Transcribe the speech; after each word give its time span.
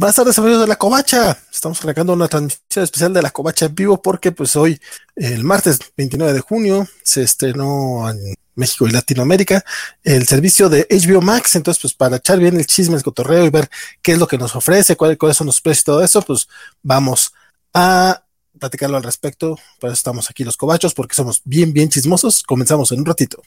Buenas 0.00 0.16
tardes, 0.16 0.38
amigos 0.38 0.62
de 0.62 0.66
la 0.66 0.76
Covacha. 0.76 1.36
Estamos 1.52 1.78
arrancando 1.82 2.14
una 2.14 2.26
transmisión 2.26 2.84
especial 2.84 3.12
de 3.12 3.20
la 3.20 3.30
Covacha 3.32 3.66
en 3.66 3.74
vivo 3.74 4.00
porque 4.00 4.32
pues 4.32 4.56
hoy, 4.56 4.80
el 5.14 5.44
martes 5.44 5.78
29 5.94 6.32
de 6.32 6.40
junio, 6.40 6.88
se 7.02 7.22
estrenó 7.22 8.08
en 8.08 8.34
México 8.54 8.88
y 8.88 8.92
Latinoamérica 8.92 9.62
el 10.02 10.26
servicio 10.26 10.70
de 10.70 10.86
HBO 10.88 11.20
Max. 11.20 11.54
Entonces, 11.54 11.82
pues 11.82 11.92
para 11.92 12.16
echar 12.16 12.38
bien 12.38 12.56
el 12.56 12.64
chisme, 12.64 12.96
el 12.96 13.02
cotorreo 13.02 13.44
y 13.44 13.50
ver 13.50 13.68
qué 14.00 14.12
es 14.12 14.18
lo 14.18 14.26
que 14.26 14.38
nos 14.38 14.56
ofrece, 14.56 14.96
cuáles, 14.96 15.18
cuáles 15.18 15.36
son 15.36 15.48
los 15.48 15.60
precios 15.60 15.82
y 15.82 15.84
todo 15.84 16.02
eso, 16.02 16.22
pues 16.22 16.48
vamos 16.82 17.34
a 17.74 18.24
platicarlo 18.58 18.96
al 18.96 19.02
respecto. 19.02 19.58
Por 19.78 19.90
eso 19.90 19.98
estamos 19.98 20.30
aquí 20.30 20.44
los 20.44 20.56
cobachos 20.56 20.94
porque 20.94 21.14
somos 21.14 21.42
bien, 21.44 21.74
bien 21.74 21.90
chismosos. 21.90 22.42
Comenzamos 22.42 22.90
en 22.92 23.00
un 23.00 23.04
ratito. 23.04 23.42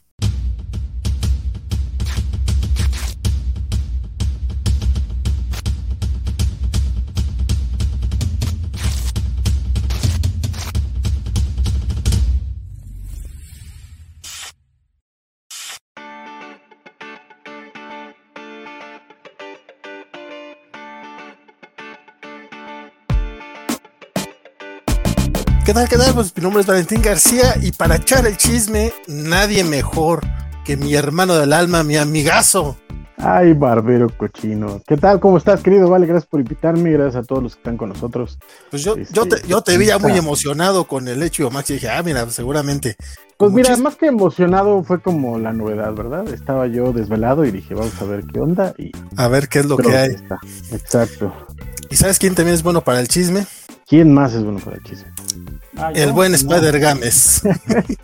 ¿Qué 25.66 25.74
tal? 25.74 25.88
¿Qué 25.88 25.96
tal? 25.96 26.14
Pues 26.14 26.36
mi 26.36 26.44
nombre 26.44 26.60
es 26.60 26.68
Valentín 26.68 27.02
García 27.02 27.56
y 27.62 27.72
para 27.72 27.96
echar 27.96 28.28
el 28.28 28.36
chisme, 28.36 28.92
nadie 29.08 29.64
mejor 29.64 30.20
que 30.66 30.76
mi 30.76 30.94
hermano 30.94 31.36
del 31.36 31.54
alma, 31.54 31.84
mi 31.84 31.96
amigazo. 31.96 32.76
Ay, 33.16 33.54
barbero 33.54 34.10
cochino. 34.18 34.82
¿Qué 34.86 34.98
tal? 34.98 35.22
¿Cómo 35.22 35.38
estás, 35.38 35.62
querido? 35.62 35.90
Vale, 35.90 36.06
gracias 36.06 36.30
por 36.30 36.42
invitarme. 36.42 36.92
Gracias 36.92 37.24
a 37.24 37.26
todos 37.26 37.42
los 37.42 37.54
que 37.56 37.60
están 37.60 37.78
con 37.78 37.88
nosotros. 37.88 38.38
Pues 38.72 38.84
yo, 38.84 38.98
yo, 38.98 39.26
te, 39.26 39.48
yo 39.48 39.62
te 39.62 39.78
veía 39.78 39.98
muy 40.00 40.18
emocionado 40.18 40.84
con 40.84 41.08
el 41.08 41.24
hecho 41.24 41.50
Max 41.50 41.70
y 41.70 41.76
dije, 41.76 41.90
ah, 41.90 42.04
mira, 42.04 42.30
seguramente. 42.30 42.98
Pues 43.38 43.54
mira, 43.54 43.78
más 43.78 43.96
que 43.96 44.08
emocionado 44.08 44.84
fue 44.84 45.02
como 45.02 45.40
la 45.40 45.54
novedad, 45.54 45.94
¿verdad? 45.94 46.28
Estaba 46.28 46.68
yo 46.68 46.92
desvelado 46.92 47.46
y 47.46 47.52
dije, 47.52 47.74
vamos 47.74 48.02
a 48.02 48.04
ver 48.04 48.26
qué 48.26 48.40
onda. 48.42 48.74
Y 48.78 48.92
a 49.16 49.30
ver 49.30 49.48
qué 49.48 49.60
es 49.60 49.66
lo 49.66 49.78
que 49.78 49.96
hay. 49.96 50.10
Está. 50.10 50.40
Exacto. 50.74 51.34
¿Y 51.90 51.96
sabes 51.96 52.20
quién 52.20 52.36
también 52.36 52.56
es 52.56 52.64
bueno 52.64 52.82
para 52.82 53.00
el 53.00 53.08
chisme? 53.08 53.46
¿Quién 53.94 54.12
más 54.12 54.34
es 54.34 54.44
bueno 54.44 54.58
para 54.58 54.78
el 54.78 54.82
chisme? 54.82 55.06
Ah, 55.78 55.92
el 55.94 56.14
buen 56.14 56.34
Spider 56.34 56.80
Games. 56.80 57.44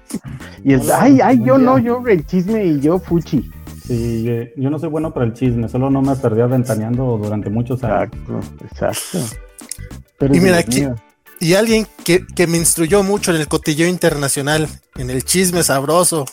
y 0.63 0.73
el, 0.73 0.91
ay, 0.91 1.19
ay, 1.19 1.41
yo 1.43 1.57
no, 1.57 1.79
yo 1.79 2.03
el 2.05 2.27
chisme 2.27 2.63
y 2.63 2.79
yo 2.79 2.99
fuchi. 2.99 3.49
Sí, 3.87 4.23
yo 4.55 4.69
no 4.69 4.77
soy 4.77 4.89
bueno 4.89 5.11
para 5.11 5.25
el 5.25 5.33
chisme, 5.33 5.67
solo 5.67 5.89
no 5.89 6.03
me 6.03 6.15
perdí 6.15 6.41
aventaneando 6.41 7.17
durante 7.17 7.49
muchos 7.49 7.83
años. 7.83 8.11
Exacto, 8.13 8.65
exacto. 8.65 9.17
Pero 10.19 10.35
y 10.35 10.39
mira, 10.39 10.59
aquí, 10.59 10.85
y 11.39 11.55
alguien 11.55 11.87
que, 12.03 12.23
que, 12.35 12.45
me 12.45 12.59
instruyó 12.59 13.01
mucho 13.01 13.31
en 13.31 13.41
el 13.41 13.47
cotilleo 13.47 13.87
internacional, 13.87 14.67
en 14.95 15.09
el 15.09 15.23
chisme 15.23 15.63
sabroso, 15.63 16.25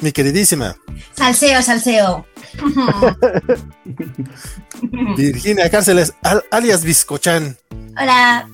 mi 0.00 0.10
queridísima. 0.10 0.74
Salseo, 1.12 1.62
salseo. 1.62 2.26
Virginia 5.16 5.70
Cárceles, 5.70 6.14
alias 6.50 6.82
Biscochan. 6.82 7.56
Hola. 7.96 8.48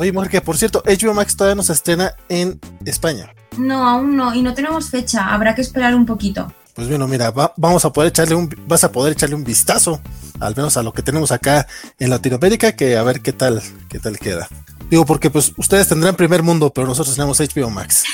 Oye, 0.00 0.12
mujer, 0.12 0.30
que 0.30 0.40
por 0.40 0.56
cierto, 0.56 0.82
HBO 0.86 1.12
Max 1.12 1.36
todavía 1.36 1.56
no 1.56 1.62
se 1.62 1.74
estrena 1.74 2.14
en 2.30 2.58
España. 2.86 3.34
No, 3.58 3.86
aún 3.86 4.16
no, 4.16 4.34
y 4.34 4.40
no 4.40 4.54
tenemos 4.54 4.88
fecha, 4.88 5.26
habrá 5.26 5.54
que 5.54 5.60
esperar 5.60 5.94
un 5.94 6.06
poquito. 6.06 6.50
Pues 6.74 6.88
bueno, 6.88 7.06
mira, 7.06 7.30
vamos 7.58 7.84
a 7.84 7.92
poder 7.92 8.08
echarle 8.08 8.34
un, 8.34 8.48
vas 8.66 8.82
a 8.82 8.92
poder 8.92 9.12
echarle 9.12 9.34
un 9.34 9.44
vistazo, 9.44 10.00
al 10.40 10.56
menos 10.56 10.78
a 10.78 10.82
lo 10.82 10.94
que 10.94 11.02
tenemos 11.02 11.32
acá 11.32 11.66
en 11.98 12.08
Latinoamérica, 12.08 12.72
que 12.72 12.96
a 12.96 13.02
ver 13.02 13.20
qué 13.20 13.34
tal, 13.34 13.60
qué 13.90 13.98
tal 13.98 14.18
queda. 14.18 14.48
Digo, 14.88 15.04
porque 15.04 15.28
pues 15.28 15.52
ustedes 15.58 15.86
tendrán 15.88 16.16
primer 16.16 16.42
mundo, 16.42 16.72
pero 16.72 16.86
nosotros 16.86 17.14
tenemos 17.14 17.38
HBO 17.38 17.68
Max. 17.68 18.04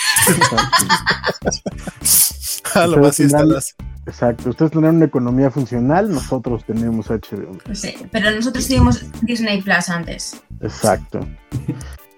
a 2.75 2.87
lo 2.89 2.97
más 2.99 3.21
instalas. 3.21 3.77
Exacto, 4.07 4.51
ustedes 4.51 4.73
tendrán 4.73 4.97
una 4.97 5.05
economía 5.05 5.53
funcional, 5.53 6.11
nosotros 6.11 6.65
tenemos 6.65 7.07
HBO. 7.11 7.59
Sí, 7.75 7.95
pero 8.11 8.33
nosotros 8.33 8.67
tenemos 8.67 9.05
Disney 9.23 9.63
Plus 9.63 9.89
antes. 9.89 10.37
Exacto. 10.61 11.21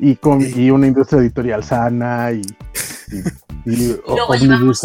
Y, 0.01 0.15
con, 0.15 0.41
y 0.41 0.71
una 0.71 0.87
industria 0.87 1.21
editorial 1.21 1.65
sana 1.65 2.31
y, 2.31 2.41
y, 3.67 3.73
y 3.73 3.97
luego 4.07 4.33
llevamos, 4.37 4.79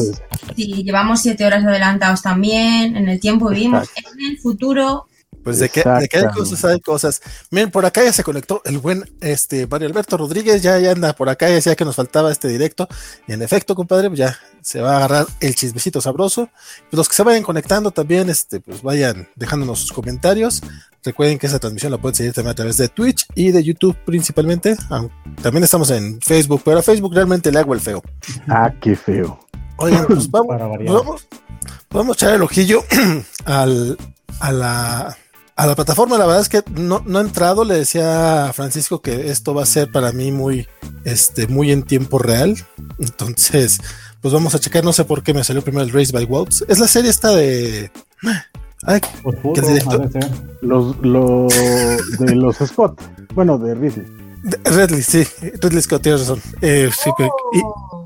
sí, 0.56 0.84
llevamos 0.84 1.22
siete 1.22 1.46
horas 1.46 1.64
adelantados 1.64 2.24
también, 2.24 2.98
en 2.98 3.08
el 3.08 3.20
tiempo 3.20 3.50
vivimos, 3.50 3.88
en 3.96 4.32
el 4.32 4.40
futuro 4.40 5.06
pues 5.44 5.60
de 5.60 5.68
que, 5.70 5.84
de 5.84 6.08
que, 6.08 6.20
hay 6.20 6.28
cosas, 6.28 6.66
hay 6.66 6.80
cosas. 6.80 7.22
Miren, 7.52 7.70
por 7.70 7.86
acá 7.86 8.02
ya 8.02 8.14
se 8.14 8.24
conectó 8.24 8.62
el 8.64 8.78
buen 8.78 9.04
este 9.20 9.68
Mario 9.68 9.90
Alberto 9.90 10.16
Rodríguez, 10.16 10.62
ya, 10.62 10.80
ya 10.80 10.92
anda 10.92 11.14
por 11.14 11.28
acá, 11.28 11.50
ya 11.50 11.56
decía 11.56 11.76
que 11.76 11.84
nos 11.84 11.98
faltaba 11.98 12.32
este 12.32 12.48
directo. 12.48 12.88
Y 13.28 13.34
en 13.34 13.42
efecto, 13.42 13.76
compadre, 13.76 14.08
pues 14.08 14.20
ya 14.20 14.40
se 14.62 14.80
va 14.80 14.94
a 14.94 14.98
agarrar 14.98 15.28
el 15.42 15.54
chismecito 15.56 16.00
sabroso. 16.00 16.50
Pues 16.90 16.98
los 16.98 17.10
que 17.10 17.16
se 17.16 17.24
vayan 17.24 17.44
conectando 17.44 17.92
también, 17.92 18.30
este, 18.30 18.62
pues 18.62 18.82
vayan 18.82 19.28
dejándonos 19.36 19.80
sus 19.80 19.92
comentarios. 19.92 20.62
Recuerden 21.04 21.38
que 21.38 21.48
esa 21.48 21.60
transmisión 21.60 21.92
la 21.92 21.98
pueden 21.98 22.16
seguir 22.16 22.34
también 22.34 22.52
a 22.52 22.56
través 22.56 22.78
de 22.78 22.88
Twitch 22.88 23.28
y 23.36 23.52
de 23.52 23.64
YouTube 23.64 23.98
principalmente. 24.06 24.76
También 25.42 25.64
estamos 25.64 25.90
en 25.92 26.22
Facebook, 26.22 26.62
pero 26.64 26.80
a 26.80 26.84
Facebook 26.84 27.14
realmente 27.14 27.52
le 27.52 27.60
hago 27.60 27.74
el 27.74 27.82
feo. 27.82 28.02
Ah, 28.48 28.74
qué 28.82 28.96
feo. 28.96 29.40
Oigan, 29.78 30.06
pues 30.08 30.30
vamos, 30.32 30.56
vamos, 30.86 31.28
vamos 31.90 32.10
a 32.10 32.14
echar 32.14 32.36
el 32.36 32.42
ojillo 32.42 32.84
al, 33.46 33.98
a 34.40 34.52
la 34.52 35.18
a 35.56 35.68
la 35.68 35.76
plataforma, 35.76 36.18
la 36.18 36.26
verdad 36.26 36.42
es 36.42 36.50
que 36.50 36.64
no, 36.72 37.04
no 37.06 37.20
he 37.20 37.22
entrado. 37.22 37.64
Le 37.64 37.76
decía 37.76 38.48
a 38.48 38.54
Francisco 38.54 39.02
que 39.02 39.30
esto 39.30 39.54
va 39.54 39.64
a 39.64 39.68
ser 39.68 39.92
para 39.92 40.12
mí 40.12 40.32
muy, 40.32 40.68
este, 41.06 41.48
muy 41.48 41.72
en 41.72 41.84
tiempo 41.84 42.18
real. 42.18 42.56
Entonces, 43.00 43.80
pues 44.22 44.34
vamos 44.34 44.56
a 44.56 44.60
checar. 44.60 44.84
No 44.84 44.94
sé 44.94 45.06
por 45.06 45.24
qué 45.24 45.34
me 45.34 45.44
salió 45.44 45.62
primero 45.62 45.84
el 45.84 45.92
Race 45.92 46.12
by 46.12 46.26
Wolves. 46.26 46.66
Es 46.68 46.80
la 46.80 46.88
serie 46.88 47.12
esta 47.12 47.32
de. 47.32 47.92
Ay, 48.86 49.00
¿qué 49.00 49.62
Los, 50.62 50.98
los 50.98 51.54
de 52.20 52.36
los 52.36 52.58
Scott. 52.58 53.02
Bueno, 53.34 53.58
de 53.58 53.76
Ridley. 53.76 54.06
Ridley, 54.66 55.02
sí. 55.02 55.24
Ridley 55.62 55.82
Scott, 55.82 56.02
tienes 56.02 56.22
razón. 56.22 56.42
Eh, 56.62 56.90
sí, 56.92 57.10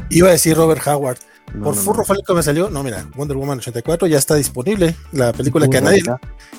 iba 0.09 0.29
a 0.29 0.31
decir 0.31 0.55
Robert 0.55 0.85
Howard. 0.87 1.17
Por 1.63 1.75
furro 1.75 2.03
fue 2.03 2.17
lo 2.17 2.23
que 2.23 2.33
me 2.33 2.43
salió. 2.43 2.69
No, 2.69 2.83
mira, 2.83 3.05
Wonder 3.15 3.37
Woman 3.37 3.59
84 3.59 4.07
ya 4.07 4.17
está 4.17 4.35
disponible. 4.35 4.95
La 5.11 5.31
película 5.33 5.67
que 5.67 5.77
a 5.77 5.81
nadie, 5.81 6.03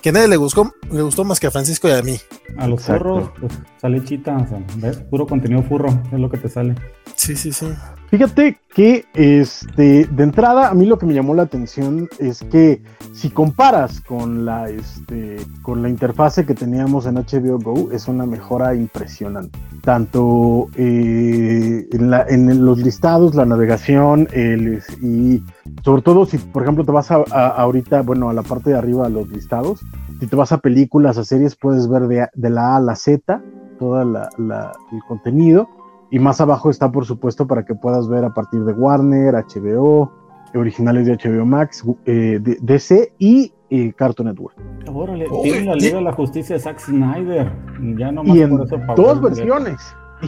que 0.00 0.12
nadie 0.12 0.28
le 0.28 0.36
gustó, 0.36 0.72
le 0.90 1.02
gustó 1.02 1.24
más 1.24 1.38
que 1.38 1.46
a 1.46 1.50
Francisco 1.50 1.88
y 1.88 1.92
a 1.92 2.02
mí. 2.02 2.18
A 2.56 2.66
los 2.66 2.82
furros, 2.82 3.30
pues 3.38 3.52
sale 3.80 4.02
chita, 4.02 4.36
o 4.36 4.48
sea, 4.48 4.64
¿ves? 4.76 4.96
puro 5.10 5.26
contenido 5.26 5.62
furro, 5.62 5.88
es 6.10 6.18
lo 6.18 6.30
que 6.30 6.38
te 6.38 6.48
sale. 6.48 6.74
Sí, 7.14 7.36
sí, 7.36 7.52
sí. 7.52 7.66
Fíjate 8.10 8.58
que 8.74 9.04
este, 9.12 10.06
de 10.06 10.22
entrada 10.22 10.70
a 10.70 10.74
mí 10.74 10.86
lo 10.86 10.98
que 10.98 11.04
me 11.04 11.12
llamó 11.12 11.34
la 11.34 11.42
atención 11.42 12.08
es 12.19 12.42
que 12.42 12.80
si 13.12 13.28
comparas 13.28 14.00
con 14.00 14.46
la, 14.46 14.70
este, 14.70 15.36
con 15.60 15.82
la 15.82 15.91
interfase 15.91 16.46
que 16.46 16.54
teníamos 16.54 17.04
en 17.04 17.16
HBO 17.16 17.58
Go, 17.58 17.92
es 17.92 18.08
una 18.08 18.24
mejora 18.24 18.74
impresionante. 18.74 19.58
Tanto 19.82 20.69
eh, 20.76 21.86
en, 21.92 22.10
la, 22.10 22.24
en, 22.26 22.64
los 22.64 22.78
listados, 22.78 23.34
la 23.34 23.44
navegación 23.44 24.26
el, 24.32 24.82
y 25.02 25.42
sobre 25.84 26.00
todo 26.00 26.25
si, 26.25 26.38
por 26.38 26.62
ejemplo, 26.62 26.86
te 26.86 26.92
vas 26.92 27.10
a, 27.10 27.16
ahorita, 27.48 28.00
bueno, 28.02 28.30
a 28.30 28.32
la 28.32 28.42
parte 28.42 28.70
de 28.70 28.78
arriba 28.78 29.06
de 29.08 29.14
los 29.14 29.28
listados, 29.28 29.80
si 30.19 30.26
te 30.26 30.34
vas 30.34 30.52
a 30.52 30.58
películas, 30.58 31.19
a 31.19 31.25
series, 31.25 31.56
puedes 31.56 31.86
ver 31.90 32.30
de 32.32 32.50
la 32.50 32.72
A 32.72 32.76
a 32.76 32.80
la 32.80 32.96
Z 32.96 33.42
todo 33.78 34.00
el 34.00 35.02
contenido 35.06 35.69
y 36.10 36.19
más 36.19 36.41
abajo 36.41 36.70
está, 36.70 36.91
por 36.91 37.04
supuesto, 37.04 37.46
para 37.46 37.64
que 37.64 37.74
puedas 37.74 38.08
ver 38.08 38.24
a 38.24 38.32
partir 38.32 38.64
de 38.64 38.72
Warner, 38.72 39.34
HBO, 39.34 40.10
originales 40.54 41.06
de 41.06 41.16
HBO 41.16 41.44
Max, 41.44 41.84
eh, 42.06 42.38
DC 42.41 43.12
y 43.19 43.52
eh, 43.70 43.92
Cartoon 43.94 44.28
Network. 44.28 44.56
Órale, 44.92 45.26
tiene 45.42 45.66
la 45.66 45.74
Liga 45.74 45.96
de 45.96 46.04
la 46.04 46.12
Justicia 46.12 46.56
de 46.56 46.62
Zack 46.62 46.78
Snyder. 46.78 47.52
Ya 47.98 48.10
no 48.10 48.25
y 48.25 48.40
en 48.40 48.56
dos 48.96 49.20
versiones. 49.20 49.76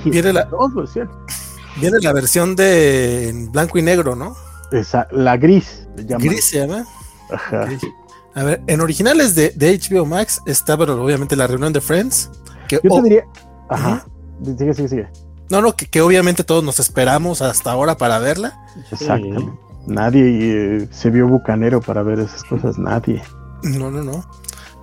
Viene 0.04 0.32
la, 0.32 0.44
dos 0.44 0.74
versiones. 0.74 1.14
Viene 1.80 1.98
la 2.00 2.12
versión 2.12 2.54
de 2.54 3.48
blanco 3.50 3.78
y 3.78 3.82
negro, 3.82 4.14
¿no? 4.14 4.34
Esa, 4.70 5.08
la 5.10 5.36
gris. 5.36 5.88
Gris 5.96 6.44
se 6.44 6.60
llama. 6.60 6.84
Ajá. 7.32 7.68
A 8.34 8.44
ver, 8.44 8.62
en 8.66 8.80
originales 8.80 9.34
de, 9.34 9.50
de, 9.50 9.78
HBO 9.78 10.04
Max 10.06 10.40
está, 10.46 10.76
pero 10.76 11.02
obviamente 11.02 11.34
la 11.34 11.46
reunión 11.46 11.72
de 11.72 11.80
Friends. 11.80 12.30
Que, 12.68 12.78
Yo 12.82 12.90
te 12.96 13.02
diría. 13.02 13.24
Ajá. 13.68 14.04
Sigue, 14.44 14.74
sigue, 14.74 14.88
sigue. 14.88 15.08
No, 15.50 15.60
no, 15.60 15.74
que, 15.74 16.00
obviamente 16.00 16.44
todos 16.44 16.62
nos 16.62 16.78
esperamos 16.78 17.42
hasta 17.42 17.72
ahora 17.72 17.96
para 17.96 18.18
verla. 18.20 18.58
Exacto. 18.90 19.58
Nadie 19.86 20.22
eh, 20.24 20.88
se 20.92 21.10
vio 21.10 21.26
bucanero 21.26 21.80
para 21.80 22.02
ver 22.02 22.20
esas 22.20 22.44
cosas, 22.44 22.78
nadie. 22.78 23.20
No, 23.62 23.90
no, 23.90 24.02
no. 24.02 24.24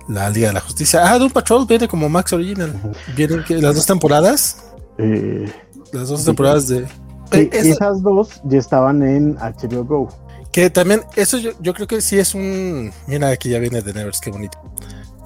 La 0.08 0.28
Liga 0.30 0.48
de 0.48 0.54
la 0.54 0.60
Justicia. 0.60 1.00
Ah, 1.04 1.18
Doom 1.18 1.30
Patrol 1.30 1.66
viene 1.66 1.88
como 1.88 2.08
Max 2.08 2.32
Original. 2.32 2.74
Vienen 3.16 3.44
las 3.48 3.74
dos 3.74 3.86
temporadas. 3.86 4.64
Eh, 4.98 5.50
las 5.92 6.08
dos 6.08 6.24
temporadas 6.24 6.68
de. 6.68 6.86
Eh, 7.32 7.50
esas 7.52 8.02
dos 8.02 8.40
ya 8.44 8.58
estaban 8.58 9.02
en 9.02 9.36
HBO 9.36 9.84
Go. 9.84 10.08
Que 10.52 10.70
también, 10.70 11.02
eso 11.14 11.36
yo, 11.36 11.50
yo, 11.60 11.74
creo 11.74 11.86
que 11.86 12.00
sí 12.00 12.18
es 12.18 12.34
un. 12.34 12.90
Mira, 13.06 13.28
aquí 13.28 13.50
ya 13.50 13.58
viene 13.58 13.82
de 13.82 13.92
Nevers, 13.92 14.20
qué 14.20 14.30
bonito. 14.30 14.58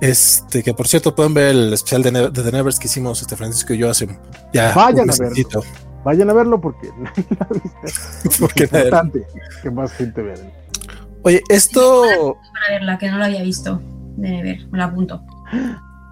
Este, 0.02 0.64
que 0.64 0.74
por 0.74 0.88
cierto 0.88 1.14
pueden 1.14 1.32
ver 1.32 1.50
el 1.50 1.72
especial 1.72 2.02
de, 2.02 2.10
de 2.10 2.42
The 2.42 2.50
Nevers 2.50 2.80
que 2.80 2.88
hicimos 2.88 3.22
este 3.22 3.36
Francisco 3.36 3.72
y 3.72 3.78
yo 3.78 3.88
hace 3.88 4.08
ya. 4.52 4.74
Vayan 4.74 5.08
a 5.08 5.14
verlo. 5.16 5.62
Vayan 6.04 6.28
a 6.28 6.32
verlo 6.32 6.60
porque 6.60 6.90
porque 8.40 8.64
es 8.64 8.72
importante 8.72 9.24
que 9.62 9.70
más 9.70 9.92
gente 9.92 10.22
vea. 10.22 10.34
Oye, 11.22 11.40
esto. 11.48 12.36
Para 12.52 12.74
verla, 12.74 12.98
que 12.98 13.12
no 13.12 13.18
lo 13.18 13.26
había 13.26 13.42
visto. 13.42 13.80
De 14.16 14.42
ver, 14.42 14.66
me 14.72 14.78
la 14.78 14.86
apunto. 14.86 15.22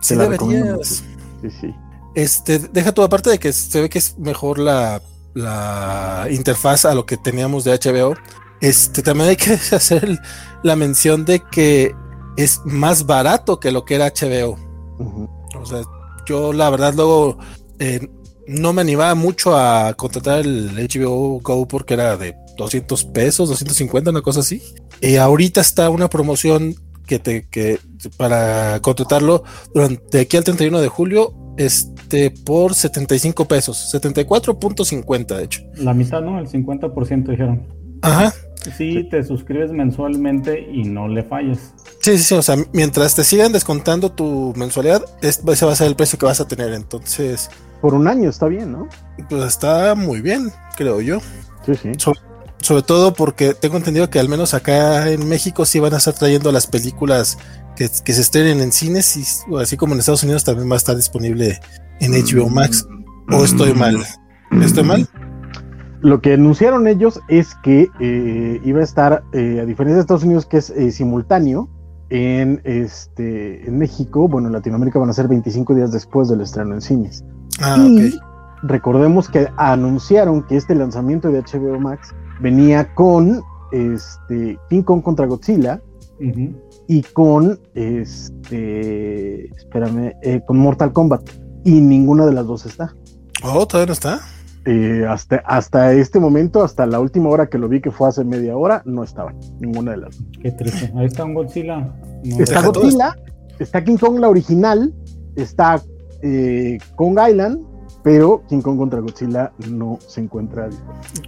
Sí, 0.01 0.15
deberías. 0.15 1.03
Sí, 1.43 1.51
sí. 1.61 1.75
Este, 2.15 2.61
deja 2.61 2.93
tu 2.93 3.03
aparte 3.03 3.31
de 3.31 3.41
que 3.41 3.53
se 3.53 3.81
ve 3.81 3.89
que 3.89 3.99
es 3.99 4.17
mejor 4.19 4.61
la, 4.61 5.03
la 5.35 6.29
interfaz 6.31 6.85
a 6.85 6.95
lo 6.95 7.07
que 7.07 7.17
teníamos 7.17 7.65
de 7.65 7.73
HBO. 7.73 8.15
Este, 8.61 9.03
también 9.03 9.31
hay 9.31 9.37
que 9.37 9.55
hacer 9.75 10.17
la 10.63 10.77
mención 10.77 11.25
de 11.25 11.41
que 11.41 11.93
es 12.43 12.61
más 12.65 13.07
barato 13.07 13.61
que 13.61 13.73
lo 13.73 13.85
que 13.85 13.97
era 13.97 14.13
HBO. 14.13 14.59
O 15.59 15.67
sea, 15.67 15.83
yo 16.27 16.53
la 16.53 16.71
verdad 16.71 16.95
luego 16.95 17.39
eh, 17.79 18.09
no 18.47 18.73
me 18.73 18.83
animaba 18.83 19.15
mucho 19.15 19.57
a 19.57 19.95
contratar 19.95 20.41
el 20.41 20.71
HBO 20.77 21.41
Go 21.41 21.69
porque 21.69 21.95
era 21.95 22.17
de 22.17 22.35
200 22.57 23.05
pesos, 23.07 23.49
250, 23.49 24.11
una 24.11 24.23
cosa 24.23 24.41
así. 24.41 24.63
Y 25.01 25.17
ahorita 25.17 25.61
está 25.61 25.89
una 25.91 26.09
promoción 26.09 26.75
que 27.07 27.19
te 27.19 27.49
que 27.49 27.79
para 28.17 28.81
contratarlo 28.81 29.43
durante 29.75 30.21
aquí 30.21 30.37
al 30.37 30.45
31 30.45 30.81
de 30.81 30.89
julio 30.89 31.35
este 31.57 32.31
por 32.31 32.75
75 32.75 33.47
pesos, 33.47 33.93
74.50 33.93 35.37
de 35.37 35.45
hecho. 35.45 35.63
La 35.77 35.93
mitad, 35.93 36.23
¿no? 36.23 36.39
El 36.39 36.49
50% 36.49 37.27
dijeron. 37.29 37.67
Ajá. 38.03 38.33
Sí, 38.77 39.09
te 39.11 39.23
suscribes 39.25 39.73
mensualmente 39.73 40.61
y 40.61 40.85
no 40.85 41.09
le 41.09 41.23
falles. 41.23 41.75
Sí, 42.01 42.19
sí, 42.19 42.25
sí, 42.25 42.35
o 42.35 42.43
sea, 42.43 42.57
mientras 42.73 43.15
te 43.15 43.25
sigan 43.25 43.53
descontando 43.53 44.13
tu 44.13 44.53
mensualidad, 44.57 45.05
ese 45.23 45.43
va 45.45 45.73
a 45.73 45.77
ser 45.77 45.87
el 45.87 45.97
precio 45.97 46.19
que 46.19 46.27
vas 46.27 46.41
a 46.41 46.49
tener, 46.49 46.73
entonces... 46.73 47.51
Por 47.81 47.95
un 47.95 48.07
año 48.09 48.29
está 48.29 48.47
bien, 48.47 48.73
¿no? 48.73 48.89
Pues 49.29 49.45
está 49.45 49.95
muy 49.95 50.21
bien, 50.21 50.51
creo 50.77 51.01
yo. 51.01 51.21
Sí, 51.65 51.75
sí. 51.75 51.93
sobre 52.59 52.83
todo 52.83 53.15
porque 53.15 53.55
tengo 53.55 53.77
entendido 53.77 54.11
que 54.11 54.19
al 54.19 54.29
menos 54.29 54.55
acá 54.55 55.11
en 55.11 55.29
México 55.29 55.65
sí 55.65 55.79
van 55.79 55.95
a 55.95 55.99
estar 55.99 56.15
trayendo 56.15 56.53
las 56.53 56.67
películas 56.67 57.39
que, 57.77 58.13
se 58.13 58.21
estrenen 58.21 58.61
en 58.61 58.73
cines, 58.73 59.17
y 59.17 59.57
así 59.57 59.77
como 59.77 59.95
en 59.95 60.01
Estados 60.01 60.23
Unidos 60.23 60.45
también 60.45 60.69
va 60.69 60.75
a 60.75 60.79
estar 60.79 60.97
disponible 60.97 61.61
en 62.01 62.13
HBO 62.13 62.49
Max. 62.49 62.87
¿O 63.33 63.45
estoy 63.45 63.73
mal? 63.75 64.05
¿Estoy 64.63 64.83
mal? 64.83 65.09
Lo 66.03 66.23
que 66.23 66.35
anunciaron 66.35 66.89
ellos 66.89 67.21
es 67.29 67.55
que 67.57 67.91
eh, 68.01 68.61
iba 68.65 68.81
a 68.81 68.85
estar, 68.85 69.23
eh, 69.33 69.61
a 69.61 69.67
diferencia 69.67 69.97
de 69.97 70.01
Estados 70.01 70.25
Unidos, 70.25 70.47
que 70.47 70.57
es 70.57 70.71
eh, 70.71 70.91
simultáneo, 70.93 71.69
en, 72.09 72.61
este, 72.65 73.69
en 73.69 73.79
México, 73.79 74.27
bueno, 74.27 74.49
en 74.49 74.55
Latinoamérica 74.55 74.99
van 74.99 75.11
a 75.11 75.13
ser 75.13 75.29
25 75.29 75.75
días 75.75 75.93
después 75.93 76.29
del 76.29 76.41
estreno 76.41 76.75
en 76.75 76.81
cines. 76.81 77.25
Ah, 77.61 77.77
y 77.79 78.19
recordemos 78.63 79.29
que 79.29 79.49
anunciaron 79.57 80.43
que 80.43 80.57
este 80.57 80.75
lanzamiento 80.75 81.31
de 81.31 81.43
HBO 81.43 81.79
Max 81.79 82.09
venía 82.41 82.95
con 82.95 83.43
este, 83.71 84.59
King 84.69 84.83
Kong 84.83 85.03
contra 85.03 85.27
Godzilla 85.27 85.81
y 86.89 87.03
con, 87.03 87.61
este, 87.75 89.47
espérame, 89.55 90.15
con 90.47 90.59
Mortal 90.59 90.93
Kombat. 90.93 91.31
Y 91.65 91.81
ninguna 91.81 92.27
de 92.27 92.33
las 92.33 92.47
dos 92.47 92.67
está. 92.67 92.95
Oh, 93.45 93.67
todavía 93.67 93.87
no 93.87 93.93
está. 93.93 94.21
Eh, 94.67 95.07
hasta, 95.09 95.37
hasta 95.47 95.93
este 95.95 96.21
momento, 96.21 96.63
hasta 96.63 96.85
la 96.85 97.01
última 97.01 97.31
hora 97.31 97.49
que 97.49 97.57
lo 97.57 97.69
vi, 97.69 97.81
que 97.81 97.91
fue 97.91 98.09
hace 98.09 98.25
media 98.25 98.57
hora, 98.57 98.83
no 98.85 99.03
estaba 99.03 99.33
ninguna 99.59 99.93
de 99.93 99.97
las 99.99 100.19
dos. 100.19 100.27
Qué 100.43 100.51
triste. 100.53 100.93
Ahí 100.97 101.07
está 101.07 101.25
un 101.25 101.35
Godzilla. 101.35 101.93
está 102.23 102.61
Godzilla, 102.61 103.17
está 103.59 103.83
King 103.83 103.97
Kong 103.97 104.19
la 104.19 104.29
original, 104.29 104.93
está 105.37 105.81
eh, 106.23 106.79
Kong 106.97 107.19
Island, 107.27 107.65
pero 108.03 108.43
King 108.49 108.61
Kong 108.61 108.79
contra 108.79 109.01
Godzilla 109.01 109.53
no 109.69 109.99
se 110.07 110.21
encuentra 110.21 110.69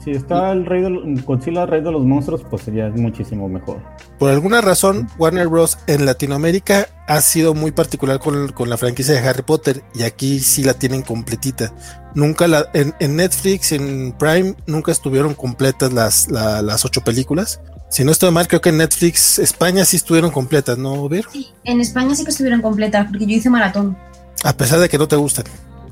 Si 0.02 0.12
está 0.12 0.52
el 0.52 0.64
rey 0.64 0.82
de 0.82 1.22
Godzilla, 1.22 1.66
rey 1.66 1.82
de 1.82 1.92
los 1.92 2.02
monstruos, 2.02 2.42
pues 2.48 2.62
sería 2.62 2.88
muchísimo 2.90 3.48
mejor. 3.48 3.78
Por 4.19 4.30
alguna 4.30 4.60
razón, 4.60 5.08
Warner 5.19 5.48
Bros. 5.48 5.78
en 5.86 6.06
Latinoamérica 6.06 6.86
ha 7.06 7.20
sido 7.20 7.54
muy 7.54 7.72
particular 7.72 8.20
con, 8.20 8.70
la 8.70 8.76
franquicia 8.76 9.14
de 9.14 9.28
Harry 9.28 9.42
Potter 9.42 9.82
y 9.94 10.04
aquí 10.04 10.40
sí 10.40 10.64
la 10.64 10.74
tienen 10.74 11.02
completita. 11.02 11.72
Nunca 12.14 12.46
la, 12.46 12.69
en, 12.72 13.16
Netflix, 13.16 13.72
en 13.72 14.12
Prime, 14.19 14.54
nunca 14.66 14.92
estuvieron 14.92 15.34
completas 15.34 15.92
las, 15.92 16.28
las 16.30 16.84
ocho 16.84 17.02
películas. 17.02 17.60
Si 17.90 18.04
no 18.04 18.12
estoy 18.12 18.30
mal, 18.30 18.48
creo 18.48 18.62
que 18.62 18.70
en 18.70 18.78
Netflix 18.78 19.38
España 19.38 19.84
sí 19.84 19.96
estuvieron 19.96 20.30
completas, 20.30 20.78
¿no, 20.78 21.08
Ver? 21.10 21.26
Sí, 21.30 21.48
en 21.64 21.80
España 21.80 22.14
sí 22.14 22.24
que 22.24 22.30
estuvieron 22.30 22.62
completas, 22.62 23.06
porque 23.10 23.26
yo 23.26 23.34
hice 23.34 23.50
maratón. 23.50 23.98
A 24.44 24.56
pesar 24.56 24.80
de 24.80 24.88
que 24.88 24.96
no 24.96 25.06
te 25.06 25.16
gustan. 25.16 25.44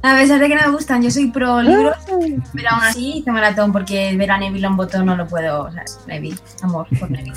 A 0.03 0.15
pesar 0.17 0.41
de 0.41 0.49
que 0.49 0.55
no 0.55 0.63
me 0.63 0.71
gustan, 0.73 1.03
yo 1.03 1.11
soy 1.11 1.31
pro 1.31 1.61
libros, 1.61 1.97
pero 2.55 2.69
aún 2.71 2.83
así 2.83 3.19
hice 3.19 3.31
maratón 3.31 3.71
porque 3.71 4.17
ver 4.17 4.31
a 4.31 4.39
Neville 4.39 4.63
Longbottom 4.63 5.05
no 5.05 5.15
lo 5.15 5.27
puedo. 5.27 5.65
O 5.65 5.73
sea, 5.73 5.85
Neville, 6.07 6.39
amor 6.63 6.87
por 6.99 7.11
Neville. 7.11 7.37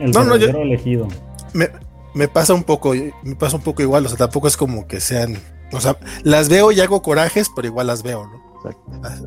El 0.00 0.10
no, 0.12 0.24
no, 0.24 0.36
yo, 0.36 0.48
elegido. 0.48 1.08
Me, 1.52 1.68
me, 2.14 2.28
pasa 2.28 2.54
un 2.54 2.64
poco, 2.64 2.94
me 3.22 3.36
pasa 3.36 3.56
un 3.56 3.62
poco 3.62 3.82
igual, 3.82 4.04
o 4.06 4.08
sea, 4.08 4.18
tampoco 4.18 4.48
es 4.48 4.56
como 4.56 4.86
que 4.86 5.00
sean, 5.00 5.38
o 5.72 5.80
sea, 5.80 5.96
las 6.22 6.48
veo 6.48 6.72
y 6.72 6.80
hago 6.80 7.02
corajes, 7.02 7.50
pero 7.54 7.68
igual 7.68 7.86
las 7.86 8.02
veo, 8.02 8.26
¿no? 8.26 8.46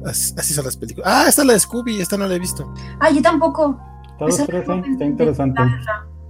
Así, 0.05 0.53
son 0.53 0.65
las 0.65 0.77
películas. 0.77 1.09
Ah, 1.11 1.25
esta 1.27 1.41
es 1.41 1.47
la 1.47 1.53
de 1.53 1.59
Scooby, 1.59 2.01
esta 2.01 2.17
no 2.17 2.27
la 2.27 2.35
he 2.35 2.39
visto. 2.39 2.71
Ah, 2.99 3.09
yo 3.09 3.21
tampoco. 3.21 3.79
está 4.27 5.05
interesante. 5.05 5.61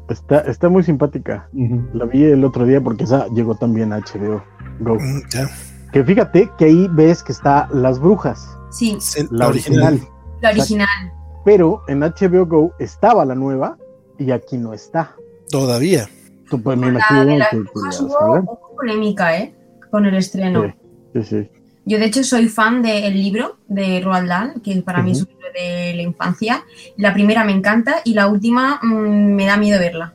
Está, 0.10 0.40
está 0.42 0.70
muy 0.70 0.84
simpática. 0.84 1.50
La 1.94 2.06
vi 2.06 2.24
el 2.24 2.44
otro 2.44 2.66
día 2.66 2.82
porque 2.82 3.04
esa 3.04 3.28
llegó 3.28 3.56
también 3.56 3.94
a 3.94 4.00
HBO. 4.00 4.44
Go. 4.80 4.96
Mm, 4.96 5.22
que 5.92 6.04
fíjate 6.04 6.50
que 6.58 6.66
ahí 6.66 6.88
ves 6.92 7.24
que 7.24 7.32
está 7.32 7.68
Las 7.72 8.00
Brujas. 8.00 8.48
Sí. 8.72 8.98
La 9.32 9.48
original. 9.48 10.00
La 10.42 10.50
original. 10.50 10.88
Pero 11.46 11.84
en 11.88 12.00
HBO 12.00 12.46
Go 12.46 12.74
estaba 12.80 13.24
la 13.26 13.36
nueva 13.36 13.78
y 14.18 14.32
aquí 14.32 14.58
no 14.58 14.74
está. 14.74 15.16
Todavía. 15.50 16.10
Tú 16.50 16.62
pues 16.62 16.78
me 16.78 16.88
imagino 16.88 17.38
que, 17.52 17.58
hubo 17.58 18.60
polémica, 18.76 19.38
¿eh? 19.38 19.56
Con 19.92 20.06
el 20.06 20.16
estreno. 20.16 20.74
Sí, 21.14 21.24
sí, 21.24 21.50
Yo 21.90 21.98
de 21.98 22.06
hecho 22.06 22.24
soy 22.24 22.50
fan 22.50 22.84
del 22.84 23.16
libro 23.16 23.58
de 23.68 24.00
Roald 24.00 24.30
Dahl, 24.30 24.62
que 24.62 24.80
para 24.84 25.02
mí 25.02 25.14
es 25.14 25.24
un 25.24 25.30
libro 25.30 25.48
de 25.56 25.96
la 25.96 26.04
infancia. 26.04 26.64
La 26.98 27.16
primera 27.16 27.44
me 27.44 27.52
encanta 27.52 28.02
y 28.06 28.14
la 28.14 28.28
última 28.28 28.80
mm, 28.84 29.34
me 29.34 29.48
da 29.48 29.58
miedo 29.58 29.80
verla. 29.80 30.14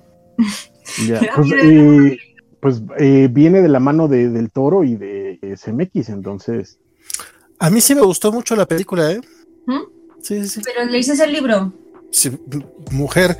Ya. 1.04 1.18
pues, 1.34 1.50
eh, 1.52 2.16
pues 2.60 2.80
eh, 3.00 3.28
viene 3.28 3.60
de 3.60 3.68
la 3.68 3.80
mano 3.80 4.06
de, 4.06 4.28
del 4.28 4.52
toro 4.52 4.84
y 4.84 4.94
de 4.94 5.56
SMX, 5.56 6.10
entonces. 6.10 6.78
A 7.58 7.70
mí 7.70 7.80
sí 7.80 7.96
me 7.96 8.02
gustó 8.02 8.30
mucho 8.30 8.54
la 8.54 8.66
película, 8.66 9.10
¿eh? 9.10 9.20
¿Mm? 9.66 9.80
Sí, 10.22 10.46
sí. 10.46 10.60
¿Pero 10.64 10.88
leíste 10.88 11.20
el 11.24 11.32
libro? 11.32 11.72
Sí, 12.12 12.30
mujer, 12.92 13.36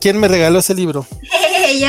¿quién, 0.00 0.18
me 0.18 0.28
regaló 0.28 0.60
ese 0.60 0.74
libro? 0.74 1.06
Yo. 1.78 1.88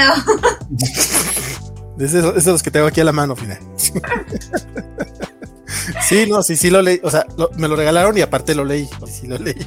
Es 1.99 2.11
de, 2.11 2.51
los 2.51 2.63
que 2.63 2.69
tengo 2.69 2.87
aquí 2.87 2.99
a 2.99 3.05
la 3.05 3.13
mano, 3.13 3.33
fíjate. 3.33 3.61
sí, 6.09 6.25
no, 6.27 6.43
sí, 6.43 6.55
sí 6.55 6.69
lo 6.69 6.81
leí. 6.81 6.99
O 7.03 7.11
sea, 7.11 7.25
me 7.57 7.67
lo 7.67 7.75
regalaron 7.75 8.17
y 8.17 8.21
aparte 8.21 8.55
lo 8.55 8.65
leí. 8.65 8.87
Sí 9.07 9.27
lo 9.27 9.37
leí. 9.37 9.55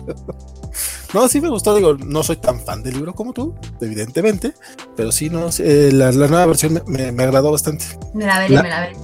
No, 1.14 1.28
sí 1.28 1.42
me 1.42 1.50
gustó, 1.50 1.74
digo, 1.76 1.94
no 1.94 2.22
soy 2.22 2.36
tan 2.36 2.58
fan 2.58 2.82
del 2.82 2.94
libro 2.94 3.14
como 3.14 3.34
tú, 3.34 3.54
evidentemente, 3.82 4.54
pero 4.96 5.12
sí, 5.12 5.28
no, 5.28 5.50
eh, 5.58 5.90
la, 5.92 6.10
nueva 6.10 6.46
versión 6.46 6.82
me, 6.86 7.08
agradó 7.22 7.52
bastante. 7.52 7.84
Me 8.14 8.24
la 8.24 8.38
veré, 8.38 8.62
me 8.62 8.68
la 8.70 8.80
veré. 8.80 8.96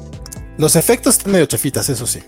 Los 0.57 0.75
efectos 0.77 1.19
están 1.19 1.33
medio 1.33 1.45
chafitas, 1.45 1.89
eso 1.91 2.07
sí. 2.07 2.21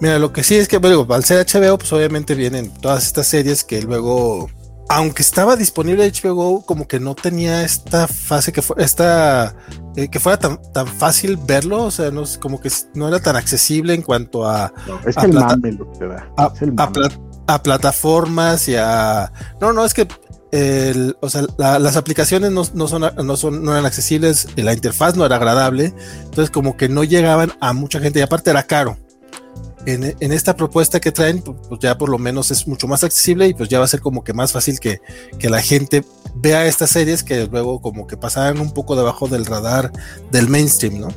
Mira, 0.00 0.18
lo 0.18 0.32
que 0.32 0.42
sí 0.42 0.56
es 0.56 0.66
que, 0.66 0.78
bueno, 0.78 1.06
al 1.08 1.24
ser 1.24 1.46
HBO, 1.46 1.78
pues 1.78 1.92
obviamente 1.92 2.34
vienen 2.34 2.70
todas 2.80 3.06
estas 3.06 3.28
series 3.28 3.62
que 3.62 3.80
luego, 3.80 4.50
aunque 4.88 5.22
estaba 5.22 5.56
disponible 5.56 6.10
HBO 6.10 6.64
como 6.64 6.86
que 6.86 7.00
no 7.00 7.14
tenía 7.14 7.62
esta 7.62 8.06
fase 8.06 8.52
que 8.52 8.62
fue, 8.62 8.76
esta, 8.82 9.54
eh, 9.96 10.08
que 10.08 10.20
fuera 10.20 10.38
tan, 10.38 10.60
tan 10.72 10.86
fácil 10.86 11.36
verlo, 11.36 11.84
o 11.84 11.90
sea, 11.90 12.10
no 12.10 12.24
como 12.40 12.60
que 12.60 12.70
no 12.94 13.08
era 13.08 13.20
tan 13.20 13.36
accesible 13.36 13.94
en 13.94 14.02
cuanto 14.02 14.46
a. 14.46 14.72
Es 15.06 15.16
que 15.16 15.26
el 15.26 15.32
mame 15.32 15.72
lo 15.72 15.90
que 15.92 16.06
da. 16.06 16.52
es 16.54 16.62
el 16.62 16.74
a 17.46 17.62
plataformas 17.62 18.68
y 18.68 18.76
a... 18.76 19.30
No, 19.60 19.74
no, 19.74 19.84
es 19.84 19.92
que 19.92 20.08
o 21.20 21.28
sea, 21.28 21.42
las 21.58 21.96
aplicaciones 21.96 22.52
no, 22.52 22.64
son, 22.64 23.02
no, 23.24 23.36
son, 23.36 23.64
no 23.64 23.72
eran 23.72 23.86
accesibles, 23.86 24.46
la 24.56 24.72
interfaz 24.72 25.16
no 25.16 25.26
era 25.26 25.36
agradable, 25.36 25.92
entonces 26.22 26.50
como 26.50 26.76
que 26.76 26.88
no 26.88 27.02
llegaban 27.02 27.52
a 27.60 27.72
mucha 27.72 27.98
gente 27.98 28.20
y 28.20 28.22
aparte 28.22 28.50
era 28.50 28.62
caro. 28.62 28.96
En, 29.86 30.32
esta 30.32 30.56
propuesta 30.56 30.98
que 31.00 31.12
traen, 31.12 31.42
pues 31.42 31.80
ya 31.80 31.98
por 31.98 32.08
lo 32.08 32.18
menos 32.18 32.50
es 32.50 32.66
mucho 32.66 32.88
más 32.88 33.04
accesible 33.04 33.48
y 33.48 33.54
pues 33.54 33.68
ya 33.68 33.78
va 33.78 33.84
a 33.84 33.88
ser 33.88 34.00
como 34.00 34.24
que 34.24 34.32
más 34.32 34.52
fácil 34.52 34.80
que, 34.80 35.00
que 35.38 35.50
la 35.50 35.60
gente 35.60 36.04
vea 36.34 36.66
estas 36.66 36.90
series 36.90 37.22
que 37.22 37.46
luego 37.46 37.80
como 37.80 38.06
que 38.06 38.16
pasaran 38.16 38.60
un 38.60 38.72
poco 38.72 38.96
debajo 38.96 39.28
del 39.28 39.44
radar 39.44 39.92
del 40.30 40.48
mainstream, 40.48 41.00
¿no? 41.00 41.08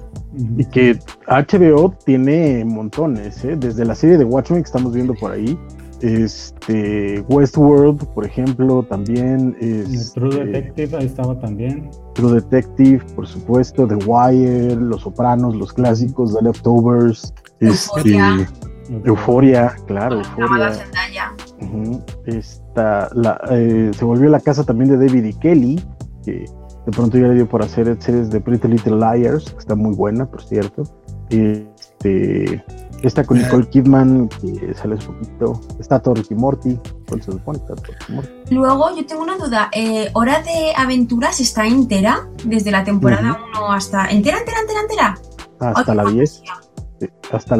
Y 0.57 0.65
que 0.65 0.99
HBO 1.27 1.95
tiene 2.05 2.63
montones, 2.65 3.43
¿eh? 3.43 3.55
desde 3.57 3.85
la 3.85 3.95
serie 3.95 4.17
de 4.17 4.25
Watchmen 4.25 4.61
que 4.61 4.67
estamos 4.67 4.93
viendo 4.93 5.13
por 5.15 5.31
ahí, 5.31 5.57
Este, 6.01 7.21
Westworld, 7.27 8.05
por 8.13 8.25
ejemplo, 8.25 8.83
también. 8.83 9.55
Es, 9.59 10.13
True 10.13 10.45
Detective, 10.45 10.97
ahí 10.97 11.05
estaba 11.05 11.39
también. 11.39 11.89
True 12.13 12.33
Detective, 12.33 13.03
por 13.15 13.27
supuesto, 13.27 13.87
The 13.87 13.95
Wire, 14.05 14.75
Los 14.75 15.01
Sopranos, 15.01 15.55
los 15.55 15.73
clásicos, 15.73 16.35
The 16.35 16.43
Leftovers, 16.43 17.33
Euphoria. 17.59 18.35
este, 18.41 18.67
Euforia, 19.05 19.75
claro, 19.85 20.17
Euforia. 20.17 20.71
Zendaya. 20.71 21.33
Ujú. 21.61 22.01
Esta, 22.25 23.09
la, 23.13 23.39
eh, 23.51 23.91
se 23.97 24.05
volvió 24.05 24.29
la 24.29 24.39
casa 24.39 24.63
también 24.63 24.91
de 24.91 25.05
David 25.05 25.23
y 25.25 25.33
Kelly, 25.33 25.83
que 26.23 26.45
de 26.85 26.91
pronto 26.91 27.17
ya 27.17 27.27
le 27.27 27.35
dio 27.35 27.49
por 27.49 27.63
hacer 27.63 27.97
series 27.99 28.29
de 28.29 28.39
Pretty 28.39 28.67
Little 28.67 28.97
Liars, 28.97 29.51
que 29.51 29.59
está 29.59 29.75
muy 29.75 29.93
buena, 29.95 30.25
por 30.25 30.41
cierto. 30.41 30.83
Este, 31.29 32.63
esta 33.03 33.23
con. 33.23 33.37
Nicole 33.37 33.67
Kidman, 33.69 34.29
que 34.29 34.73
sale 34.73 34.95
hace 34.95 35.07
poquito. 35.07 35.61
Está 35.79 36.01
Ricky 36.13 36.35
Morty. 36.35 36.79
¿Cuál 37.07 37.21
se 37.21 37.31
supone? 37.31 37.59
Está 37.59 37.75
Morty. 38.13 38.29
Luego 38.55 38.95
yo 38.95 39.05
tengo 39.05 39.23
una 39.23 39.37
duda. 39.37 39.69
Eh, 39.73 40.09
¿Hora 40.13 40.41
de 40.41 40.73
Aventuras 40.75 41.39
está 41.39 41.65
entera? 41.65 42.27
Desde 42.45 42.71
la 42.71 42.83
temporada 42.83 43.39
1 43.55 43.71
hasta... 43.71 44.07
¿Entera, 44.09 44.39
entera, 44.39 44.59
entera, 44.61 44.79
entera? 44.81 45.17
Hasta 45.59 45.95
la 45.95 46.03
qué 46.05 46.11
10. 46.11 46.43
fantasía. 46.45 46.69
Sí, 46.99 47.07
hasta 47.31 47.57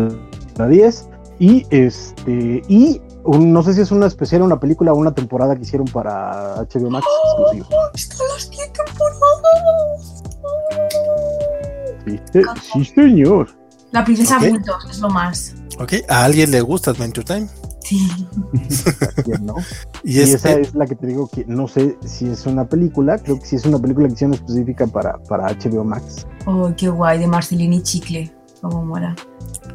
la 0.57 0.67
10. 0.67 1.09
Y 1.39 1.65
este, 1.69 2.61
y 2.67 2.99
un- 3.23 3.53
no 3.53 3.61
sé 3.61 3.73
si 3.73 3.81
es 3.81 3.91
una 3.91 4.07
especial, 4.07 4.41
una 4.41 4.59
película 4.59 4.91
o 4.93 4.95
una 4.95 5.13
temporada 5.13 5.55
que 5.55 5.61
hicieron 5.61 5.87
para 5.87 6.55
HBO 6.63 6.89
Max 6.89 7.05
exclusivo. 7.35 7.67
Están 7.93 8.27
las 8.33 8.49
10 8.49 8.73
temporadas. 8.73 10.23
Sí, 12.05 12.19
sí, 12.73 12.85
señor. 12.85 13.47
La 13.97 14.05
princesa 14.05 14.37
Ok. 14.37 14.49
Bultos 14.49 14.87
es 14.91 14.99
lo 14.99 15.09
más. 15.09 15.55
Ok, 15.79 15.93
a 16.07 16.23
alguien 16.25 16.51
le 16.51 16.61
gusta 16.61 16.91
Adventure 16.91 17.25
Time. 17.25 17.47
Sí. 17.83 18.07
¿Quién 19.23 19.45
no? 19.45 19.55
Y, 20.03 20.17
Y 20.17 20.21
es, 20.21 20.33
esa 20.35 20.51
es 20.53 20.73
la 20.75 20.85
que 20.85 20.95
te 20.95 21.07
digo 21.07 21.27
que 21.27 21.45
no 21.45 21.67
sé 21.67 21.97
si 22.05 22.27
es 22.27 22.45
una 22.45 22.65
película, 22.67 23.17
creo 23.17 23.39
que 23.39 23.45
sí 23.45 23.55
es 23.55 23.65
una 23.65 23.79
película 23.79 24.07
que 24.07 24.13
hicieron 24.13 24.33
específica 24.35 24.85
para, 24.87 25.17
para 25.23 25.47
HBO 25.53 25.83
Max. 25.83 26.27
Oh, 26.45 26.71
qué 26.77 26.89
guay, 26.89 27.19
de 27.19 27.27
Marcelini 27.27 27.81
Chicle. 27.81 28.31
Como 28.61 28.83
mola. 28.85 29.15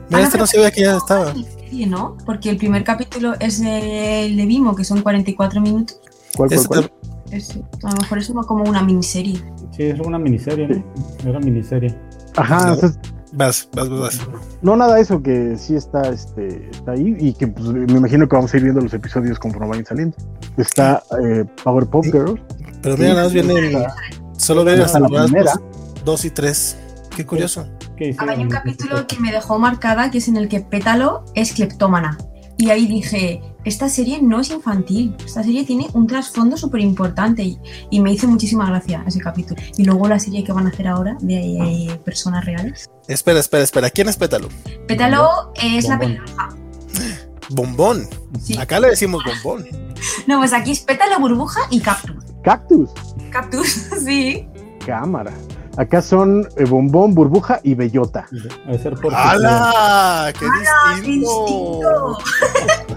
mira, 0.09 0.19
Ah, 0.19 0.21
este 0.21 0.33
pero 0.33 0.43
no 0.43 0.47
sabía 0.47 0.71
que 0.71 0.81
ya 0.83 0.87
es 0.87 0.93
una 0.93 0.99
estaba. 0.99 1.33
miniserie, 1.35 1.87
¿no? 1.87 2.17
Porque 2.27 2.51
el 2.51 2.57
primer 2.59 2.85
capítulo 2.85 3.35
es 3.41 3.61
el 3.61 4.37
de 4.37 4.47
Vimo, 4.47 4.75
que 4.77 4.85
son 4.85 5.03
44 5.03 5.61
minutos. 5.61 5.99
¿Cuál, 6.37 6.49
cuál, 6.51 6.67
cuál? 6.69 6.93
Es- 7.31 7.57
a 7.83 7.91
lo 7.91 7.97
mejor 8.03 8.19
es 8.19 8.29
una- 8.29 8.43
como 8.43 8.65
una 8.65 8.83
miniserie. 8.83 9.43
Sí, 9.77 9.83
era 9.85 10.03
una 10.03 10.19
miniserie, 10.19 10.69
¿no? 10.69 10.85
Era 11.31 11.39
miniserie. 11.41 11.97
Ajá, 12.37 12.67
No. 12.67 12.75
entonces, 12.75 13.01
Vas, 13.33 13.69
vas, 13.73 13.89
vas. 13.89 14.01
vas. 14.01 14.21
no 14.61 14.77
nada 14.77 15.01
eso 15.01 15.23
que 15.23 15.57
sí 15.57 15.75
está, 15.75 16.03
este, 16.03 16.69
está 16.71 16.93
ahí 16.93 17.17
y 17.19 17.33
que 17.33 17.47
pues, 17.47 17.67
me 17.69 17.93
imagino 17.93 18.29
que 18.29 18.37
vamos 18.37 18.53
a 18.53 18.57
ir 18.59 18.65
viendo 18.65 18.81
los 18.81 18.93
episodios 18.93 19.39
conforme 19.39 19.69
vayan 19.69 19.87
saliendo. 19.87 20.17
Está 20.57 21.03
eh, 21.25 21.45
Powerpuff 21.65 22.07
Girls, 22.07 22.41
Pero 22.83 22.97
mira, 22.97 23.15
nada 23.15 23.25
más 23.25 23.33
vienen. 23.33 23.85
Solo 24.37 24.65
ven 24.65 24.81
las 24.81 24.87
Hasta 24.87 25.01
la 25.01 25.07
temporadas 25.07 25.31
primera. 25.31 25.53
2 26.05 26.25
y 26.25 26.31
3. 26.31 26.77
Qué 27.17 27.27
curioso. 27.27 27.67
Hay 28.19 28.43
un 28.43 28.49
capítulo 28.49 29.07
que 29.07 29.19
me 29.21 29.31
dejó 29.31 29.59
marcada, 29.59 30.11
que 30.11 30.19
es 30.19 30.29
en 30.29 30.37
el 30.37 30.49
que 30.49 30.61
Pétalo 30.61 31.25
es 31.35 31.53
cleptómana. 31.53 32.19
Y 32.59 32.71
ahí 32.71 32.87
dije, 32.87 33.41
esta 33.65 33.89
serie 33.89 34.21
no 34.23 34.41
es 34.41 34.51
infantil, 34.51 35.17
esta 35.25 35.43
serie 35.43 35.65
tiene 35.65 35.89
un 35.95 36.07
trasfondo 36.07 36.57
súper 36.57 36.81
importante 36.81 37.43
y, 37.43 37.59
y 37.91 38.01
me 38.01 38.13
hizo 38.13 38.29
muchísima 38.29 38.67
gracia 38.67 39.05
ese 39.07 39.21
capítulo. 39.21 39.61
Y 39.77 39.85
luego 39.85 40.07
la 40.09 40.19
serie 40.19 40.45
que 40.45 40.53
van 40.53 40.67
a 40.67 40.71
hacer 40.71 40.89
ahora 40.89 41.17
de 41.21 41.57
eh, 41.57 42.01
personas 42.05 42.45
reales. 42.45 42.91
Espera, 43.09 43.41
espera, 43.41 43.65
espera. 43.65 43.91
¿Quién 43.91 44.09
es 44.09 44.17
Pétalo? 44.17 44.49
Pétalo 44.87 45.53
es 45.55 45.89
la 45.89 45.99
pelirroja. 45.99 46.49
Bombón. 47.51 48.09
Sí. 48.41 48.57
Acá 48.59 48.81
le 48.81 48.89
decimos 48.89 49.23
bombón. 49.25 49.67
No, 50.27 50.39
pues 50.39 50.53
aquí 50.53 50.73
es 50.73 50.81
Pétalo, 50.81 51.21
Burbuja 51.21 51.61
y 51.71 51.79
Cactus. 51.79 52.25
Cactus, 52.43 52.91
Cactus, 53.31 53.69
sí. 54.05 54.49
cámara. 54.85 55.33
Acá 55.77 56.03
son 56.03 56.47
eh, 56.57 56.65
Bombón, 56.65 57.15
Burbuja 57.15 57.61
y 57.63 57.75
Bellota. 57.75 58.27
A 58.67 58.79
ser 58.79 58.95
por 58.95 59.15
¡Hala! 59.15 60.33
¡Qué 60.33 60.41
¡Qué 60.41 61.01
distinto! 61.01 61.47
distinto! 61.47 62.19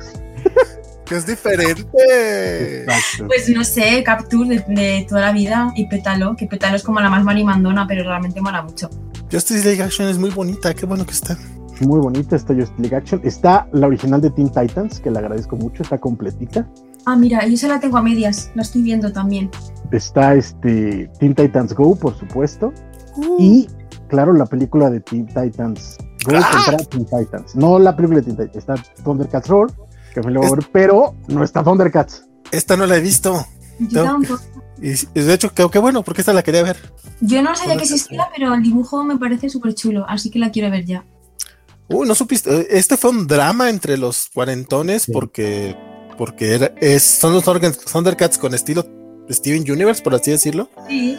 ¡Que 1.05 1.15
es 1.15 1.25
diferente! 1.25 2.81
Exacto. 2.81 3.27
Pues 3.27 3.47
no 3.49 3.63
sé, 3.63 4.03
Cactus 4.03 4.49
de, 4.49 4.65
de 4.67 5.05
toda 5.07 5.21
la 5.21 5.31
vida 5.31 5.71
y 5.75 5.87
Pétalo, 5.87 6.35
que 6.35 6.47
Pétalo 6.47 6.75
es 6.75 6.83
como 6.83 6.99
la 6.99 7.09
más 7.09 7.23
marimandona, 7.23 7.85
pero 7.87 8.03
realmente 8.03 8.41
mola 8.41 8.63
mucho. 8.63 8.89
Justice 9.31 9.63
League 9.65 9.81
Action 9.81 10.07
es 10.09 10.17
muy 10.17 10.31
bonita. 10.31 10.73
Qué 10.73 10.85
bueno 10.85 11.05
que 11.05 11.13
está. 11.13 11.37
Muy 11.81 11.99
bonita 11.99 12.35
esta 12.35 12.53
Justice 12.53 12.81
League 12.81 12.95
Action. 12.95 13.21
Está 13.23 13.67
la 13.71 13.87
original 13.87 14.19
de 14.21 14.31
Teen 14.31 14.49
Titans, 14.49 14.99
que 14.99 15.11
le 15.11 15.19
agradezco 15.19 15.55
mucho, 15.55 15.83
está 15.83 15.97
completita. 15.97 16.67
Ah, 17.05 17.15
mira, 17.15 17.45
yo 17.45 17.53
esa 17.53 17.67
la 17.67 17.79
tengo 17.79 17.97
a 17.97 18.01
medias, 18.01 18.51
la 18.55 18.63
estoy 18.63 18.81
viendo 18.81 19.11
también. 19.11 19.49
Está 19.91 20.33
este 20.35 21.09
Teen 21.19 21.35
Titans 21.35 21.73
Go, 21.73 21.95
por 21.95 22.17
supuesto. 22.17 22.73
Uh. 23.17 23.37
Y, 23.39 23.67
claro, 24.07 24.33
la 24.33 24.45
película 24.45 24.89
de 24.89 24.99
Teen 25.01 25.27
Titans 25.27 25.97
Go 26.25 26.35
¡Ah! 26.35 26.63
contra 26.67 26.85
Teen 26.85 27.05
Titans. 27.05 27.55
No 27.55 27.77
la 27.79 27.95
película 27.95 28.19
de 28.21 28.25
Teen 28.25 28.37
Titans, 28.37 28.55
está 28.57 28.75
Thundercats 29.03 29.47
Roar, 29.47 29.69
que 30.13 30.21
me 30.21 30.31
lo 30.31 30.39
voy 30.41 30.49
a 30.49 30.55
ver, 30.55 30.65
pero 30.71 31.15
no 31.27 31.43
está 31.43 31.63
Thundercats. 31.63 32.25
Esta 32.51 32.75
no 32.75 32.85
la 32.87 32.97
he 32.97 33.01
visto. 33.01 33.45
Yo, 33.79 34.03
No. 34.03 34.11
tampoco. 34.13 34.41
Y, 34.81 34.93
de 35.19 35.33
hecho, 35.33 35.53
qué, 35.53 35.67
qué 35.71 35.79
bueno, 35.79 36.03
porque 36.03 36.21
esta 36.21 36.33
la 36.33 36.43
quería 36.43 36.63
ver. 36.63 36.77
Yo 37.21 37.41
no 37.41 37.55
sabía 37.55 37.77
que 37.77 37.83
existía, 37.83 38.27
pero 38.35 38.53
el 38.53 38.61
dibujo 38.63 39.03
me 39.03 39.17
parece 39.17 39.49
súper 39.49 39.73
chulo, 39.73 40.05
así 40.09 40.29
que 40.29 40.39
la 40.39 40.51
quiero 40.51 40.69
ver 40.71 40.85
ya. 40.85 41.05
Uy, 41.87 42.07
no 42.07 42.15
supiste. 42.15 42.77
Este 42.77 42.97
fue 42.97 43.11
un 43.11 43.27
drama 43.27 43.69
entre 43.69 43.97
los 43.97 44.29
cuarentones 44.33 45.03
Sí. 45.03 45.11
porque, 45.11 45.77
porque 46.17 46.53
era- 46.55 46.71
es, 46.81 47.03
son 47.03 47.33
los 47.33 47.43
Thundercats 47.43 47.85
Thundercats 47.85 48.37
con 48.37 48.53
estilo 48.53 48.85
Steven 49.29 49.69
Universe, 49.69 50.01
por 50.03 50.13
así 50.15 50.31
decirlo. 50.31 50.69
Sí. 50.87 51.17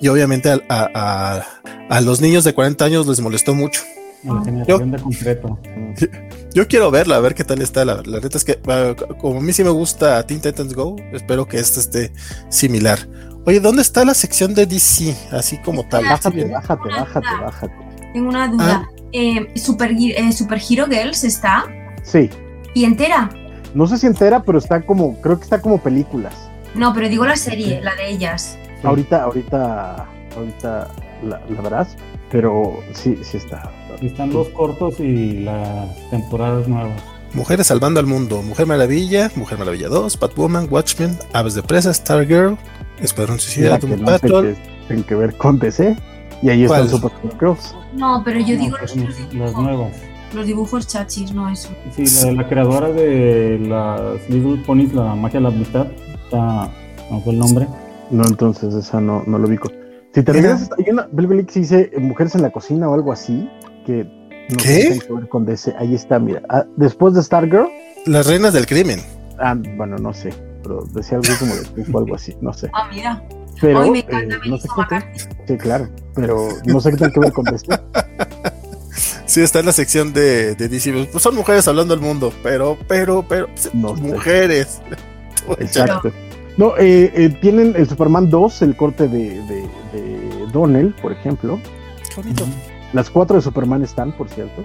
Y 0.00 0.08
obviamente 0.08 0.50
a, 0.50 0.60
a- 0.68 0.90
a- 0.94 1.46
a 1.88 2.00
los 2.00 2.20
niños 2.20 2.44
de 2.44 2.52
40 2.54 2.84
años 2.84 3.06
les 3.06 3.20
molestó 3.20 3.54
mucho. 3.54 3.80
La 4.24 4.42
generación 4.44 4.90
de 4.90 4.98
concreto. 4.98 5.58
Yo 6.54 6.66
quiero 6.66 6.90
verla, 6.90 7.16
a 7.16 7.20
ver 7.20 7.34
qué 7.34 7.44
tal 7.44 7.62
está. 7.62 7.84
La, 7.84 8.02
la 8.04 8.18
neta 8.18 8.36
es 8.38 8.44
que, 8.44 8.58
ah, 8.66 8.94
como 9.20 9.38
a 9.38 9.42
mí 9.42 9.52
sí 9.52 9.62
me 9.62 9.70
gusta 9.70 10.26
Teen 10.26 10.40
Titans 10.40 10.74
Go, 10.74 10.96
espero 11.12 11.46
que 11.46 11.58
este 11.58 11.80
esté 11.80 12.12
similar. 12.48 12.98
Oye, 13.44 13.60
¿dónde 13.60 13.82
está 13.82 14.04
la 14.04 14.14
sección 14.14 14.54
de 14.54 14.66
DC? 14.66 15.14
Así 15.30 15.58
como 15.58 15.86
tal. 15.88 16.04
Bájate, 16.04 16.44
bájate, 16.46 16.88
bájate, 16.88 17.26
bájate. 17.40 17.74
Tengo 18.12 18.28
una 18.30 18.48
duda. 18.48 18.88
Eh, 19.12 19.46
Super, 19.54 19.92
eh, 19.92 20.32
Super 20.32 20.60
Hero 20.68 20.86
Girls 20.86 21.22
está 21.22 21.64
Sí, 22.02 22.28
y 22.74 22.84
entera. 22.84 23.30
No 23.76 23.86
sé 23.86 23.98
si 23.98 24.06
entera, 24.06 24.42
pero 24.42 24.58
está 24.58 24.80
como, 24.82 25.20
creo 25.20 25.36
que 25.38 25.44
está 25.44 25.60
como 25.60 25.78
películas. 25.78 26.32
No, 26.74 26.92
pero 26.94 27.08
digo 27.08 27.26
la 27.26 27.36
serie, 27.36 27.80
la 27.82 27.94
de 27.94 28.08
ellas. 28.10 28.58
Sí. 28.80 28.86
Ahorita, 28.86 29.22
ahorita, 29.22 30.06
ahorita 30.36 30.88
la, 31.24 31.40
la 31.48 31.60
verás, 31.60 31.96
pero 32.30 32.80
sí, 32.94 33.18
sí 33.22 33.36
está. 33.36 33.70
Están 34.00 34.32
los 34.32 34.48
cortos 34.48 34.98
y 35.00 35.40
las 35.40 35.88
temporadas 36.10 36.68
nuevas. 36.68 37.00
Mujeres 37.32 37.66
salvando 37.66 38.00
al 38.00 38.06
mundo. 38.06 38.42
Mujer 38.42 38.66
Maravilla, 38.66 39.30
Mujer 39.36 39.58
Maravilla 39.58 39.88
2, 39.88 40.18
Batwoman, 40.18 40.68
Watchmen, 40.70 41.18
Aves 41.32 41.54
de 41.54 41.62
Presa, 41.62 41.92
Stargirl, 41.92 42.56
Escuadrón 43.00 43.38
Suicida, 43.38 43.78
Doom 43.78 44.00
no 44.00 44.06
Patrol. 44.06 44.56
tienen 44.86 45.04
que 45.04 45.14
ver 45.14 45.36
con 45.36 45.58
DC. 45.58 45.96
Y 46.42 46.50
ahí 46.50 46.64
están 46.64 46.86
¿Cuál? 46.86 46.90
Super 46.90 47.12
Girls. 47.40 47.74
No, 47.94 48.22
pero 48.24 48.40
yo 48.40 48.54
No, 48.56 48.60
digo 48.64 48.76
pues, 48.78 48.96
los, 48.96 49.30
dibujos. 49.30 49.90
Los 50.36 50.46
dibujos 50.46 50.86
chachis, 50.86 51.32
no 51.32 51.48
eso. 51.48 51.70
Sí, 51.96 52.04
la, 52.26 52.32
la 52.42 52.46
creadora 52.46 52.90
de 52.92 53.58
las 53.58 54.28
Little 54.28 54.62
Ponies, 54.66 54.92
la 54.92 55.14
magia 55.14 55.40
de 55.40 55.44
la 55.44 55.48
amistad, 55.48 55.86
está, 56.24 56.70
no 57.10 57.20
fue 57.24 57.32
el 57.32 57.38
nombre. 57.38 57.66
No, 58.10 58.22
entonces 58.26 58.74
esa 58.74 59.00
no, 59.00 59.22
no 59.26 59.38
lo 59.38 59.48
ubico. 59.48 59.70
Si 60.12 60.22
te 60.22 60.32
regresas, 60.34 60.68
hay 60.76 60.90
una 60.92 61.06
película 61.08 61.42
que 61.42 61.52
se 61.54 61.60
dice 61.60 61.90
eh, 61.90 62.00
Mujeres 62.00 62.34
en 62.34 62.42
la 62.42 62.50
cocina 62.50 62.86
o 62.86 62.92
algo 62.92 63.12
así, 63.12 63.48
que 63.86 64.04
no 64.50 64.56
¿Qué? 64.58 64.98
que 65.06 65.10
ver 65.14 65.26
con 65.30 65.46
DC. 65.46 65.74
Ahí 65.78 65.94
está, 65.94 66.18
mira. 66.18 66.42
Ah, 66.50 66.66
después 66.76 67.14
de 67.14 67.22
Stargirl, 67.22 67.68
Las 68.04 68.26
reinas 68.26 68.52
del 68.52 68.66
crimen. 68.66 69.00
ah, 69.38 69.56
bueno, 69.78 69.96
no 69.96 70.12
sé, 70.12 70.34
pero 70.62 70.84
decía 70.92 71.16
algo 71.16 71.32
como 71.38 71.54
de 71.54 71.62
tipo, 71.82 71.98
algo 71.98 72.14
así, 72.14 72.36
no 72.42 72.52
sé. 72.52 72.68
Ah, 72.74 72.90
mira. 72.92 73.24
Pero 73.58 73.80
Hoy 73.80 73.90
me 73.90 73.98
eh, 74.00 74.04
encanta 74.06 74.36
no 74.46 74.58
sé 74.58 74.68
qué. 74.90 75.02
Sí, 75.48 75.56
claro, 75.56 75.88
pero 76.14 76.48
no 76.66 76.78
sé 76.78 76.90
qué 76.90 76.98
tiene 76.98 77.12
que 77.14 77.20
ver 77.20 77.32
con 77.32 77.44
DC. 77.46 77.66
Sí, 79.26 79.40
está 79.42 79.60
en 79.60 79.66
la 79.66 79.72
sección 79.72 80.12
de, 80.12 80.54
de 80.54 80.68
DC. 80.68 81.08
Pues 81.10 81.22
son 81.22 81.34
mujeres 81.34 81.66
hablando 81.68 81.94
al 81.94 82.00
mundo, 82.00 82.32
pero, 82.42 82.78
pero, 82.88 83.24
pero, 83.28 83.48
No 83.74 83.94
mujeres. 83.94 84.80
Exacto. 85.58 86.12
No, 86.56 86.76
eh, 86.78 87.12
eh, 87.14 87.28
tienen 87.40 87.74
el 87.76 87.86
Superman 87.88 88.30
2, 88.30 88.62
el 88.62 88.76
corte 88.76 89.08
de, 89.08 89.40
de, 89.42 89.60
de 89.92 90.46
Donnell, 90.52 90.94
por 91.02 91.12
ejemplo. 91.12 91.60
Qué 92.08 92.14
bonito. 92.22 92.46
Las 92.94 93.10
cuatro 93.10 93.36
de 93.36 93.42
Superman 93.42 93.82
están, 93.82 94.12
por 94.16 94.28
cierto, 94.30 94.62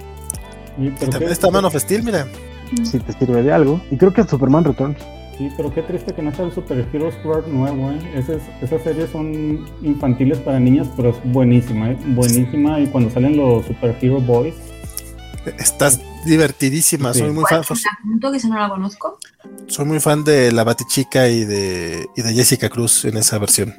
Y, 0.78 0.88
También 0.90 1.18
qué- 1.26 1.32
está 1.32 1.50
Man 1.50 1.64
of 1.66 1.76
Steel, 1.76 2.02
mira. 2.02 2.26
si 2.82 2.98
te 2.98 3.12
sirve 3.12 3.42
de 3.42 3.52
algo. 3.52 3.80
Y 3.90 3.96
creo 3.98 4.12
que 4.14 4.22
Superman 4.24 4.64
Returns. 4.64 4.96
Sí, 5.38 5.50
pero 5.56 5.72
qué 5.72 5.82
triste 5.82 6.14
que 6.14 6.22
no 6.22 6.30
está 6.30 6.42
el 6.42 6.52
Super 6.52 6.86
Hero 6.92 7.10
Squad 7.10 7.46
nuevo, 7.46 7.90
¿eh? 7.90 7.98
Esas, 8.14 8.42
esas 8.60 8.82
series 8.82 9.10
son 9.10 9.64
infantiles 9.82 10.38
para 10.38 10.60
niñas, 10.60 10.88
pero 10.96 11.10
es 11.10 11.16
buenísima, 11.32 11.90
¿eh? 11.92 11.98
Buenísima. 12.08 12.80
Y 12.80 12.86
cuando 12.88 13.10
salen 13.10 13.36
los 13.36 13.64
Super 13.66 13.96
Hero 14.00 14.20
Boys, 14.20 14.54
Estás 15.58 16.00
divertidísima. 16.24 17.12
Sí. 17.12 17.20
Soy 17.20 17.32
muy 17.32 17.44
fan, 17.48 17.62
¿La 17.68 17.90
apunto 17.98 18.30
que 18.30 18.36
esa 18.36 18.48
no 18.48 18.58
la 18.58 18.68
conozco? 18.68 19.18
soy 19.66 19.86
muy 19.86 20.00
fan 20.00 20.22
de 20.24 20.52
la 20.52 20.64
Batichica 20.64 21.28
y 21.28 21.44
de, 21.44 22.06
y 22.16 22.22
de 22.22 22.32
Jessica 22.32 22.68
Cruz 22.68 23.04
en 23.04 23.16
esa 23.16 23.38
versión. 23.38 23.74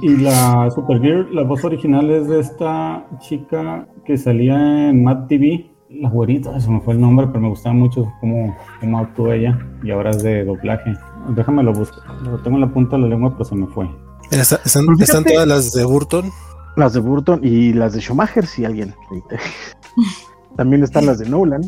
Y 0.00 0.16
la 0.16 0.70
Supergirl, 0.70 1.34
la 1.34 1.42
voz 1.42 1.64
original 1.64 2.08
es 2.10 2.28
de 2.28 2.40
esta 2.40 3.04
chica 3.18 3.86
que 4.04 4.16
salía 4.16 4.90
en 4.90 5.02
Mad 5.02 5.26
TV, 5.26 5.71
la 6.00 6.08
güerita, 6.08 6.56
eso 6.56 6.70
me 6.70 6.80
fue 6.80 6.94
el 6.94 7.00
nombre, 7.00 7.26
pero 7.26 7.40
me 7.40 7.48
gustaba 7.48 7.74
mucho 7.74 8.12
cómo, 8.20 8.56
cómo 8.80 8.98
actuó 8.98 9.32
ella 9.32 9.58
y 9.82 9.90
ahora 9.90 10.10
es 10.10 10.22
de 10.22 10.44
doblaje. 10.44 10.94
Déjame 11.28 11.62
lo 11.62 11.72
busco, 11.72 12.00
lo 12.24 12.38
tengo 12.42 12.56
en 12.56 12.62
la 12.62 12.72
punta 12.72 12.96
de 12.96 13.02
la 13.02 13.08
lengua, 13.08 13.32
pero 13.32 13.44
se 13.44 13.54
me 13.54 13.66
fue. 13.68 13.88
Está- 14.30 14.60
están, 14.64 14.84
fíjate- 14.86 15.04
están 15.04 15.24
todas 15.24 15.46
las 15.46 15.72
de 15.72 15.84
Burton. 15.84 16.30
Las 16.76 16.94
de 16.94 17.00
Burton 17.00 17.40
y 17.42 17.72
las 17.74 17.92
de 17.92 18.00
Schumacher, 18.00 18.46
si 18.46 18.64
alguien. 18.64 18.94
También 20.56 20.82
están 20.82 21.06
las 21.06 21.18
de 21.18 21.28
Nolan. 21.28 21.62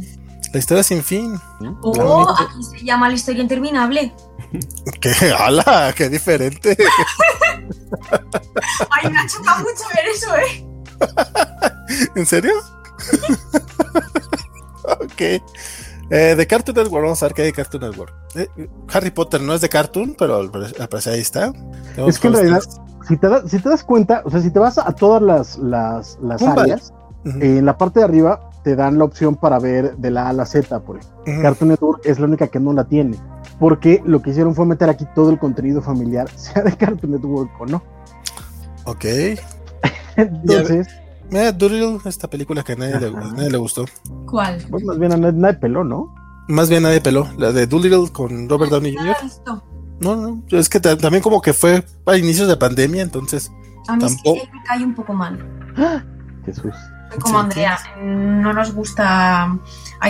La 0.52 0.58
historia 0.60 0.82
sin 0.84 1.02
fin. 1.02 1.34
Oh, 1.82 2.26
aquí 2.38 2.62
se 2.62 2.84
llama 2.84 3.08
la 3.08 3.14
historia 3.16 3.42
interminable. 3.42 4.14
¡Qué 5.00 5.10
hala! 5.36 5.92
¡Qué 5.96 6.08
diferente! 6.08 6.76
Ay, 8.90 9.10
me 9.10 9.18
ha 9.18 9.26
chocado 9.26 9.58
mucho 9.60 9.84
ver 9.94 10.06
eso, 10.14 10.34
¿eh? 10.36 10.66
¿En 12.14 12.24
serio? 12.26 12.52
ok. 15.00 15.42
Eh, 16.10 16.34
de 16.36 16.46
Cartoon 16.46 16.76
Network, 16.76 17.02
vamos 17.02 17.22
a 17.22 17.26
ver 17.26 17.34
qué 17.34 17.42
hay 17.42 17.48
de 17.48 17.54
Cartoon 17.54 17.82
Network. 17.82 18.12
Eh, 18.34 18.48
Harry 18.92 19.10
Potter 19.10 19.40
no 19.40 19.54
es 19.54 19.60
de 19.60 19.68
Cartoon, 19.68 20.14
pero 20.18 20.36
al 20.36 20.50
parecer 20.50 21.14
ahí 21.14 21.20
está. 21.20 21.52
Tenemos 21.94 22.14
Es 22.14 22.18
que 22.20 22.28
en 22.28 22.34
realidad, 22.34 22.62
si 23.08 23.16
te, 23.16 23.28
da- 23.28 23.48
si 23.48 23.58
te 23.58 23.68
das 23.68 23.84
cuenta, 23.84 24.22
o 24.24 24.30
sea, 24.30 24.40
si 24.40 24.50
te 24.50 24.58
vas 24.58 24.78
a 24.78 24.92
todas 24.92 25.22
las, 25.22 25.56
las, 25.58 26.18
áreas, 26.42 26.92
eh, 27.24 27.58
en 27.58 27.64
la 27.64 27.78
parte 27.78 28.00
de 28.00 28.04
arriba 28.04 28.50
te 28.62 28.76
dan 28.76 28.98
la 28.98 29.04
opción 29.04 29.36
para 29.36 29.58
ver 29.58 29.96
de 29.96 30.10
la 30.10 30.26
A 30.26 30.28
a 30.30 30.32
la 30.32 30.46
Z, 30.46 30.80
por 30.80 30.98
ejemplo. 30.98 31.42
Cartoon 31.42 31.70
Network 31.70 32.00
es 32.04 32.18
la 32.18 32.26
única 32.26 32.48
que 32.48 32.60
no 32.60 32.72
la 32.72 32.84
tiene. 32.84 33.18
Porque 33.58 34.02
lo 34.04 34.20
que 34.20 34.30
hicieron 34.30 34.54
fue 34.54 34.66
meter 34.66 34.88
aquí 34.90 35.06
todo 35.14 35.30
el 35.30 35.38
contenido 35.38 35.80
familiar, 35.80 36.28
sea 36.36 36.62
de 36.62 36.76
Cartoon 36.76 37.12
Network 37.12 37.50
o 37.60 37.66
no. 37.66 37.82
Ok. 38.84 39.04
Entonces, 40.16 40.88
Mira, 41.30 41.52
Doolittle, 41.52 41.98
esta 42.08 42.28
película 42.28 42.62
que 42.62 42.72
a 42.72 42.76
nadie, 42.76 43.00
le, 43.00 43.06
a 43.08 43.20
nadie 43.32 43.50
le 43.50 43.58
gustó. 43.58 43.84
¿Cuál? 44.26 44.62
pues 44.70 44.84
más 44.84 44.98
bien 44.98 45.12
a 45.12 45.16
nadie, 45.16 45.38
nadie 45.38 45.54
peló, 45.58 45.82
¿no? 45.84 46.14
Más 46.48 46.68
bien 46.68 46.82
nadie 46.82 47.00
peló. 47.00 47.26
La 47.38 47.50
de 47.52 47.66
Doolittle 47.66 48.10
con 48.12 48.48
Robert 48.48 48.70
Downey 48.70 48.94
¿No 48.94 49.00
Jr. 49.02 49.62
No, 50.00 50.16
no. 50.16 50.42
Es 50.50 50.68
que 50.68 50.80
ta- 50.80 50.96
también 50.96 51.22
como 51.22 51.40
que 51.40 51.52
fue 51.52 51.84
a 52.06 52.16
inicios 52.16 52.46
de 52.48 52.56
pandemia, 52.56 53.02
entonces. 53.02 53.50
A 53.88 53.96
mí 53.96 54.00
Tampoco. 54.04 54.40
sí 54.40 54.48
me 54.52 54.62
cae 54.64 54.84
un 54.84 54.94
poco 54.94 55.12
mal. 55.14 55.38
Jesús. 56.44 56.74
Soy 57.10 57.18
como 57.20 57.38
Sí, 57.38 57.44
Andrea, 57.44 57.78
no 58.02 58.52
nos 58.52 58.72
gusta 58.74 59.58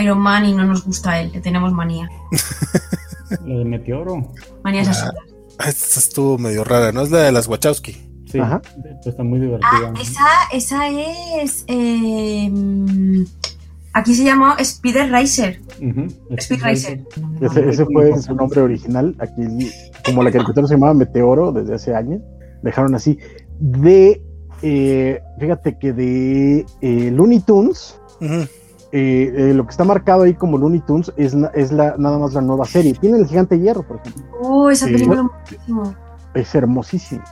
Iron 0.00 0.18
Man 0.18 0.44
y 0.46 0.52
no 0.54 0.64
nos 0.64 0.84
gusta 0.84 1.20
él, 1.20 1.30
que 1.32 1.40
tenemos 1.40 1.72
manía. 1.72 2.08
La 3.46 3.54
de 3.58 3.64
Meteoro, 3.64 4.32
Manías 4.62 4.88
Ah. 4.88 4.90
absurdas. 4.90 5.24
ah, 5.58 5.68
Esta 5.68 6.00
estuvo 6.00 6.38
medio 6.38 6.64
rara, 6.64 6.92
¿no? 6.92 7.02
Es 7.02 7.10
la 7.10 7.18
de 7.20 7.32
las 7.32 7.46
Wachowski. 7.48 8.10
Sí, 8.34 8.40
Ajá. 8.40 8.60
pero 8.82 8.96
está 9.04 9.22
muy 9.22 9.38
divertida. 9.40 9.70
Ah, 9.72 9.92
esa, 10.00 10.26
esa 10.52 10.88
es. 10.88 11.64
eh, 11.68 13.24
aquí 13.92 14.14
se 14.14 14.24
llama 14.24 14.56
Spider 14.58 15.10
Racer. 15.10 15.60
Ujú, 15.80 16.06
Speed 16.36 16.60
Racer. 16.62 17.00
Ese, 17.40 17.68
ese 17.68 17.84
fue 17.86 18.20
su 18.20 18.34
nombre 18.34 18.60
original. 18.60 19.14
Aquí, 19.20 19.70
como 20.04 20.22
la 20.22 20.30
caricatura 20.32 20.66
se 20.66 20.74
llamaba 20.74 20.94
Meteoro 20.94 21.52
desde 21.52 21.74
hace 21.74 21.94
años, 21.94 22.20
dejaron 22.62 22.94
así. 22.94 23.18
De, 23.60 24.20
eh, 24.62 25.20
fíjate 25.38 25.78
que 25.78 25.92
de 25.92 26.66
eh, 26.80 27.10
Looney 27.12 27.40
Tunes, 27.40 27.98
eh, 28.20 28.48
eh, 28.92 29.52
lo 29.54 29.64
que 29.64 29.70
está 29.70 29.84
marcado 29.84 30.22
ahí 30.24 30.34
como 30.34 30.58
Looney 30.58 30.80
Tunes 30.80 31.12
es, 31.16 31.34
na- 31.34 31.50
es 31.54 31.70
la, 31.72 31.94
nada 31.98 32.18
más 32.18 32.32
la 32.34 32.40
nueva 32.40 32.64
serie. 32.64 32.94
Tiene 32.94 33.18
el 33.18 33.26
gigante 33.26 33.58
hierro, 33.58 33.86
por 33.86 33.98
ejemplo. 33.98 34.24
Oh, 34.40 34.70
esa 34.70 34.86
película 34.86 35.22
muchísimo. 35.22 35.94
Es 36.34 36.54
hermosísimo. 36.54 37.22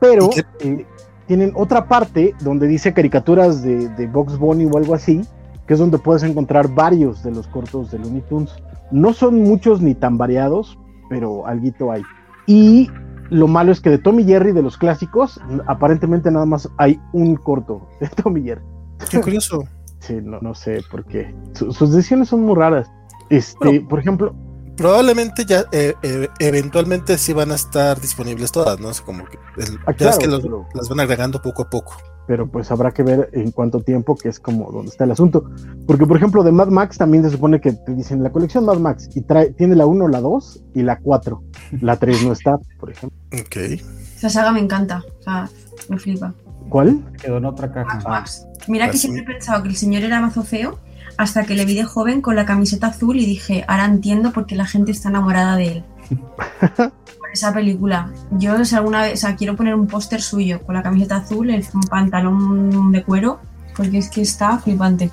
Pero 0.00 0.30
eh, 0.60 0.84
tienen 1.26 1.52
otra 1.54 1.86
parte 1.88 2.34
donde 2.40 2.66
dice 2.66 2.92
caricaturas 2.92 3.62
de, 3.62 3.88
de 3.90 4.06
Box 4.06 4.38
Bunny 4.38 4.66
o 4.66 4.76
algo 4.76 4.94
así, 4.94 5.22
que 5.66 5.74
es 5.74 5.80
donde 5.80 5.98
puedes 5.98 6.22
encontrar 6.22 6.68
varios 6.68 7.22
de 7.22 7.30
los 7.30 7.46
cortos 7.48 7.90
de 7.90 7.98
Looney 7.98 8.22
Tunes. 8.28 8.52
No 8.90 9.12
son 9.12 9.40
muchos 9.42 9.80
ni 9.80 9.94
tan 9.94 10.18
variados, 10.18 10.78
pero 11.08 11.46
alguito 11.46 11.90
hay. 11.90 12.02
Y 12.46 12.90
lo 13.30 13.48
malo 13.48 13.72
es 13.72 13.80
que 13.80 13.88
de 13.90 13.98
Tommy 13.98 14.24
Jerry, 14.24 14.52
de 14.52 14.62
los 14.62 14.76
clásicos, 14.76 15.40
aparentemente 15.66 16.30
nada 16.30 16.44
más 16.44 16.68
hay 16.76 17.00
un 17.12 17.36
corto 17.36 17.88
de 18.00 18.08
Tommy 18.22 18.42
Jerry. 18.42 18.62
Qué 19.10 19.20
curioso. 19.20 19.64
Sí, 20.00 20.18
no, 20.22 20.38
no 20.40 20.54
sé 20.54 20.82
por 20.90 21.06
qué. 21.06 21.34
Su- 21.52 21.72
sus 21.72 21.90
decisiones 21.92 22.28
son 22.28 22.42
muy 22.42 22.54
raras. 22.54 22.90
Este, 23.30 23.56
Bueno. 23.66 23.88
por 23.88 23.98
ejemplo, 24.00 24.34
Probablemente 24.76 25.44
ya 25.44 25.64
eh, 25.72 25.94
eh, 26.02 26.28
eventualmente 26.40 27.16
sí 27.18 27.32
van 27.32 27.52
a 27.52 27.54
estar 27.54 28.00
disponibles 28.00 28.50
todas, 28.52 28.80
¿no? 28.80 28.90
Es 28.90 29.00
como 29.00 29.24
que 29.24 29.38
el- 29.58 29.78
Ah, 29.86 29.94
ya 29.96 30.10
es 30.10 30.16
claro, 30.16 30.18
que 30.18 30.26
los- 30.28 30.40
pero- 30.42 30.66
las 30.74 30.88
van 30.88 31.00
agregando 31.00 31.40
poco 31.40 31.62
a 31.62 31.70
poco. 31.70 31.94
pero 32.26 32.50
pues 32.50 32.70
habrá 32.70 32.90
que 32.90 33.02
ver 33.02 33.28
en 33.34 33.50
cuánto 33.50 33.80
tiempo, 33.80 34.16
que 34.16 34.30
es 34.30 34.40
como 34.40 34.72
donde 34.72 34.88
está 34.90 35.04
el 35.04 35.10
asunto. 35.10 35.44
Porque, 35.86 36.06
por 36.06 36.16
ejemplo, 36.16 36.42
de 36.42 36.52
Mad 36.52 36.68
Max 36.68 36.96
también 36.96 37.22
se 37.22 37.28
supone 37.30 37.60
que 37.60 37.72
te 37.72 37.94
dicen 37.94 38.22
la 38.22 38.32
colección 38.32 38.64
Mad 38.64 38.78
Max 38.78 39.10
y 39.14 39.20
trae, 39.20 39.50
tiene 39.52 39.76
la 39.76 39.84
1, 39.84 40.08
la 40.08 40.22
2 40.22 40.62
y 40.74 40.82
la 40.82 40.98
4. 40.98 41.42
La 41.82 41.96
3 41.98 42.24
no 42.24 42.32
está, 42.32 42.56
por 42.80 42.90
ejemplo. 42.90 43.18
Ok. 43.32 43.56
Esa 44.16 44.30
saga 44.30 44.52
me 44.52 44.60
encanta. 44.60 45.04
O 45.20 45.22
sea, 45.22 45.50
me 45.90 45.98
flipa. 45.98 46.32
¿Cuál? 46.70 47.04
Quedó 47.20 47.36
en 47.36 47.44
otra 47.44 47.70
caja. 47.70 47.96
Max 47.96 48.04
Max. 48.08 48.46
Mira 48.68 48.86
que 48.86 48.92
Pues 48.92 49.02
siempre 49.02 49.22
he 49.22 49.26
pensado 49.26 49.62
que 49.62 49.68
el 49.68 49.76
señor 49.76 50.02
era 50.02 50.18
mazo 50.22 50.42
feo 50.42 50.78
hasta 51.16 51.44
que 51.44 51.54
le 51.54 51.64
vi 51.64 51.74
de 51.74 51.84
joven 51.84 52.20
con 52.20 52.36
la 52.36 52.44
camiseta 52.44 52.88
azul 52.88 53.18
y 53.18 53.26
dije, 53.26 53.64
ahora 53.68 53.84
entiendo 53.84 54.32
por 54.32 54.46
qué 54.46 54.56
la 54.56 54.66
gente 54.66 54.92
está 54.92 55.08
enamorada 55.08 55.56
de 55.56 55.68
él. 55.68 55.84
por 56.76 57.30
esa 57.32 57.52
película. 57.52 58.10
Yo 58.32 58.64
si 58.64 58.74
alguna 58.74 59.02
vez, 59.02 59.14
o 59.14 59.16
sea, 59.16 59.36
quiero 59.36 59.56
poner 59.56 59.74
un 59.74 59.86
póster 59.86 60.20
suyo 60.20 60.62
con 60.62 60.74
la 60.74 60.82
camiseta 60.82 61.16
azul, 61.16 61.50
el 61.50 61.64
un 61.72 61.82
pantalón 61.82 62.92
de 62.92 63.02
cuero, 63.02 63.40
porque 63.76 63.98
es 63.98 64.08
que 64.08 64.22
está 64.22 64.58
flipante. 64.58 65.10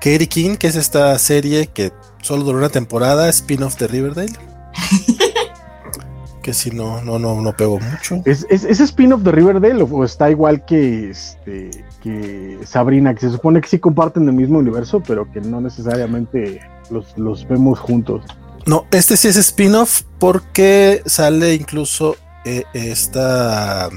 Katie 0.00 0.28
King, 0.28 0.56
que 0.56 0.66
es 0.66 0.76
esta 0.76 1.16
serie 1.18 1.68
que 1.68 1.92
solo 2.20 2.44
duró 2.44 2.58
una 2.58 2.70
temporada, 2.70 3.28
spin-off 3.28 3.78
de 3.78 3.86
Riverdale. 3.86 4.32
que 6.42 6.52
si 6.52 6.70
no, 6.70 7.02
no, 7.02 7.18
no, 7.18 7.40
no 7.40 7.56
pegó 7.56 7.78
mucho. 7.78 8.20
¿Es, 8.24 8.44
es, 8.50 8.64
es 8.64 8.80
spin-off 8.80 9.22
de 9.22 9.30
Riverdale 9.30 9.82
o, 9.82 9.86
o 9.86 10.04
está 10.04 10.30
igual 10.30 10.64
que, 10.64 11.10
este, 11.10 11.70
que 12.02 12.58
Sabrina? 12.66 13.14
Que 13.14 13.20
se 13.20 13.30
supone 13.30 13.60
que 13.60 13.68
sí 13.68 13.78
comparten 13.78 14.26
el 14.28 14.34
mismo 14.34 14.58
universo, 14.58 15.00
pero 15.06 15.30
que 15.30 15.40
no 15.40 15.60
necesariamente 15.60 16.60
los, 16.90 17.16
los 17.16 17.46
vemos 17.48 17.78
juntos. 17.78 18.24
No, 18.66 18.86
este 18.90 19.16
sí 19.16 19.28
es 19.28 19.36
spin-off 19.36 20.02
porque 20.18 21.02
sale 21.06 21.54
incluso 21.54 22.16
eh, 22.44 22.64
esta. 22.74 23.88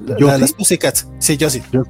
La, 0.00 0.14
¿Josie? 0.14 0.26
la- 0.26 0.38
las 0.38 0.52
Pussycats. 0.52 1.08
Sí, 1.18 1.36
yo 1.36 1.50
sí. 1.50 1.62
¿Yo? 1.72 1.82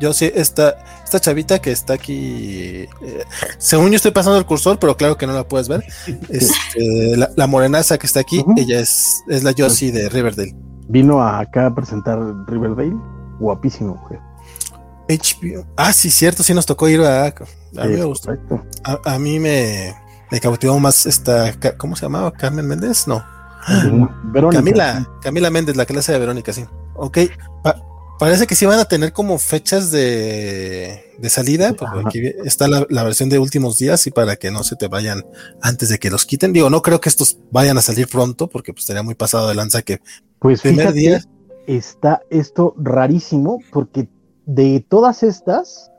Yo 0.00 0.12
sí, 0.12 0.30
esta, 0.34 0.74
esta 1.04 1.20
chavita 1.20 1.60
que 1.60 1.70
está 1.70 1.94
aquí. 1.94 2.86
eh, 3.02 3.24
según 3.58 3.90
yo 3.90 3.96
estoy 3.96 4.10
pasando 4.10 4.38
el 4.38 4.44
cursor, 4.44 4.78
pero 4.78 4.96
claro 4.96 5.16
que 5.16 5.26
no 5.26 5.32
la 5.32 5.46
puedes 5.46 5.68
ver. 5.68 5.84
Este, 6.28 7.16
la, 7.16 7.30
la 7.36 7.46
morenaza 7.46 7.96
que 7.98 8.06
está 8.06 8.20
aquí, 8.20 8.44
ella 8.56 8.80
es, 8.80 9.22
es 9.28 9.44
la 9.44 9.52
Josie 9.56 9.92
de 9.92 10.08
Riverdale. 10.08 10.54
Vino 10.88 11.22
acá 11.22 11.66
a 11.66 11.74
presentar 11.74 12.18
Riverdale. 12.46 12.94
Guapísimo, 13.38 13.94
mujer. 13.96 14.18
HBO. 15.08 15.66
Ah, 15.76 15.92
sí, 15.92 16.10
cierto, 16.10 16.42
sí 16.42 16.54
nos 16.54 16.66
tocó 16.66 16.88
ir 16.88 17.00
a. 17.00 17.26
A 17.26 17.84
mí 17.86 17.94
me 17.96 18.04
gustó. 18.04 18.36
A, 18.84 19.14
a 19.14 19.18
mí 19.18 19.38
me, 19.38 19.94
me 20.30 20.40
cautivó 20.40 20.78
más 20.80 21.06
esta. 21.06 21.52
¿Cómo 21.76 21.96
se 21.96 22.02
llamaba? 22.02 22.32
¿Carmen 22.32 22.66
Méndez? 22.66 23.06
No. 23.06 23.24
Verónica. 24.24 24.58
Camila, 24.60 25.08
Camila 25.22 25.50
Méndez, 25.50 25.76
la 25.76 25.86
clase 25.86 26.12
de 26.12 26.18
Verónica, 26.18 26.52
sí. 26.52 26.64
Ok, 26.96 27.18
pa- 27.62 27.82
parece 28.18 28.46
que 28.46 28.54
sí 28.54 28.66
van 28.66 28.78
a 28.78 28.84
tener 28.84 29.12
como 29.12 29.38
fechas 29.38 29.90
de, 29.90 31.14
de 31.18 31.30
salida, 31.30 31.72
porque 31.72 31.98
Ajá. 31.98 32.08
aquí 32.08 32.20
está 32.44 32.68
la, 32.68 32.86
la 32.90 33.02
versión 33.04 33.28
de 33.30 33.38
últimos 33.38 33.78
días 33.78 34.06
y 34.06 34.10
para 34.10 34.36
que 34.36 34.50
no 34.50 34.62
se 34.64 34.76
te 34.76 34.88
vayan 34.88 35.24
antes 35.62 35.88
de 35.88 35.98
que 35.98 36.10
los 36.10 36.26
quiten. 36.26 36.52
Digo, 36.52 36.68
no 36.70 36.82
creo 36.82 37.00
que 37.00 37.08
estos 37.08 37.38
vayan 37.50 37.78
a 37.78 37.82
salir 37.82 38.06
pronto, 38.06 38.48
porque 38.48 38.72
pues 38.72 38.82
estaría 38.82 39.02
muy 39.02 39.14
pasado 39.14 39.48
de 39.48 39.54
lanza 39.54 39.82
que 39.82 40.00
Pues 40.38 40.60
primer 40.60 40.92
fíjate, 40.92 40.98
día. 40.98 41.24
está 41.66 42.20
esto 42.30 42.74
rarísimo 42.76 43.58
porque 43.72 44.08
de 44.46 44.84
todas 44.88 45.22
estas, 45.22 45.90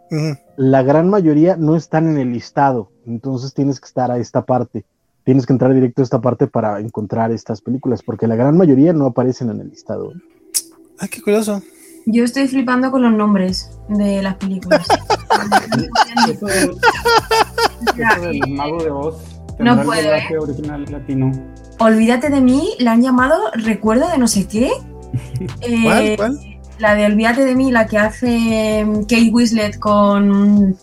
la 0.58 0.84
gran 0.84 1.10
mayoría 1.10 1.58
no 1.58 1.75
están 1.75 2.08
en 2.08 2.17
el 2.17 2.31
listado. 2.31 2.91
Entonces 3.05 3.53
tienes 3.53 3.79
que 3.79 3.88
estar 3.88 4.12
a 4.12 4.17
esta 4.17 4.45
parte. 4.45 4.86
Tienes 5.23 5.45
que 5.45 5.53
entrar 5.53 5.73
directo 5.73 6.01
a 6.01 6.03
esta 6.03 6.21
parte 6.21 6.47
para 6.47 6.79
encontrar 6.79 7.31
estas 7.31 7.62
películas, 7.62 8.03
porque 8.03 8.27
la 8.27 8.36
gran 8.36 8.55
mayoría 8.58 8.93
no 8.93 9.08
aparecen 9.08 9.49
en 9.49 9.60
el 9.62 9.69
listado. 9.69 10.13
Ah, 10.99 11.08
qué 11.08 11.21
curioso. 11.21 11.62
Yo 12.05 12.23
estoy 12.23 12.47
flipando 12.47 12.91
con 12.91 13.01
los 13.01 13.12
nombres 13.12 13.71
de 13.89 14.21
las 14.21 14.36
películas. 14.36 14.88
Del 17.97 18.39
mago 18.51 18.84
de 18.84 18.91
Oz. 18.91 19.15
No 19.58 19.77
¿tendrá 19.77 19.99
el 19.99 20.05
doblaje 20.05 20.38
original 20.38 20.86
latino. 20.91 21.31
Olvídate 21.79 22.29
de 22.29 22.41
mí, 22.41 22.69
la 22.79 22.91
han 22.91 23.01
llamado 23.01 23.36
Recuerdo 23.53 24.08
de 24.10 24.17
no 24.17 24.27
sé 24.27 24.47
qué. 24.47 24.71
Eh, 25.62 25.84
¿Cuál? 25.84 26.15
¿Cuál? 26.17 26.54
La 26.79 26.93
de 26.95 27.05
Olvídate 27.05 27.45
de 27.45 27.55
mí, 27.55 27.71
la 27.71 27.85
que 27.88 27.97
hace 27.97 28.83
mm, 28.85 29.01
Kate 29.03 29.29
Winslet 29.31 29.79
con 29.79 30.77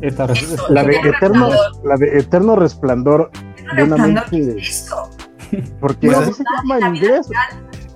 Esta 0.00 0.24
Eso, 0.26 0.66
La 0.70 0.82
de 0.82 0.96
Eterno 0.96 1.50
la 1.84 1.96
de 1.96 2.18
Eterno 2.18 2.56
Resplandor 2.56 3.30
de 3.76 3.82
una 3.84 3.96
Resplandor, 3.96 4.30
mente. 4.32 4.54
¿qué 4.54 4.60
es? 4.60 4.90
Porque 5.80 6.06
Pues 6.08 6.18
así 6.18 6.32
se 6.34 6.44
llama 6.56 6.78
en 6.78 6.96
inglés. 6.96 7.28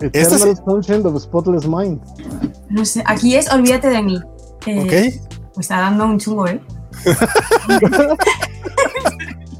Eternal 0.00 0.56
Sunshine 0.64 1.06
of 1.06 1.22
Spotless 1.22 1.66
Mind. 1.68 2.00
No 2.70 2.84
sé, 2.84 3.02
aquí 3.06 3.36
es 3.36 3.52
Olvídate 3.52 3.88
de 3.88 4.02
mí. 4.02 4.20
Eh, 4.66 4.80
Ok. 4.80 4.92
Me 5.56 5.60
está 5.60 5.80
dando 5.80 6.06
un 6.06 6.18
chungo, 6.18 6.46
¿eh? 6.48 6.60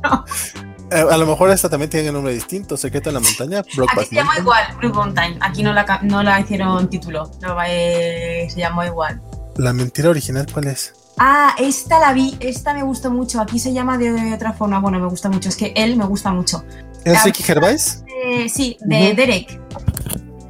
Eh, 0.04 0.71
a 0.92 1.16
lo 1.16 1.26
mejor 1.26 1.50
esta 1.50 1.68
también 1.68 1.90
tiene 1.90 2.08
un 2.10 2.14
nombre 2.14 2.32
distinto. 2.34 2.76
Secreto 2.76 3.10
en 3.10 3.14
la 3.14 3.20
montaña. 3.20 3.60
Aquí 3.60 3.70
se 4.08 4.14
llama 4.14 4.34
Mountain. 4.34 4.40
igual, 4.42 4.64
Blue 4.78 4.92
Mountain. 4.94 5.38
Aquí 5.40 5.62
no 5.62 5.72
la, 5.72 6.00
no 6.02 6.22
la 6.22 6.40
hicieron 6.40 6.88
título. 6.90 7.30
No, 7.40 7.56
eh, 7.66 8.46
se 8.50 8.58
llamó 8.60 8.84
igual. 8.84 9.20
La 9.56 9.72
mentira 9.72 10.10
original, 10.10 10.46
¿cuál 10.52 10.68
es? 10.68 10.94
Ah, 11.18 11.54
esta 11.58 11.98
la 11.98 12.12
vi, 12.12 12.36
esta 12.40 12.72
me 12.74 12.82
gustó 12.82 13.10
mucho. 13.10 13.40
Aquí 13.40 13.58
se 13.58 13.72
llama 13.72 13.98
de 13.98 14.32
otra 14.34 14.52
forma. 14.52 14.78
Bueno, 14.80 14.98
me 14.98 15.06
gusta 15.08 15.28
mucho. 15.28 15.48
Es 15.48 15.56
que 15.56 15.72
él 15.76 15.96
me 15.96 16.06
gusta 16.06 16.32
mucho. 16.32 16.64
¿Es 17.04 17.18
Ah, 17.18 17.22
Ricky 17.24 17.42
Gervais? 17.42 18.02
Eh, 18.24 18.48
sí, 18.48 18.76
de 18.80 19.08
Ujú. 19.08 19.16
Derek. 19.16 19.60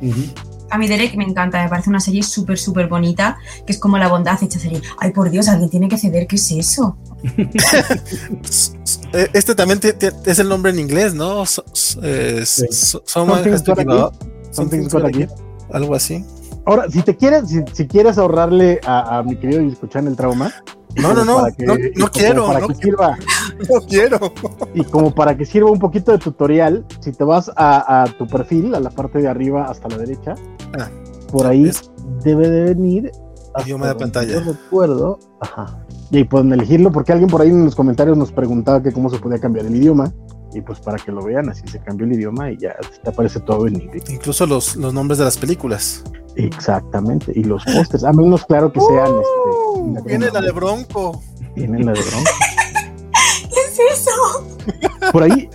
Ujú. 0.01 0.23
A 0.71 0.79
mí 0.79 0.89
Derek 0.89 1.15
me 1.17 1.25
encanta, 1.25 1.63
me 1.63 1.69
parece 1.69 1.91
una 1.91 2.01
serie 2.01 2.23
súper, 2.23 2.59
súper 2.59 2.87
bonita, 2.87 3.39
que 3.67 3.73
es 3.73 3.79
como 3.79 3.99
la 3.99 4.09
bondad 4.09 4.43
hecha 4.43 4.59
serie. 4.59 4.81
Ay, 4.99 5.11
por 5.11 5.29
Dios, 5.31 5.49
alguien 5.49 5.69
tiene 5.69 5.87
que 5.89 5.99
ceder, 5.99 6.27
¿qué 6.27 6.37
es 6.37 6.51
eso? 6.53 6.97
Eh, 9.13 9.29
Este 9.33 9.55
también 9.55 9.81
es 10.25 10.39
el 10.39 10.49
nombre 10.49 10.73
en 10.73 10.79
inglés, 10.79 11.15
¿no? 11.15 11.45
So- 11.47 11.65
so- 11.73 12.01
eh, 12.03 12.43
Sí. 12.47 12.67
so- 12.71 13.03
someone 13.05 13.43
Something's 13.43 13.65
give. 13.79 13.95
up. 14.03 14.13
Something's. 14.51 14.95
Algo 15.71 15.95
así. 15.95 16.25
Ahora, 16.65 16.89
si 16.91 17.03
te 17.03 17.17
quieres, 17.17 17.49
si, 17.49 17.61
si 17.73 17.87
quieres 17.87 18.19
ahorrarle 18.19 18.81
a, 18.87 19.19
a 19.19 19.23
mi 19.23 19.37
querido 19.37 19.63
y 19.63 19.69
escuchar 19.69 20.05
el 20.07 20.17
trauma. 20.17 20.53
No, 20.97 21.15
no, 21.15 21.25
no, 21.25 21.47
que- 21.57 21.65
no, 21.97 22.09
quiero, 22.11 22.47
Para 22.49 22.61
no 22.61 22.69
que 22.69 22.75
sirva, 22.75 23.17
No 23.71 23.81
quiero. 23.87 24.19
y 24.75 24.85
como 24.85 25.15
para 25.15 25.37
que 25.37 25.47
sirva 25.47 25.71
un 25.71 25.79
poquito 25.79 26.13
de 26.13 26.19
tutorial, 26.19 26.85
si 27.01 27.13
te 27.13 27.25
vas 27.25 27.51
a, 27.57 28.03
a 28.03 28.07
tu 28.19 28.27
perfil, 28.27 28.75
a 28.75 28.81
la 28.81 28.91
parte 28.91 29.19
de 29.21 29.29
arriba 29.29 29.65
hasta 29.71 29.89
la 29.89 29.97
derecha, 29.97 30.35
Ah, 30.79 30.91
por 31.31 31.47
ahí 31.47 31.67
es- 31.69 31.91
debe 32.23 32.49
de 32.51 32.75
venir. 32.75 33.11
Idioma 33.65 33.89
de 33.89 33.95
pantalla. 33.95 34.33
Yo 34.35 34.41
recuerdo. 34.53 35.19
Ajá. 35.41 35.79
Y 36.13 36.19
ahí 36.19 36.25
pueden 36.25 36.53
elegirlo, 36.53 36.93
porque 36.93 37.11
alguien 37.13 37.29
por 37.31 37.41
ahí 37.41 37.49
en 37.49 37.65
los 37.65 37.75
comentarios 37.75 38.17
nos 38.19 38.31
preguntaba 38.31 38.83
que 38.83 38.93
cómo 38.93 39.09
se 39.11 39.19
podía 39.19 39.39
cambiar 39.41 39.67
el 39.67 39.75
idioma. 39.75 40.13
Y 40.55 40.61
pues 40.61 40.79
para 40.81 40.99
que 40.99 41.11
lo 41.11 41.25
vean, 41.25 41.49
así 41.49 41.67
se 41.67 41.79
cambió 41.81 42.07
el 42.07 42.13
idioma 42.13 42.51
y 42.53 42.59
ya 42.59 42.75
te 43.03 43.09
aparece 43.09 43.41
todo 43.41 43.67
en 43.67 43.81
inglés. 43.81 44.05
Incluso 44.11 44.47
los, 44.47 44.77
los 44.77 44.93
nombres 44.93 45.17
de 45.19 45.25
las 45.25 45.39
películas. 45.39 46.05
Exactamente. 46.37 47.33
Y 47.35 47.45
los 47.45 47.65
pósters, 47.65 48.05
a 48.05 48.13
menos 48.13 48.45
claro 48.45 48.71
que 48.71 48.81
sean. 48.81 49.11
Uh, 49.13 49.97
este, 49.97 50.09
viene 50.11 50.31
la 50.31 50.43
de 50.43 50.53
Bronco. 50.53 51.23
Tienen 51.55 51.87
la 51.87 51.93
de 51.93 52.01
Bronco. 52.01 52.31
¿Qué 53.49 53.61
es 53.61 54.01
eso? 54.01 55.11
Por 55.13 55.23
ahí, 55.23 55.49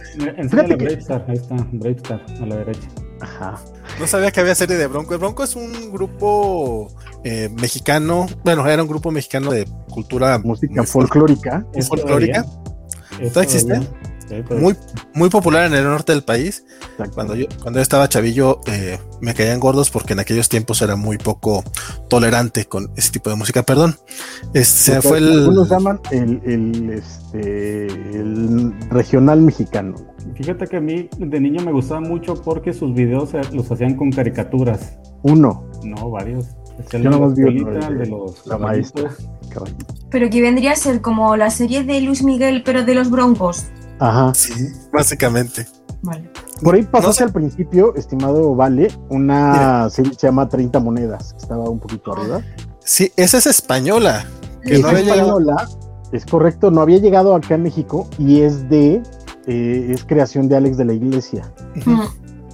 Fíjate 0.50 0.70
que- 0.70 0.76
Brave 0.86 0.94
Star, 1.00 1.26
ahí 1.28 1.36
está, 1.38 1.56
Brave 1.72 1.96
Star, 1.98 2.26
a 2.42 2.46
la 2.48 2.56
derecha. 2.58 2.88
Ajá. 3.22 3.62
No 4.00 4.08
sabía 4.08 4.32
que 4.32 4.40
había 4.40 4.56
serie 4.56 4.78
de 4.78 4.88
Bronco. 4.88 5.14
El 5.14 5.20
Bronco 5.20 5.44
es 5.44 5.56
un 5.56 5.92
grupo 5.92 6.88
eh, 7.24 7.50
mexicano. 7.60 8.28
Bueno, 8.44 8.68
era 8.68 8.82
un 8.82 8.88
grupo 8.88 9.12
mexicano 9.12 9.52
de 9.52 9.68
cultura 9.90 10.38
música 10.40 10.82
muy, 10.82 10.86
folclórica. 10.86 11.66
¿Es 11.74 11.88
folclórica. 11.88 12.46
¿Todavía 13.18 13.42
existe? 13.44 13.80
Pues, 14.28 14.62
muy, 14.62 14.76
muy 15.14 15.30
popular 15.30 15.66
en 15.66 15.74
el 15.74 15.84
norte 15.84 16.12
del 16.12 16.24
país. 16.24 16.66
Cuando 17.14 17.36
yo, 17.36 17.48
cuando 17.62 17.80
yo 17.80 17.82
estaba 17.82 18.08
chavillo, 18.10 18.62
eh, 18.68 19.00
me 19.22 19.34
caían 19.34 19.60
gordos 19.60 19.90
porque 19.90 20.14
en 20.14 20.20
aquellos 20.20 20.50
tiempos 20.50 20.82
era 20.82 20.96
muy 20.96 21.18
poco 21.18 21.64
tolerante 22.10 22.66
con 22.66 22.92
ese 22.96 23.12
tipo 23.12 23.30
de 23.30 23.36
música. 23.36 23.64
Perdón. 23.64 23.96
Este 24.54 25.02
fue 25.02 25.20
el. 25.20 25.32
Algunos 25.32 25.70
llaman 25.70 26.00
el, 26.12 26.42
el, 26.46 26.90
este, 26.92 27.88
el 27.88 28.74
regional 28.90 29.42
mexicano. 29.42 29.96
Fíjate 30.36 30.68
que 30.68 30.78
a 30.78 30.82
mí 30.82 31.10
de 31.18 31.40
niño 31.40 31.64
me 31.64 31.72
gustaba 31.72 32.02
mucho 32.02 32.42
porque 32.42 32.74
sus 32.74 32.94
videos 32.94 33.32
los 33.54 33.72
hacían 33.72 33.96
con 33.96 34.12
caricaturas. 34.12 34.98
Uno, 35.24 35.66
No, 35.84 36.10
varios. 36.10 36.48
Es 36.80 36.94
el 36.94 37.04
Yo 37.04 37.10
de 37.10 37.20
la 37.20 37.28
vi 37.28 37.58
el 37.58 37.98
de 37.98 38.06
los 38.06 38.46
la 38.46 38.58
maestra. 38.58 39.10
Pero 40.12 40.30
que 40.30 40.42
vendría 40.42 40.74
a 40.74 40.76
ser 40.76 41.02
como 41.02 41.36
la 41.36 41.50
serie 41.50 41.84
de 41.84 42.02
Luis 42.02 42.24
Miguel, 42.24 42.62
pero 42.64 42.84
de 42.84 42.94
los 42.94 43.10
Broncos. 43.10 43.66
Ajá. 44.00 44.34
Sí, 44.34 44.54
básicamente. 44.94 45.68
Vale. 46.02 46.30
Por 46.62 46.76
ahí 46.76 46.84
pasaste 46.84 47.08
No 47.08 47.14
sé. 47.14 47.24
al 47.26 47.34
principio, 47.34 47.96
estimado 47.96 48.56
Vale, 48.56 48.88
una 49.10 49.90
serie 49.90 50.12
que 50.12 50.20
se 50.20 50.28
llama 50.28 50.48
30 50.48 50.80
monedas. 50.80 51.34
que 51.34 51.40
Estaba 51.40 51.70
un 51.70 51.80
poquito 51.80 52.14
arriba. 52.14 52.42
Sí, 52.84 53.12
esa 53.16 53.38
es 53.38 53.48
española. 53.48 54.26
Que 54.64 54.76
Es 54.76 54.82
no 54.82 54.90
había 54.90 55.02
llegado. 55.02 55.40
española, 55.40 55.68
es 56.12 56.26
correcto, 56.26 56.72
no 56.72 56.82
había 56.82 56.98
llegado 57.00 57.36
acá 57.36 57.56
en 57.56 57.64
México 57.64 58.08
y 58.18 58.42
es 58.42 58.70
de, 58.70 59.02
eh, 59.48 59.88
es 59.92 60.04
creación 60.06 60.48
de 60.50 60.56
Alex 60.58 60.78
de 60.78 60.86
la 60.86 60.94
Iglesia, 60.94 61.52
Mm. 61.86 62.02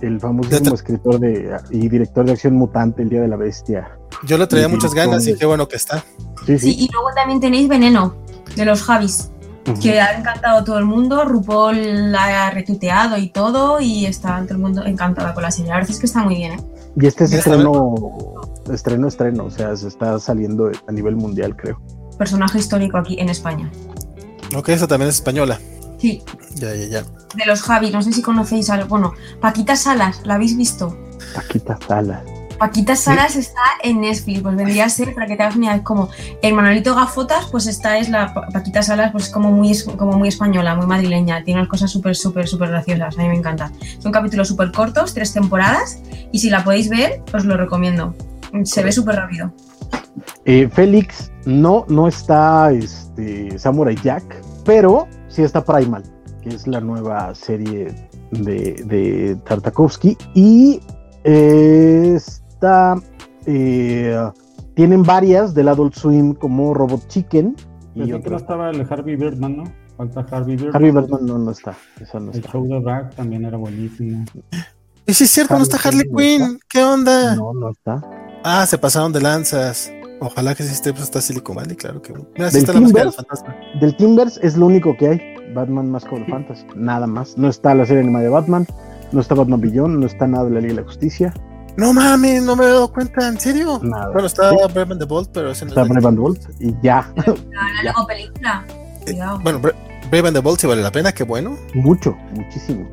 el 0.02 0.20
famosísimo 0.20 0.74
escritor 0.76 1.20
de, 1.20 1.56
y 1.72 1.88
director 1.88 2.26
de 2.26 2.34
Acción 2.34 2.56
Mutante, 2.56 3.04
El 3.04 3.10
Día 3.10 3.22
de 3.22 3.28
la 3.28 3.36
Bestia. 3.38 3.98
Yo 4.26 4.38
le 4.38 4.48
traía 4.48 4.68
muchas 4.68 4.94
ganas 4.94 5.26
y 5.28 5.36
qué 5.36 5.46
bueno 5.46 5.68
que 5.68 5.76
está. 5.76 6.04
Sí, 6.46 6.58
Sí, 6.58 6.60
sí. 6.60 6.76
y 6.86 6.90
luego 6.92 7.10
también 7.16 7.40
tenéis 7.40 7.68
Veneno, 7.70 8.16
de 8.56 8.66
los 8.66 8.82
Javis, 8.84 9.30
Que 9.82 10.00
ha 10.02 10.18
encantado 10.18 10.60
a 10.60 10.64
todo 10.64 10.78
el 10.78 10.86
mundo. 10.86 11.24
RuPaul 11.26 12.12
la 12.12 12.48
ha 12.48 12.52
retuiteado 12.52 13.18
y 13.18 13.30
todo, 13.30 13.80
y 13.80 14.06
está 14.06 14.42
todo 14.44 14.54
el 14.56 14.60
mundo 14.60 14.86
encantada 14.86 15.34
con 15.34 15.44
la 15.44 15.52
serie. 15.52 15.70
La 15.70 15.76
verdad 15.78 15.92
es 15.92 16.00
que 16.00 16.06
está 16.06 16.22
muy 16.24 16.36
bien, 16.36 16.54
¿eh? 16.54 16.60
Y 17.00 17.08
este 17.08 17.24
es 17.24 17.34
estreno, 17.34 17.96
estreno, 18.72 19.08
estreno, 19.08 19.46
o 19.46 19.50
sea, 19.52 19.76
se 19.76 19.88
está 19.88 20.20
saliendo 20.20 20.70
a 20.88 20.92
nivel 20.92 21.16
mundial, 21.16 21.56
creo. 21.56 21.82
Personaje 22.18 22.60
histórico 22.60 22.98
aquí 22.98 23.20
en 23.20 23.30
España. 23.30 23.72
Ok, 24.56 24.70
esa 24.70 24.88
también 24.88 25.10
es 25.10 25.16
española. 25.16 25.60
Sí, 25.98 26.22
Ya, 26.56 26.76
ya, 26.76 26.86
ya. 26.86 27.02
de 27.36 27.46
los 27.46 27.62
Javis, 27.62 27.92
no 27.94 28.02
sé 28.02 28.12
si 28.12 28.22
conocéis 28.22 28.70
algo. 28.70 28.88
Bueno, 28.90 29.14
Paquita 29.42 29.76
Salas, 29.76 30.22
¿la 30.26 30.36
habéis 30.36 30.56
visto? 30.58 30.96
Paquita 31.34 31.80
Salas. 31.88 32.22
Paquita 32.64 32.96
Salas 32.96 33.36
está 33.36 33.60
en 33.84 34.00
Netflix, 34.00 34.42
pues 34.42 34.56
vendría 34.56 34.86
a 34.86 34.90
ser, 34.90 35.14
para 35.14 35.28
que 35.28 35.36
te 35.36 35.44
hagas 35.44 35.58
una 35.58 35.66
idea, 35.66 35.76
es 35.76 35.82
como 35.82 36.08
el 36.42 36.54
Manolito 36.54 36.96
Gafotas, 36.96 37.48
pues 37.52 37.68
esta 37.68 37.98
es 37.98 38.08
la 38.08 38.34
Pa- 38.34 38.48
Paquita 38.54 38.82
Salas, 38.82 39.12
pues 39.12 39.28
como 39.30 39.52
muy, 39.52 39.72
es- 39.72 39.84
como 39.84 40.14
muy 40.14 40.30
española, 40.30 40.74
muy 40.74 40.86
madrileña, 40.86 41.44
tiene 41.44 41.60
unas 41.60 41.70
cosas 41.70 41.92
súper, 41.92 42.16
súper, 42.16 42.48
súper 42.48 42.70
graciosas, 42.70 43.18
a 43.18 43.22
mí 43.22 43.28
me 43.28 43.36
encanta. 43.36 43.70
Son 44.00 44.14
capítulos 44.14 44.48
súper 44.48 44.72
cortos, 44.72 45.14
tres 45.14 45.34
temporadas, 45.34 46.00
y 46.32 46.40
si 46.40 46.50
la 46.50 46.64
podéis 46.64 46.88
ver, 46.90 47.22
os 47.34 47.44
lo 47.44 47.58
recomiendo. 47.58 48.16
Se 48.64 48.82
ve 48.82 48.94
súper 48.94 49.16
rápido. 49.18 49.52
Eh, 50.46 50.70
Félix, 50.72 51.32
no, 51.46 51.86
no 51.90 52.08
está 52.08 52.72
este, 52.72 53.60
Samurai 53.60 53.98
Jack, 54.02 54.24
pero 54.64 55.08
sí 55.28 55.42
está 55.42 55.66
Primal, 55.66 56.04
que 56.42 56.50
es 56.50 56.66
la 56.66 56.80
nueva 56.80 57.36
serie 57.36 57.94
de, 58.32 58.82
de 58.86 59.36
Tartakovsky. 59.46 60.18
Y 60.34 60.80
eh, 61.26 62.18
está. 62.64 62.96
eh, 63.46 64.30
tienen 64.76 65.04
varias 65.04 65.54
del 65.54 65.68
Adult 65.68 65.94
Swim 65.96 66.34
como 66.34 66.74
Robot 66.74 67.08
Chicken 67.08 67.56
y 67.96 68.00
Pensé 68.00 68.22
que 68.24 68.30
no 68.30 68.38
estaba 68.38 68.70
el 68.72 68.88
Harvey 68.90 69.16
Birdman, 69.16 69.58
¿no? 69.58 69.64
Falta 69.98 70.26
Harvey 70.32 70.56
Birdman. 70.56 70.76
Harvey 70.76 70.92
Birdman 70.92 71.26
no, 71.26 71.38
no 71.38 71.52
está. 71.52 71.76
No 72.14 72.32
El 72.32 72.38
está. 72.40 72.52
show 72.52 72.68
de 72.68 72.82
Drag 72.82 73.14
también 73.16 73.46
era 73.46 73.58
buenísimo. 73.58 74.26
Y 75.06 75.14
sí 75.14 75.26
es 75.26 75.30
cierto, 75.30 75.56
no 75.56 75.64
está 75.64 75.78
Harley 75.84 76.06
Quinn. 76.16 76.60
¿Qué 76.68 76.84
onda? 76.84 77.36
No, 77.36 77.54
no 77.54 77.70
está. 77.70 78.02
Ah, 78.44 78.66
se 78.66 78.78
pasaron 78.78 79.12
de 79.14 79.22
lanzas. 79.22 79.92
Ojalá 80.22 80.56
que 80.56 80.64
sí 80.64 80.72
esté, 80.72 80.92
pues 80.94 81.04
está 81.04 81.22
Silicon 81.22 81.58
Valley, 81.58 81.76
claro 81.76 82.02
que. 82.02 82.14
Mira, 82.14 82.50
sí 82.50 82.62
Del 82.62 82.70
está 82.86 83.04
la 83.04 83.12
fantasma. 83.12 83.56
Del 83.80 83.96
Timbers 83.98 84.40
es 84.42 84.58
lo 84.58 84.66
único 84.68 84.96
que 84.98 85.08
hay. 85.10 85.22
Batman 85.54 85.92
más 85.92 86.06
Cover 86.06 86.26
Fantasy. 86.28 86.66
Nada 86.76 87.06
más. 87.06 87.38
No 87.38 87.50
está 87.50 87.76
la 87.76 87.86
serie 87.86 88.02
animada 88.02 88.24
de 88.24 88.30
Batman. 88.32 88.66
No 89.12 89.20
está 89.22 89.36
Batman 89.36 89.62
Beyond. 89.62 90.00
No 90.00 90.08
está 90.08 90.26
nada 90.26 90.46
de 90.46 90.52
la 90.52 90.62
Liga 90.62 90.74
de 90.76 90.82
la 90.82 90.88
Justicia. 90.88 91.34
No 91.76 91.92
mames, 91.94 92.44
no 92.44 92.56
me 92.56 92.66
he 92.66 92.68
dado 92.68 92.92
cuenta, 92.92 93.28
¿en 93.28 93.40
serio? 93.40 93.80
Nada. 93.82 94.10
Bueno, 94.12 94.28
está 94.28 94.50
Sí. 94.52 94.56
Brave 94.74 94.92
and 94.92 95.00
the 95.00 95.06
Bolt, 95.06 95.30
pero 95.34 95.52
ese 95.52 95.66
no 95.66 95.72
es 95.72 95.78
Está 95.78 95.84
de- 95.84 95.90
Brave 95.90 96.08
and 96.08 96.18
the 96.18 96.22
Bold 96.22 96.40
y 96.60 96.76
ya. 96.84 97.12
La, 97.16 97.24
la 97.26 97.34
Ya. 97.34 97.84
Lego 97.84 98.08
película. 98.08 98.66
Cuidado. 99.04 99.40
Bueno, 99.42 99.60
Bra- 99.60 99.74
Brave 100.12 100.28
and 100.28 100.38
the 100.38 100.42
Bolt 100.42 100.60
sí 100.60 100.68
vale 100.68 100.82
la 100.84 100.92
pena, 100.92 101.12
qué 101.12 101.24
bueno. 101.24 101.58
Mucho, 101.74 102.16
muchísimo. 102.34 102.88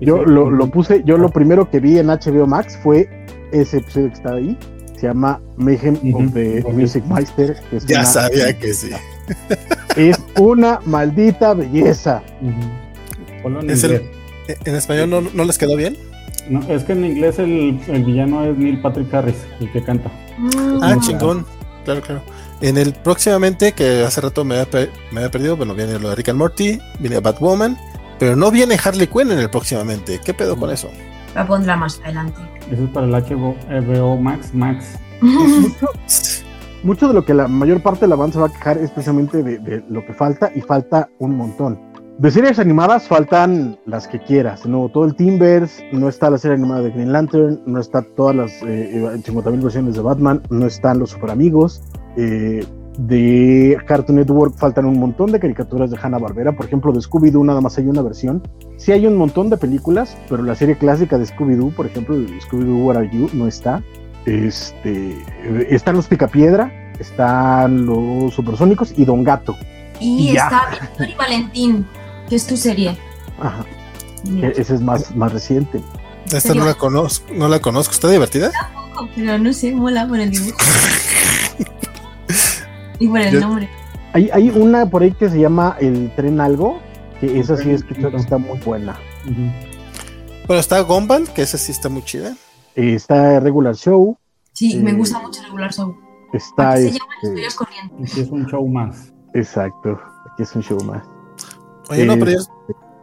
Yo 0.00 0.24
lo, 0.24 0.50
lo 0.50 0.66
puse, 0.70 1.02
yo 1.04 1.18
lo 1.18 1.28
primero 1.28 1.68
que 1.70 1.80
vi 1.80 1.98
en 1.98 2.06
HBO 2.06 2.46
Max 2.46 2.78
fue 2.82 3.08
ese 3.52 3.78
episodio 3.78 4.08
que 4.08 4.14
está 4.14 4.32
ahí. 4.34 4.56
Se 4.98 5.08
llama 5.08 5.40
Mayhem 5.56 5.98
Ujú. 6.02 6.24
of 6.26 6.32
the 6.32 6.64
Music 6.72 7.04
Meister. 7.06 7.56
que 7.68 7.76
es 7.78 7.86
Ya 7.86 7.98
una- 8.00 8.06
sabía 8.06 8.56
que 8.58 8.72
sí. 8.72 8.90
Es 9.96 10.16
una 10.38 10.78
maldita 10.84 11.52
belleza. 11.54 12.22
Ponlo 13.42 13.60
en 13.60 13.70
Es 13.70 13.82
el- 13.84 13.92
inglés. 13.94 14.10
¿E- 14.48 14.58
¿En 14.64 14.74
español 14.76 15.10
no, 15.10 15.20
no 15.20 15.44
les 15.44 15.58
quedó 15.58 15.76
bien? 15.76 15.96
No, 16.52 16.60
es 16.68 16.84
que 16.84 16.92
en 16.92 17.04
inglés 17.04 17.38
el, 17.38 17.80
el 17.88 18.04
villano 18.04 18.44
es 18.44 18.56
Neil 18.58 18.80
Patrick 18.80 19.12
Harris, 19.14 19.36
el 19.60 19.72
que 19.72 19.82
canta. 19.82 20.10
Mm. 20.38 20.82
Ah, 20.82 20.94
Mm. 20.96 21.00
chingón. 21.00 21.46
Claro, 21.84 22.00
claro. 22.02 22.22
En 22.60 22.78
el 22.78 22.92
próximamente, 22.92 23.72
que 23.72 24.04
hace 24.04 24.20
rato 24.20 24.44
me 24.44 24.58
había, 24.60 24.88
me 25.10 25.18
había 25.20 25.30
perdido, 25.30 25.56
bueno, 25.56 25.74
viene 25.74 25.98
lo 25.98 26.10
de 26.10 26.14
Rick 26.14 26.28
and 26.28 26.38
Morty, 26.38 26.78
viene 27.00 27.18
Batwoman, 27.20 27.76
pero 28.18 28.36
no 28.36 28.50
viene 28.52 28.76
Harley 28.82 29.08
Quinn 29.08 29.32
en 29.32 29.38
el 29.40 29.50
próximamente. 29.50 30.20
¿Qué 30.24 30.32
pedo 30.34 30.56
con 30.56 30.70
eso? 30.70 30.88
La 31.34 31.46
pondrá 31.46 31.76
más 31.76 31.98
adelante. 32.04 32.40
Eso 32.70 32.84
es 32.84 32.90
para 32.90 33.06
el 33.06 33.12
HBO, 33.12 33.56
HBO 33.68 34.16
Max 34.18 34.54
Max. 34.54 34.84
mucho 36.82 37.08
de 37.08 37.14
lo 37.14 37.24
que 37.24 37.34
la 37.34 37.48
mayor 37.48 37.82
parte 37.82 38.00
de 38.02 38.08
la 38.08 38.16
banda 38.16 38.34
se 38.34 38.40
va 38.40 38.46
a 38.46 38.52
quejar 38.52 38.78
es 38.78 38.90
precisamente 38.90 39.42
de, 39.42 39.58
de 39.58 39.84
lo 39.88 40.04
que 40.04 40.12
falta 40.12 40.50
y 40.54 40.60
falta 40.60 41.08
un 41.18 41.36
montón. 41.36 41.80
De 42.18 42.30
series 42.30 42.58
animadas 42.58 43.08
faltan 43.08 43.78
las 43.86 44.06
que 44.06 44.20
quieras, 44.20 44.64
¿no? 44.66 44.88
Todo 44.88 45.04
el 45.04 45.16
Timbers, 45.16 45.82
no 45.92 46.08
está 46.08 46.30
la 46.30 46.38
serie 46.38 46.56
animada 46.56 46.82
de 46.82 46.90
Green 46.90 47.12
Lantern, 47.12 47.60
no 47.66 47.80
está 47.80 48.02
todas 48.02 48.36
las 48.36 48.52
eh, 48.62 49.02
50.000 49.24 49.62
versiones 49.62 49.94
de 49.94 50.02
Batman, 50.02 50.42
no 50.50 50.66
están 50.66 50.98
los 50.98 51.10
Super 51.10 51.30
Amigos. 51.30 51.82
Eh, 52.16 52.64
de 52.98 53.78
Cartoon 53.86 54.18
Network 54.18 54.54
faltan 54.56 54.84
un 54.84 54.98
montón 54.98 55.32
de 55.32 55.40
caricaturas 55.40 55.90
de 55.90 55.98
Hanna-Barbera, 56.00 56.52
por 56.52 56.66
ejemplo, 56.66 56.92
de 56.92 57.00
Scooby-Doo 57.00 57.44
nada 57.44 57.60
más 57.60 57.78
hay 57.78 57.86
una 57.86 58.02
versión. 58.02 58.42
Sí 58.76 58.92
hay 58.92 59.06
un 59.06 59.16
montón 59.16 59.48
de 59.50 59.56
películas, 59.56 60.16
pero 60.28 60.42
la 60.42 60.54
serie 60.54 60.76
clásica 60.76 61.18
de 61.18 61.24
Scooby-Doo, 61.24 61.74
por 61.74 61.86
ejemplo, 61.86 62.14
Scooby-Doo 62.16 62.84
What 62.84 62.96
Are 62.98 63.10
You, 63.10 63.30
no 63.32 63.48
está. 63.48 63.82
Este, 64.26 65.16
están 65.70 65.96
los 65.96 66.06
Picapiedra, 66.06 66.92
están 66.98 67.86
los 67.86 68.34
Supersónicos 68.34 68.92
y 68.96 69.04
Don 69.04 69.24
Gato. 69.24 69.56
Y, 69.98 70.36
está 70.36 70.68
Víctor 70.70 71.08
y 71.08 71.14
Valentín, 71.14 71.86
que 72.32 72.36
es 72.36 72.46
tu 72.46 72.56
serie. 72.56 72.96
Ajá. 73.38 73.62
Mira, 74.24 74.48
E- 74.48 74.54
Ese 74.56 74.76
es 74.76 74.80
más, 74.80 75.14
más 75.14 75.34
reciente. 75.34 75.82
Esta 76.32 76.54
no 76.54 76.64
la 76.64 76.72
conozco, 76.72 77.26
no 77.34 77.46
la 77.46 77.60
conozco. 77.60 77.92
¿Está 77.92 78.08
divertida? 78.08 78.50
Pero 79.14 79.38
no 79.38 79.52
sé, 79.52 79.70
mola 79.74 80.08
por 80.08 80.18
el 80.18 80.30
dibujo. 80.30 80.56
y 82.98 83.06
por 83.06 83.20
el 83.20 83.34
Yo- 83.34 83.40
nombre. 83.40 83.68
Hay, 84.14 84.30
hay 84.32 84.48
una 84.48 84.86
por 84.88 85.02
ahí 85.02 85.12
que 85.12 85.28
se 85.28 85.38
llama 85.40 85.76
El 85.78 86.10
Tren 86.16 86.40
Algo, 86.40 86.80
que 87.20 87.38
esa 87.38 87.54
sí 87.58 87.68
es 87.70 87.84
que 87.84 88.00
está 88.16 88.38
muy 88.38 88.58
buena. 88.60 88.96
Ujú. 89.26 89.52
Bueno, 90.46 90.60
está 90.60 90.80
Gumball, 90.80 91.28
que 91.34 91.42
esa 91.42 91.58
sí 91.58 91.70
está 91.72 91.90
muy 91.90 92.02
chida. 92.02 92.34
Eh, 92.76 92.94
está 92.94 93.40
Regular 93.40 93.74
Show, 93.76 94.16
Sí, 94.54 94.78
me 94.78 94.92
Eh, 94.92 94.94
gusta 94.94 95.18
mucho 95.18 95.42
regular 95.42 95.70
show. 95.70 95.94
está 96.32 96.76
se 96.78 96.86
este, 96.86 96.98
llaman 96.98 97.16
historias 97.22 97.54
corrientes. 97.56 98.10
Aquí 98.10 98.20
es 98.22 98.30
un 98.30 98.46
show 98.46 98.66
más. 98.68 99.12
exacto, 99.34 100.00
aquí 100.32 100.44
es 100.44 100.56
un 100.56 100.62
show 100.62 100.82
más. 100.84 101.02
Oye, 101.92 102.04
no, 102.06 102.18
pero 102.18 102.30
ya- 102.32 102.38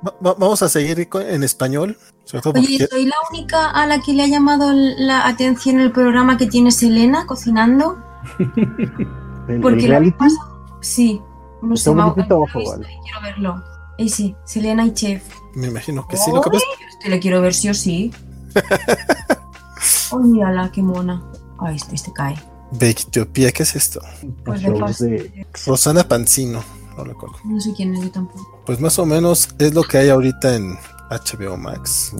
va- 0.06 0.16
va- 0.26 0.36
vamos 0.38 0.62
a 0.62 0.70
seguir 0.70 1.08
en 1.14 1.44
español. 1.44 1.98
Oye, 2.32 2.42
porque 2.44 2.88
¿soy 2.90 3.06
la 3.06 3.16
única 3.32 3.70
a 3.72 3.86
la 3.88 4.00
que 4.02 4.14
le 4.14 4.24
ha 4.24 4.28
llamado 4.28 4.72
la 4.74 5.28
atención 5.28 5.80
el 5.80 5.92
programa 5.92 6.38
que 6.38 6.46
tiene 6.48 6.72
Selena 6.72 7.26
cocinando? 7.26 7.98
El, 9.48 9.62
Porque 9.62 9.86
el 9.86 9.90
la 9.92 10.00
reality, 10.00 10.18
pasada- 10.18 10.46
Sí, 10.82 11.20
no 11.64 11.76
sé, 11.76 11.90
y 11.90 13.02
quiero 13.04 13.22
verlo. 13.24 13.64
Y 13.98 14.10
sí, 14.10 14.36
Selena 14.46 14.86
y 14.86 14.94
Chef. 14.94 15.24
me 15.56 15.68
imagino 15.68 16.08
que 16.08 16.18
sí. 16.18 16.30
Lo 16.32 16.42
que 16.42 16.52
pasa 16.52 16.64
Este 16.92 17.10
le 17.10 17.20
quiero 17.20 17.42
ver 17.42 17.54
sí 17.56 17.70
o 17.70 17.74
sí. 17.74 18.14
Oh, 20.12 20.20
mírala, 20.20 20.72
qué 20.72 20.82
mona. 20.82 21.24
Ay, 21.60 21.76
este, 21.76 21.96
este 21.96 22.12
cae. 22.14 22.36
Etiopía, 22.80 23.52
¿qué 23.52 23.64
es 23.64 23.76
esto? 23.76 24.02
Pues 24.46 24.62
de 24.62 24.70
de- 24.72 25.48
Rosana 25.66 26.04
Pancino, 26.08 26.64
no 27.00 27.04
recuerdo. 27.06 27.36
No 27.46 27.60
sé 27.60 27.74
quién 27.74 27.94
es 27.96 28.02
yo 28.04 28.12
tampoco. 28.12 28.62
Pues 28.66 28.80
más 28.80 28.98
o 29.00 29.06
menos 29.06 29.50
es 29.58 29.74
lo 29.74 29.84
que 29.84 29.98
hay 29.98 30.10
ahorita 30.10 30.56
en 30.56 30.78
HBO 31.10 31.58
Max. 31.58 32.14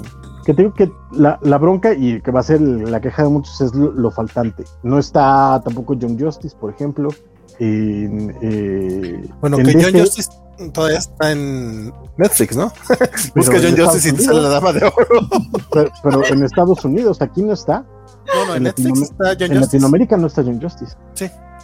que 0.46 0.54
te 0.54 0.64
digo 0.64 0.74
que 0.74 0.92
la, 1.12 1.38
la 1.44 1.58
bronca 1.58 1.94
y 1.94 2.22
que 2.22 2.32
va 2.32 2.40
a 2.40 2.44
ser 2.44 2.60
la 2.62 3.00
queja 3.00 3.24
de 3.24 3.30
muchos 3.30 3.60
es 3.62 3.74
lo, 3.76 3.92
lo 3.92 4.10
faltante. 4.12 4.64
No 4.84 4.98
está 4.98 5.62
tampoco 5.64 5.96
John 6.00 6.18
Justice, 6.20 6.56
por 6.60 6.72
ejemplo. 6.74 7.10
En, 7.60 8.36
eh, 8.42 9.30
Bueno, 9.42 9.60
en 9.60 9.66
que 9.66 9.84
John 9.84 10.00
Justice 10.00 10.30
todavía 10.74 10.98
está 11.00 11.32
en 11.32 11.94
Netflix, 12.18 12.56
¿no? 12.56 12.72
Busca 13.36 13.58
en 13.58 13.76
John 13.76 13.86
Justice 13.86 14.10
y 14.10 14.14
te 14.14 14.24
sale 14.24 14.42
la 14.42 14.50
dama 14.50 14.72
de 14.74 14.86
oro. 14.86 15.28
pero, 15.72 15.92
pero 16.04 16.26
en 16.26 16.44
Estados 16.44 16.84
Unidos, 16.86 17.22
aquí 17.22 17.42
no 17.44 17.54
está. 17.54 17.86
No, 18.34 18.46
no, 18.48 18.52
en 18.52 18.58
En 18.58 18.64
Netflix 18.64 18.90
Latinoam- 18.90 19.04
está 19.04 19.24
John 19.26 19.32
En 19.32 19.38
Justice. 19.40 19.60
Latinoamérica 19.60 20.18
no 20.18 20.28
está 20.28 20.44
John 20.44 20.62
Justice. 20.62 20.96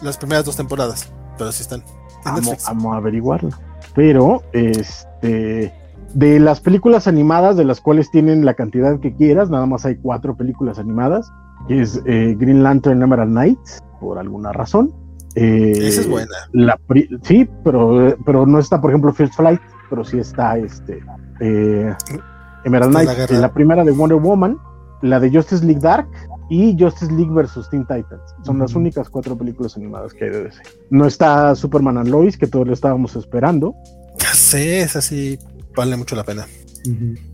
Las 0.02 0.18
primeras 0.18 0.44
dos 0.44 0.56
temporadas, 0.56 1.10
pero 1.38 1.50
sí 1.50 1.62
están 1.62 1.82
en 2.26 2.34
Vamos, 2.34 2.46
Netflix. 2.46 2.66
vamos 2.66 2.94
a 2.94 2.96
averiguarlo. 2.98 3.50
Pero, 3.94 4.42
este, 4.52 5.72
de 6.14 6.40
las 6.40 6.60
películas 6.60 7.06
animadas, 7.06 7.56
de 7.56 7.64
las 7.64 7.80
cuales 7.80 8.10
tienen 8.10 8.44
la 8.44 8.54
cantidad 8.54 8.98
que 9.00 9.14
quieras, 9.14 9.50
nada 9.50 9.66
más 9.66 9.84
hay 9.86 9.96
cuatro 9.96 10.36
películas 10.36 10.78
animadas, 10.78 11.30
que 11.68 11.82
es 11.82 12.00
eh, 12.06 12.36
Green 12.38 12.62
Lantern 12.62 13.02
Emerald 13.02 13.30
Knights, 13.32 13.82
por 14.00 14.18
alguna 14.18 14.52
razón. 14.52 14.92
Eh, 15.34 15.72
Esa 15.76 16.00
es 16.02 16.08
buena. 16.08 16.30
La 16.52 16.78
sí, 17.22 17.48
pero, 17.62 18.16
pero 18.24 18.46
no 18.46 18.58
está, 18.58 18.80
por 18.80 18.90
ejemplo, 18.90 19.12
First 19.12 19.34
Flight, 19.34 19.60
pero 19.90 20.04
sí 20.04 20.18
está 20.18 20.56
este 20.56 21.02
eh, 21.40 21.94
Emerald 22.64 22.96
Está 22.96 23.34
la 23.34 23.40
la 23.40 23.52
primera 23.52 23.84
de 23.84 23.92
Wonder 23.92 24.18
Woman, 24.18 24.58
la 25.02 25.20
de 25.20 25.30
Justice 25.30 25.64
League 25.64 25.80
Dark 25.80 26.08
y 26.48 26.76
Justice 26.78 27.12
League 27.12 27.32
versus 27.32 27.68
Teen 27.70 27.82
Titans. 27.82 28.22
Son 28.44 28.58
las 28.58 28.74
únicas 28.74 29.08
cuatro 29.08 29.36
películas 29.36 29.76
animadas 29.76 30.12
que 30.12 30.24
hay 30.24 30.30
de 30.30 30.44
DC. 30.44 30.62
No 30.90 31.06
está 31.06 31.54
Superman 31.54 31.98
and 31.98 32.08
Lois, 32.08 32.36
que 32.36 32.46
todos 32.46 32.66
lo 32.66 32.72
estábamos 32.72 33.16
esperando. 33.16 33.74
Ya 34.18 34.32
sé, 34.34 34.80
esa 34.80 35.00
sí 35.00 35.38
vale 35.74 35.96
mucho 35.96 36.16
la 36.16 36.24
pena. 36.24 36.46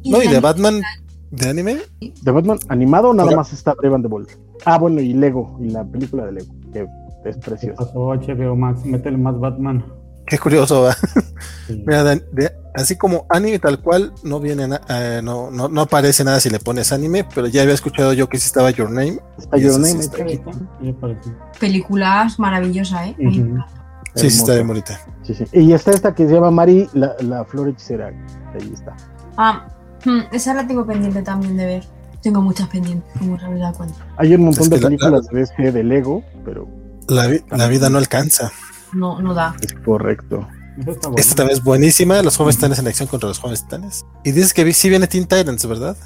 No, 0.05 0.22
y 0.22 0.29
de 0.29 0.40
Batman, 0.40 0.81
de 1.31 1.48
anime, 1.48 1.79
De 2.01 2.31
Batman 2.31 2.59
animado, 2.68 3.12
nada 3.12 3.35
más 3.37 3.53
está 3.53 3.75
and 3.83 4.03
the 4.03 4.09
Bold. 4.09 4.29
Ah, 4.64 4.79
bueno, 4.79 5.01
y 5.01 5.12
Lego, 5.12 5.59
y 5.61 5.70
la 5.70 5.85
película 5.85 6.27
de 6.27 6.33
Lego, 6.33 6.55
que 6.72 6.81
es 7.29 7.37
¿Qué 7.37 7.42
preciosa. 7.42 7.77
pasó 7.85 8.14
HBO 8.14 8.57
Max? 8.57 8.85
Métele 8.85 9.18
más 9.18 9.38
Batman. 9.38 9.85
Qué 10.27 10.39
curioso. 10.39 10.91
Sí. 11.67 11.83
Mira, 11.87 12.03
de- 12.05 12.25
de- 12.33 12.53
así 12.75 12.97
como 12.97 13.25
anime 13.29 13.59
tal 13.59 13.81
cual, 13.81 14.13
no 14.25 14.41
viene, 14.41 14.67
na- 14.69 14.81
eh, 14.89 15.21
no, 15.23 15.51
no, 15.51 15.69
no 15.69 15.81
aparece 15.83 16.25
nada 16.25 16.41
si 16.41 16.51
le 16.51 16.59
pones 16.59 16.93
anime, 16.93 17.25
pero 17.35 17.47
ya 17.47 17.63
había 17.63 17.75
escuchado 17.75 18.13
yo 18.13 18.29
que 18.29 18.39
sí 18.39 18.47
estaba 18.47 18.71
Your 18.71 18.91
Name. 18.91 19.19
Your 19.59 19.75
sí 19.75 19.81
Name, 19.81 20.01
está 20.01 20.17
apareció. 20.91 21.33
Películas 21.61 22.39
maravillosas, 22.39 23.09
¿eh? 23.09 23.17
Ay, 23.19 23.41
Ujú. 23.41 23.59
Sí, 24.15 24.29
sí, 24.31 24.39
está 24.41 24.55
bien 24.55 24.67
bonita. 24.67 25.01
Sí, 25.23 25.35
sí. 25.35 25.45
Y 25.53 25.73
está 25.73 25.91
esta 25.93 26.15
que 26.15 26.27
se 26.27 26.35
llama 26.35 26.51
Mari, 26.51 26.87
la, 26.93 27.15
la 27.21 27.45
flor 27.47 27.69
hechicera. 27.69 28.09
Ahí 28.09 28.71
está. 28.75 28.95
Ah, 29.39 29.69
hmm, 30.05 30.21
esa 30.33 30.53
la 30.53 30.67
tengo 30.67 30.85
pendiente 30.87 31.23
también 31.23 31.57
de 31.57 31.65
ver. 31.65 31.85
Tengo 32.23 32.43
muchas 32.43 32.69
pendientes, 32.69 33.11
como 33.19 33.39
se 33.39 33.47
habéis 33.47 33.63
dado 33.63 33.75
cuenta. 33.79 33.97
Hay 34.19 34.35
un 34.35 34.45
montón 34.45 34.65
Es 34.65 34.71
de 34.71 34.77
que 34.77 34.83
la- 34.83 34.89
películas 34.89 35.27
de 35.29 35.39
DC 35.41 35.73
de 35.73 35.83
Lego, 35.85 36.23
pero 36.45 36.69
La, 37.09 37.27
vi- 37.27 37.43
la 37.51 37.67
vida 37.69 37.89
no 37.89 37.97
alcanza. 37.99 38.53
No, 38.92 39.20
no 39.20 39.35
da. 39.35 39.55
es 39.61 39.72
correcto. 39.85 40.46
Está. 40.87 41.11
Esta 41.16 41.35
también 41.35 41.59
es 41.59 41.64
buenísima. 41.64 42.22
Los 42.22 42.37
jóvenes 42.37 42.57
titanes 42.57 42.78
en 42.78 42.87
acción 42.88 43.09
contra 43.09 43.28
los 43.28 43.38
jóvenes 43.38 43.62
titanes. 43.64 44.05
Y 44.24 44.33
dices 44.33 44.55
que 44.55 44.70
sí 44.72 44.88
viene 44.88 45.07
Teen 45.07 45.24
Titans, 45.26 45.66
¿verdad? 45.66 45.96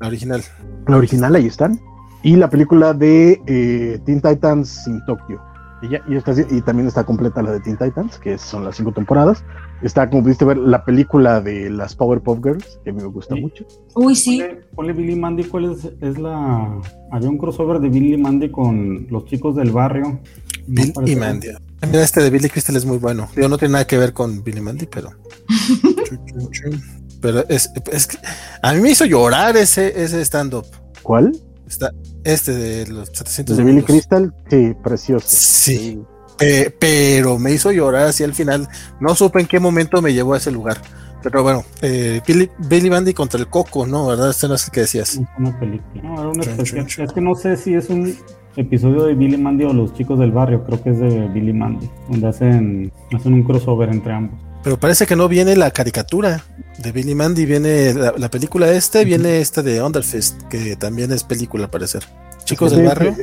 La 0.00 0.06
original. 0.08 0.42
La 0.86 0.96
original, 0.96 1.34
ahí 1.34 1.46
están. 1.46 1.80
Y 2.22 2.36
la 2.36 2.48
película 2.50 2.92
de 2.94 3.40
eh, 3.46 4.00
Teen 4.04 4.20
Titans 4.20 4.86
in 4.86 5.04
Tokio. 5.06 5.40
Y, 5.82 5.88
ya- 5.90 6.00
y, 6.08 6.16
está- 6.16 6.32
y 6.32 6.60
también 6.62 6.88
está 6.88 7.04
completa 7.04 7.42
la 7.42 7.52
de 7.52 7.60
Teen 7.60 7.76
Titans, 7.76 8.18
que 8.18 8.38
son 8.38 8.64
las 8.64 8.76
cinco 8.76 8.92
temporadas. 8.92 9.44
Está, 9.82 10.08
como 10.08 10.22
pudiste 10.22 10.44
ver, 10.44 10.56
la 10.56 10.84
película 10.84 11.40
de 11.40 11.68
las 11.68 11.94
Powerpuff 11.94 12.38
Girls, 12.42 12.80
que 12.82 12.90
a 12.90 12.92
mí 12.94 13.02
me 13.02 13.08
gusta 13.08 13.34
Sí. 13.34 13.40
mucho. 13.42 13.66
Uy, 13.94 14.16
sí. 14.16 14.38
Ponle, 14.40 14.62
ponle 14.74 14.92
Billy 14.94 15.16
Mandy, 15.16 15.44
¿cuál 15.44 15.72
es, 15.72 15.84
es 16.00 16.18
la...? 16.18 16.80
Había 17.12 17.28
un 17.28 17.36
crossover 17.36 17.78
de 17.80 17.88
Billy 17.90 18.16
Mandy 18.16 18.50
con 18.50 19.06
los 19.10 19.26
chicos 19.26 19.54
del 19.56 19.70
barrio. 19.72 20.20
No 20.66 20.82
Bill 20.82 20.92
y 21.06 21.16
Mandy. 21.16 21.48
Mira, 21.86 22.02
este 22.02 22.22
de 22.22 22.30
Billy 22.30 22.48
Crystal 22.48 22.74
es 22.76 22.84
muy 22.84 22.98
bueno. 22.98 23.28
Digo, 23.36 23.48
no 23.48 23.58
tiene 23.58 23.72
nada 23.72 23.86
que 23.86 23.98
ver 23.98 24.12
con 24.12 24.42
Billy 24.42 24.60
Mandy, 24.60 24.86
pero. 24.86 25.10
Pero 27.20 27.48
es, 27.48 27.70
es 27.90 28.06
que 28.06 28.18
a 28.62 28.72
mí 28.74 28.80
me 28.80 28.90
hizo 28.90 29.04
llorar 29.06 29.56
ese, 29.56 30.02
ese 30.02 30.20
stand-up. 30.24 30.66
¿Cuál? 31.02 31.32
Está 31.66 31.90
este 32.24 32.52
de 32.52 32.86
los 32.88 33.08
700 33.08 33.56
De 33.56 33.64
Billy. 33.64 33.82
Crystal. 33.82 34.32
Sí, 34.50 34.74
precioso. 34.84 35.26
Sí. 35.28 36.00
Pe- 36.38 36.70
pero 36.78 37.38
me 37.38 37.52
hizo 37.52 37.72
llorar 37.72 38.08
así 38.08 38.22
al 38.22 38.34
final. 38.34 38.68
No 39.00 39.14
supe 39.14 39.40
en 39.40 39.46
qué 39.46 39.58
momento 39.58 40.02
me 40.02 40.12
llevó 40.12 40.34
a 40.34 40.36
ese 40.36 40.50
lugar. 40.50 40.80
Pero 41.22 41.42
bueno, 41.42 41.64
eh, 41.80 42.20
Billy, 42.26 42.50
Billy 42.68 42.90
Mandy 42.90 43.14
contra 43.14 43.40
el 43.40 43.48
Coco, 43.48 43.86
¿no? 43.86 44.06
¿Verdad? 44.06 44.30
Este 44.30 44.46
no 44.46 44.54
es 44.54 44.64
el 44.66 44.70
que 44.70 44.80
decías. 44.80 45.14
Es 45.14 45.20
una 45.38 45.58
película. 45.58 46.02
No, 46.02 46.14
era 46.20 46.28
un 46.28 46.34
Chun, 46.34 46.42
especial. 46.50 46.66
chun, 46.66 46.86
chun. 46.86 47.04
Es 47.06 47.12
que 47.12 47.20
no 47.22 47.34
sé 47.34 47.56
si 47.56 47.74
es 47.74 47.88
un 47.88 48.16
episodio 48.56 49.04
de 49.04 49.14
Billy 49.14 49.36
Mandy 49.36 49.64
o 49.64 49.72
los 49.72 49.92
chicos 49.94 50.18
del 50.18 50.32
barrio. 50.32 50.64
Creo 50.64 50.82
que 50.82 50.90
es 50.90 50.98
de 50.98 51.28
Billy 51.28 51.52
Mandy. 51.52 51.88
Donde 52.10 52.28
hacen, 52.28 52.92
hacen 53.14 53.34
un 53.34 53.42
crossover 53.42 53.88
entre 53.90 54.12
ambos. 54.12 54.38
Pero 54.64 54.78
parece 54.78 55.06
que 55.06 55.14
no 55.14 55.28
viene 55.28 55.54
la 55.56 55.70
caricatura 55.70 56.42
de 56.82 56.92
Billy 56.92 57.14
Mandy. 57.14 57.46
Viene 57.46 57.94
la, 57.94 58.14
la 58.16 58.28
película 58.30 58.70
este, 58.72 59.04
viene 59.04 59.38
esta 59.40 59.62
de 59.62 59.80
Underfist, 59.82 60.42
que 60.44 60.76
también 60.76 61.12
es 61.12 61.22
película 61.22 61.64
al 61.64 61.70
parecer. 61.70 62.02
Chicos 62.44 62.70
Sí, 62.70 62.76
del 62.76 62.86
barrio. 62.86 63.14
sí, 63.14 63.22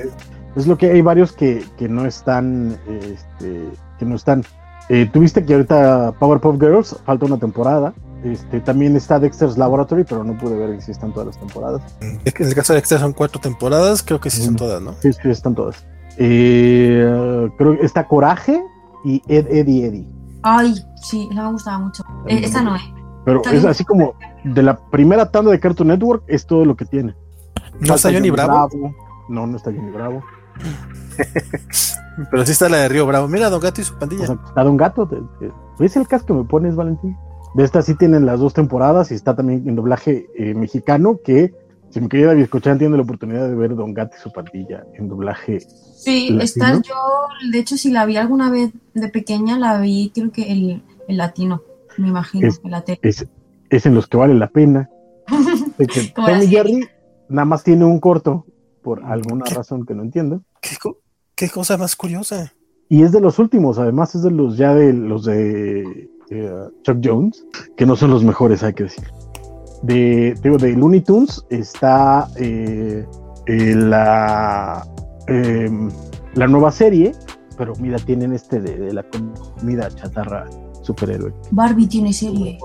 Es 0.56 0.68
lo 0.68 0.78
que 0.78 0.92
hay 0.92 1.02
varios 1.02 1.34
que, 1.34 1.64
que 1.78 1.90
no 1.90 2.06
están, 2.06 2.78
este, 2.90 3.64
que 4.00 4.06
no 4.06 4.16
están. 4.16 4.44
Eh, 4.90 5.10
Tuviste 5.12 5.46
que 5.46 5.54
ahorita 5.54 6.14
Powerpuff 6.20 6.60
Girls 6.60 6.96
falta 7.06 7.26
una 7.26 7.38
temporada. 7.38 7.94
Este, 8.24 8.62
también 8.62 8.96
está 8.96 9.20
Dexter's 9.20 9.58
Laboratory, 9.58 10.06
pero 10.06 10.24
no 10.24 10.38
pude 10.38 10.56
ver 10.58 10.82
si 10.82 10.92
están 10.92 11.12
todas 11.12 11.28
las 11.28 11.38
temporadas. 11.40 11.82
En 12.02 12.20
el 12.26 12.56
caso 12.56 12.72
de 12.74 12.78
Dexter 12.80 13.00
son 13.00 13.12
cuatro 13.14 13.42
temporadas, 13.42 14.02
creo 14.02 14.20
que 14.22 14.30
sí 14.30 14.42
son 14.42 14.54
Mm. 14.54 14.58
todas, 14.58 14.82
¿no? 14.82 14.94
Sí, 15.02 15.12
sí, 15.12 15.30
están 15.30 15.56
todas. 15.56 15.86
Eh, 16.18 17.50
creo 17.58 17.78
que 17.78 17.86
está 17.86 18.08
Coraje 18.08 18.64
y 19.04 19.22
Ed, 19.28 19.48
Eddie, 19.50 19.86
Eddie. 19.88 20.08
Ay, 20.42 20.74
sí, 21.02 21.28
esa 21.32 21.44
me 21.44 21.52
gustaba 21.52 21.80
mucho. 21.80 22.04
Eh, 22.28 22.42
esta 22.44 22.62
no, 22.62 22.76
¿eh? 22.76 22.80
Pero 23.26 23.38
Está 23.42 23.54
es 23.56 23.66
así 23.66 23.84
como 23.86 24.14
de 24.44 24.64
la 24.64 24.78
primera 24.90 25.30
tanda 25.32 25.52
de 25.52 25.60
Cartoon 25.60 25.88
Network, 25.90 26.24
es 26.28 26.46
todo 26.46 26.66
lo 26.66 26.76
que 26.76 26.86
tiene. 26.86 27.16
No 27.80 27.96
está 27.96 28.12
Johnny 28.12 28.30
Bravo. 28.30 28.70
No, 29.30 29.48
no 29.48 29.58
está 29.58 29.72
Johnny 29.72 29.92
Bravo. 29.92 30.22
Pero 32.32 32.46
sí 32.46 32.52
está 32.52 32.70
la 32.70 32.78
de 32.78 32.90
Río 32.90 33.06
Bravo. 33.08 33.28
Mira, 33.28 33.50
Don 33.50 33.60
Gato 33.60 33.82
y 33.82 33.84
su 33.84 33.96
O 33.96 34.00
pandilla. 34.00 34.28
sea, 34.28 34.38
está 34.48 34.64
Don 34.64 34.78
Gato. 34.78 35.08
te- 35.08 35.18
te- 35.40 35.52
¿Ves 35.80 35.96
el 35.98 36.08
cast 36.08 36.26
que 36.28 36.34
me 36.34 36.44
pones, 36.44 36.76
Valentín? 36.76 37.16
De 37.56 37.64
esta 37.64 37.82
sí 37.82 37.96
tienen 37.96 38.26
las 38.26 38.40
dos 38.40 38.54
temporadas 38.54 39.12
y 39.12 39.16
está 39.16 39.36
también 39.36 39.68
en 39.68 39.76
doblaje 39.76 40.28
eh, 40.38 40.54
mexicano 40.54 41.20
que, 41.24 41.54
si 41.90 42.02
mi 42.02 42.08
querida 42.08 42.34
Biscochán 42.34 42.78
tiene 42.80 42.96
la 42.98 43.04
oportunidad 43.04 43.48
de 43.48 43.56
ver 43.56 43.76
Don 43.76 43.94
Gato 43.94 44.16
y 44.18 44.22
su 44.22 44.32
pandilla 44.32 44.86
en 44.96 45.08
doblaje. 45.08 45.60
Sí, 45.60 46.30
¿Latino? 46.30 46.42
esta 46.42 46.74
yo, 46.82 46.96
de 47.52 47.60
hecho, 47.60 47.78
si 47.78 47.92
la 47.92 48.06
vi 48.06 48.18
alguna 48.18 48.50
vez 48.50 48.72
de 48.94 49.10
pequeña, 49.10 49.58
la 49.60 49.80
vi 49.80 50.12
creo 50.14 50.32
que 50.32 50.52
el, 50.52 50.84
el 51.08 51.18
latino, 51.18 51.62
me 51.98 52.08
imagino, 52.10 52.48
Es- 52.48 52.62
en 52.64 52.72
la 52.72 52.82
tele. 52.82 53.00
Es, 53.04 53.28
es 53.70 53.86
en 53.86 53.96
los 53.96 54.08
que 54.08 54.18
vale 54.18 54.34
la 54.36 54.48
pena. 54.50 54.90
Tommy 56.16 56.34
serie. 56.42 56.48
Jerry 56.48 56.88
nada 57.30 57.46
más 57.46 57.64
tiene 57.64 57.86
un 57.86 58.00
corto, 58.00 58.46
por 58.84 59.04
alguna 59.04 59.46
razón 59.46 59.86
que 59.86 59.96
no 59.96 60.04
entiendo. 60.04 60.44
¿Qué, 60.62 60.76
co- 60.82 61.00
qué 61.36 61.50
cosa 61.50 61.78
más 61.78 61.96
curiosa. 61.96 62.54
Y 62.90 63.02
es 63.02 63.12
de 63.12 63.22
los 63.22 63.40
últimos, 63.40 63.80
además 63.80 64.14
es 64.14 64.22
de 64.22 64.30
los 64.30 64.56
ya 64.58 64.76
de 64.76 64.94
los 64.94 65.26
de 65.26 66.10
eh, 66.30 66.52
Chuck 66.84 66.98
Jones, 67.04 67.44
que 67.76 67.86
no 67.88 67.96
son 67.96 68.12
los 68.12 68.24
mejores, 68.24 68.62
hay 68.62 68.74
que 68.74 68.84
decir. 68.84 69.06
De, 69.82 70.36
digo, 70.44 70.58
de 70.58 70.74
Looney 70.74 71.02
Tunes 71.02 71.44
está 71.50 72.28
eh, 72.38 73.06
eh, 73.48 73.76
la, 73.76 74.86
eh, 75.28 75.70
la 76.36 76.48
nueva 76.48 76.72
serie, 76.72 77.14
pero 77.58 77.74
mira, 77.80 77.98
tienen 77.98 78.34
este 78.34 78.60
de, 78.62 78.78
de 78.78 78.94
la 78.94 79.04
comida 79.60 79.90
chatarra 79.90 80.46
superhéroe. 80.84 81.34
Barbie 81.52 81.88
tiene 81.88 82.14
serie. 82.14 82.58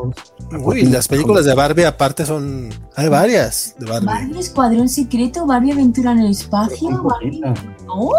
Uy, 0.62 0.83
las 0.85 1.09
películas 1.09 1.44
de 1.44 1.54
Barbie 1.54 1.85
aparte 1.85 2.26
son... 2.26 2.68
Hay 2.96 3.09
varias 3.09 3.74
de 3.78 3.87
Barbie. 3.87 4.07
Barbie 4.07 4.38
Escuadrón 4.40 4.88
Secreto, 4.88 5.46
Barbie 5.46 5.72
Aventura 5.72 6.12
en 6.12 6.18
el 6.20 6.31
Espacio, 6.33 7.02
Barbie... 7.02 7.40
¡Oh! 7.88 8.12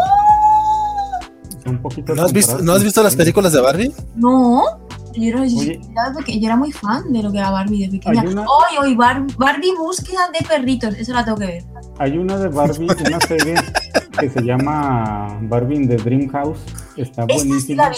¿No 2.15 2.23
has, 2.23 2.33
visto, 2.33 2.57
¿No 2.59 2.73
has 2.73 2.83
visto 2.83 3.03
las 3.03 3.15
películas 3.15 3.53
de 3.53 3.61
Barbie? 3.61 3.93
No, 4.15 4.63
yo 5.13 5.23
era, 5.23 5.45
yo- 5.45 5.61
yo 5.61 6.45
era 6.47 6.55
muy 6.55 6.71
fan 6.71 7.11
de 7.11 7.21
lo 7.21 7.31
que 7.31 7.37
era 7.37 7.51
Barbie 7.51 7.85
de 7.87 7.99
pequeña. 7.99 8.23
Una- 8.23 8.41
Hoy, 8.43 8.77
hoy, 8.81 8.95
Bar- 8.95 9.27
Barbie 9.37 9.73
búsqueda 9.77 10.29
de 10.39 10.45
perritos, 10.47 10.95
eso 10.95 11.13
la 11.13 11.23
tengo 11.25 11.37
que 11.37 11.45
ver. 11.45 11.63
Hay 11.99 12.17
una 12.17 12.37
de 12.37 12.47
Barbie, 12.47 12.87
una 13.05 13.19
serie 13.21 13.55
que 14.19 14.29
se 14.29 14.41
llama 14.41 15.39
Barbie 15.43 15.75
in 15.75 15.87
the 15.87 15.97
Dream 15.97 16.29
House. 16.29 16.59
Está 16.97 17.25
buenísima. 17.25 17.91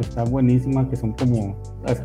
Está 0.00 0.24
buenísima, 0.24 0.88
que 0.88 0.96
son 0.96 1.12
como. 1.12 1.56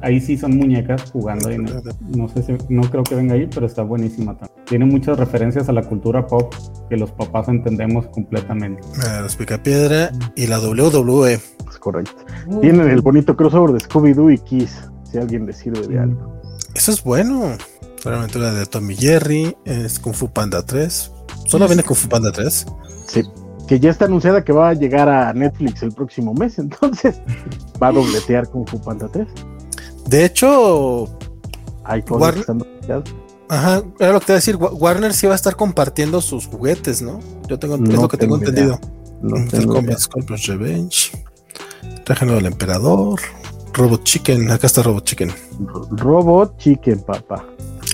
Ahí 0.01 0.19
sí 0.19 0.38
son 0.38 0.58
muñecas 0.58 1.10
jugando. 1.12 1.49
ahí, 1.49 1.58
no, 1.58 1.82
no 2.15 2.28
sé 2.30 2.43
si. 2.43 2.56
No 2.69 2.84
creo 2.89 3.04
que 3.04 3.15
venga 3.15 3.36
ahí, 3.36 3.47
pero 3.54 3.65
está 3.65 3.84
buenísima 3.84 4.38
también. 4.38 4.65
Tiene 4.65 4.86
muchas 4.86 5.17
referencias 5.17 5.69
a 5.69 5.73
la 5.73 5.84
cultura 5.84 6.25
pop 6.28 6.54
que 6.89 6.97
los 6.97 7.12
papás 7.12 7.47
entendemos 7.47 8.08
completamente. 8.08 8.82
Los 9.21 9.36
Picapiedra 9.36 10.12
y 10.36 10.47
la 10.47 10.60
WWE. 10.60 11.34
Es 11.34 11.80
correcto. 11.80 12.25
Tienen 12.62 12.89
el 12.89 13.01
bonito 13.01 13.36
crossover 13.36 13.71
de 13.71 13.80
Scooby-Doo 13.80 14.34
y 14.34 14.38
Kiss, 14.39 14.89
si 15.04 15.17
alguien 15.17 15.45
le 15.45 15.54
sirve 15.54 15.88
de 15.88 15.99
algo. 15.99 16.41
Eso 16.73 16.91
es 16.91 17.04
bueno. 17.04 17.58
La 18.04 18.17
aventura 18.17 18.54
de 18.54 18.67
Tommy 18.67 18.95
Jerry, 18.95 19.56
es 19.65 19.99
Kung 19.99 20.13
Fu 20.13 20.32
Panda 20.32 20.63
3. 20.63 21.12
Solo 21.47 21.67
viene 21.67 21.82
Kung 21.82 21.97
Fu 21.97 22.08
Panda 22.08 22.32
3. 22.32 22.65
Sí. 23.08 23.23
Que 23.67 23.80
ya 23.80 23.89
está 23.89 24.06
anunciada 24.06 24.43
que 24.43 24.54
va 24.54 24.69
a 24.69 24.73
llegar 24.73 25.10
a 25.10 25.34
Netflix 25.34 25.82
el 25.84 25.91
próximo 25.91 26.34
mes, 26.34 26.60
entonces 26.60 27.19
va 27.82 27.88
a 27.88 27.91
dobletear 27.91 28.49
con 28.49 28.65
Fu 28.67 28.80
Panda 28.80 29.08
3. 29.12 29.28
De 30.08 30.25
hecho, 30.25 31.10
Hay 31.84 32.01
cosas 32.04 32.21
Warner- 32.21 32.34
que 32.34 32.39
están 32.41 32.58
dobleteadas. 32.60 33.04
ajá, 33.49 33.84
era 33.99 34.12
lo 34.13 34.19
que 34.19 34.25
te 34.28 34.32
iba 34.32 34.36
a 34.36 34.39
decir. 34.39 34.56
Wa- 34.58 34.71
Warner 34.73 35.13
sí 35.13 35.25
va 35.28 35.34
a 35.34 35.36
estar 35.36 35.56
compartiendo 35.56 36.21
sus 36.21 36.45
juguetes, 36.47 37.01
¿no? 37.01 37.19
Yo 37.47 37.58
tengo, 37.58 37.75
es 37.75 37.82
No 37.82 38.01
lo 38.04 38.08
que 38.08 38.17
tengo 38.17 38.38
tengo 38.38 38.49
entendido. 38.49 38.80
No 39.21 39.38
idea. 39.38 39.97
Scorpion's 39.97 40.45
Revenge. 40.47 41.12
Traje 42.04 42.25
nuevo 42.25 42.39
del 42.41 42.51
Emperador. 42.51 43.19
Robot 43.73 44.04
Chicken. 44.04 44.51
Acá 44.51 44.67
está 44.67 44.84
Robot 44.84 45.04
Chicken. 45.06 45.32
Robot 45.91 46.58
Chicken, 46.58 46.99
papá. 47.01 47.43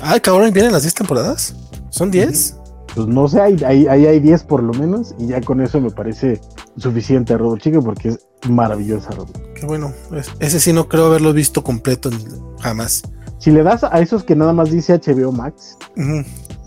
Ay, 0.02 0.20
cabrón, 0.20 0.52
¿vienen 0.52 0.74
las 0.74 0.82
10 0.82 0.94
temporadas? 0.96 1.56
¿Son 1.90 2.12
10? 2.12 2.58
Pues 2.96 3.08
no 3.08 3.28
sé, 3.28 3.40
ahí 3.42 3.56
ahí- 3.66 3.88
ahí 3.88 4.06
hay 4.06 4.20
10 4.20 4.44
por 4.44 4.62
lo 4.64 4.74
menos, 4.74 5.16
y 5.18 5.28
ya 5.28 5.42
con 5.42 5.62
eso 5.62 5.80
me 5.80 5.92
parece 5.92 6.42
suficiente 6.78 7.38
Robot 7.38 7.60
Chicken 7.62 7.84
porque 7.84 8.10
es 8.10 8.20
maravillosa 8.50 9.12
Robot. 9.12 9.54
Qué 9.56 9.66
bueno. 9.66 9.92
Es- 10.16 10.32
ese 10.40 10.60
sí 10.60 10.74
no 10.74 10.88
creo 10.90 11.06
haberlo 11.06 11.32
visto 11.34 11.64
completo 11.64 12.10
jamás. 12.60 13.04
Si 13.38 13.50
le 13.52 13.64
das 13.64 13.84
a 13.84 14.00
esos 14.02 14.24
que 14.24 14.36
nada 14.36 14.54
más 14.54 14.72
dice 14.72 14.94
HBO 14.94 15.32
Max, 15.32 15.78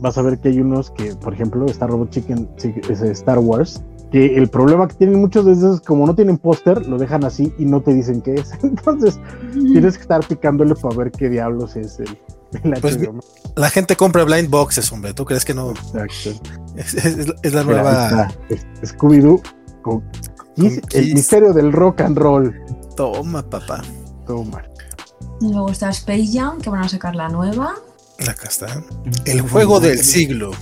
vas 0.00 0.18
a 0.18 0.22
ver 0.22 0.38
que 0.38 0.48
hay 0.48 0.60
unos 0.60 0.90
que, 0.90 1.14
por 1.14 1.32
ejemplo, 1.34 1.66
está 1.66 1.86
Robot 1.86 2.10
Chicken, 2.10 2.48
es 2.90 3.00
Star 3.02 3.38
Wars, 3.38 3.80
que 4.10 4.36
el 4.36 4.48
problema 4.48 4.88
que 4.88 4.94
tienen 4.94 5.20
muchos 5.20 5.44
de 5.44 5.52
esos, 5.52 5.80
como 5.80 6.06
no 6.06 6.14
tienen 6.14 6.36
póster, 6.38 6.86
lo 6.86 6.98
dejan 6.98 7.24
así 7.24 7.52
y 7.58 7.64
no 7.64 7.80
te 7.80 7.92
dicen 7.94 8.22
qué 8.22 8.34
es. 8.34 8.50
Entonces, 8.62 9.20
tienes 9.52 9.96
que 9.96 10.02
estar 10.02 10.26
picándole 10.26 10.74
para 10.74 10.96
ver 10.96 11.10
qué 11.12 11.28
diablos 11.28 11.76
es 11.76 11.98
el, 12.00 12.08
el 12.62 12.80
Pues. 12.80 12.98
La 13.56 13.70
gente 13.70 13.96
compra 13.96 14.24
blind 14.24 14.50
boxes, 14.50 14.90
hombre. 14.92 15.14
¿Tú 15.14 15.24
crees 15.24 15.44
que 15.44 15.54
no? 15.54 15.70
Exacto. 15.70 16.30
Es, 16.76 16.94
es- 16.94 17.26
es 17.42 17.52
la 17.52 17.62
Mira, 17.64 17.82
nueva. 17.82 18.28
Scooby-Doo 18.82 19.40
con 19.82 20.02
el 20.56 20.80
Kiss. 20.88 21.14
misterio 21.14 21.52
del 21.52 21.72
rock 21.72 22.00
and 22.02 22.16
roll. 22.18 22.54
Toma, 22.96 23.42
papá. 23.48 23.82
Toma. 24.26 24.62
Luego 25.40 25.70
está 25.70 25.90
Space 25.90 26.28
Jam, 26.32 26.60
que 26.60 26.70
van 26.70 26.82
a 26.84 26.88
sacar 26.88 27.14
la 27.16 27.28
nueva. 27.28 27.74
Acá 28.28 28.48
está. 28.48 28.82
El 29.24 29.40
juego 29.42 29.80
del 29.80 29.98
siglo. 29.98 30.52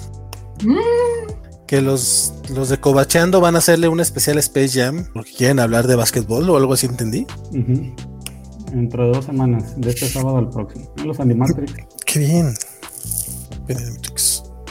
Que 1.67 1.81
los, 1.81 2.33
los 2.55 2.69
de 2.69 2.79
Cobacheando 2.81 3.41
van 3.41 3.55
a 3.55 3.59
hacerle 3.59 3.89
un 3.89 4.01
especial 4.01 4.39
Space 4.39 4.81
Jam 4.81 5.07
porque 5.15 5.33
quieren 5.33 5.59
hablar 5.61 5.87
de 5.87 5.97
básquetbol 5.97 6.49
o 6.51 6.57
algo 6.57 6.75
así, 6.75 6.87
entendí. 6.87 7.27
Ujú. 7.51 7.95
Dentro 8.73 9.05
de 9.07 9.13
dos 9.13 9.25
semanas, 9.27 9.75
de 9.79 9.91
este 9.91 10.09
sábado 10.09 10.39
al 10.39 10.49
próximo. 10.49 10.91
Los 11.05 11.21
Animatrix. 11.21 11.75
Qué 12.07 12.19
bien. 12.21 12.55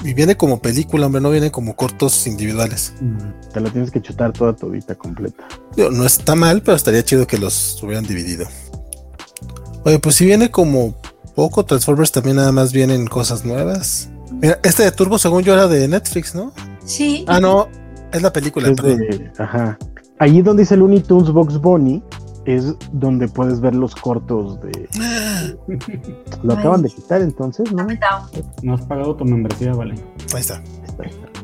Y 0.04 0.14
viene 0.16 0.36
como 0.36 0.60
película, 0.60 1.06
hombre, 1.06 1.22
no 1.22 1.30
viene 1.30 1.52
como 1.52 1.76
cortos 1.76 2.26
individuales. 2.26 2.94
Te 3.54 3.60
la 3.62 3.70
tienes 3.70 3.92
que 3.92 4.02
chutar 4.02 4.34
toda 4.34 4.56
todita 4.56 4.96
completa. 4.96 5.48
Digo, 5.76 5.92
no 5.92 6.06
está 6.06 6.34
mal, 6.36 6.64
pero 6.64 6.76
estaría 6.76 7.04
chido 7.04 7.28
que 7.28 7.38
los 7.38 7.82
hubieran 7.84 8.06
dividido. 8.06 8.48
Oye, 9.84 10.00
pues 10.00 10.16
si 10.16 10.26
viene 10.26 10.50
como 10.50 10.96
poco, 11.36 11.64
Transformers 11.66 12.12
también 12.12 12.38
nada 12.38 12.52
más 12.52 12.74
vienen 12.74 13.06
cosas 13.06 13.46
nuevas. 13.46 14.10
Mira, 14.42 14.60
este 14.64 14.84
de 14.84 14.92
Turbo, 14.92 15.20
según 15.20 15.44
yo, 15.44 15.54
era 15.54 15.68
de 15.68 15.88
Netflix, 15.88 16.34
¿no? 16.34 16.52
Sí. 16.84 17.24
Ah, 17.28 17.40
no, 17.40 17.68
es 18.12 18.22
la 18.24 18.34
película, 18.34 18.70
Es 18.70 18.78
de- 18.78 19.32
ajá. 19.38 19.78
Allí 20.18 20.42
donde 20.42 20.64
dice 20.64 20.78
Looney 20.78 21.02
Tunes 21.02 21.32
Box 21.32 21.60
Bunny 21.60 22.04
es 22.46 22.76
donde 22.92 23.28
puedes 23.28 23.60
ver 23.60 23.76
los 23.76 23.96
cortos 23.96 24.60
de. 24.62 24.90
Lo 26.44 26.54
Ay. 26.54 26.60
acaban 26.60 26.82
de 26.82 26.90
quitar 26.90 27.22
entonces, 27.22 27.72
¿no? 27.72 27.88
No 28.64 28.74
has 28.74 28.82
pagado 28.82 29.16
tu 29.16 29.26
membresía, 29.26 29.74
vale. 29.74 29.96
Ahí 30.34 30.42
está. 30.42 30.62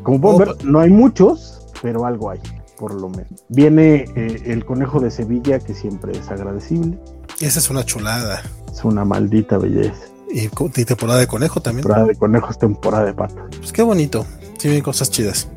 Como 0.04 0.22
pueden 0.22 0.36
Oh, 0.36 0.46
ver, 0.46 0.66
no 0.66 0.80
hay 0.80 0.90
muchos, 0.90 1.68
pero 1.82 2.06
algo 2.06 2.30
hay, 2.30 2.40
por 2.78 2.94
lo 2.94 3.10
menos. 3.10 3.44
Viene 3.50 4.06
eh, 4.16 4.44
el 4.46 4.66
conejo 4.66 5.00
de 5.00 5.12
Sevilla, 5.12 5.60
que 5.60 5.74
siempre 5.74 6.14
es 6.18 6.30
agradecible. 6.30 6.98
Esa 7.40 7.60
es 7.60 7.70
una 7.70 7.84
chulada. 7.84 8.42
Es 8.72 8.84
una 8.84 9.06
maldita 9.06 9.58
belleza. 9.58 10.06
Y, 10.30 10.48
temporada 10.48 11.20
de 11.20 11.28
conejo 11.28 11.62
también. 11.62 11.84
Temporada 11.84 12.08
de 12.08 12.16
conejos, 12.16 12.58
temporada 12.58 13.06
de 13.06 13.14
pato. 13.14 13.36
Pues 13.58 13.72
qué 13.72 13.82
bonito. 13.82 14.26
Sí, 14.58 14.68
vienen 14.68 14.84
cosas 14.84 15.10
chidas. 15.10 15.48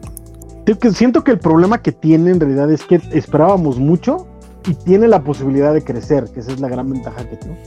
Siento 0.92 1.24
que 1.24 1.32
el 1.32 1.38
problema 1.40 1.82
que 1.82 1.90
tiene 1.90 2.30
en 2.30 2.38
realidad 2.38 2.70
es 2.70 2.84
que 2.84 3.00
esperábamos 3.12 3.78
mucho 3.78 4.28
y 4.66 4.74
tiene 4.74 5.08
la 5.08 5.22
posibilidad 5.22 5.72
de 5.72 5.82
crecer, 5.82 6.24
que 6.32 6.40
esa 6.40 6.52
es 6.52 6.60
la 6.60 6.68
gran 6.68 6.90
ventaja 6.90 7.28
que 7.28 7.36
tiene. 7.36 7.58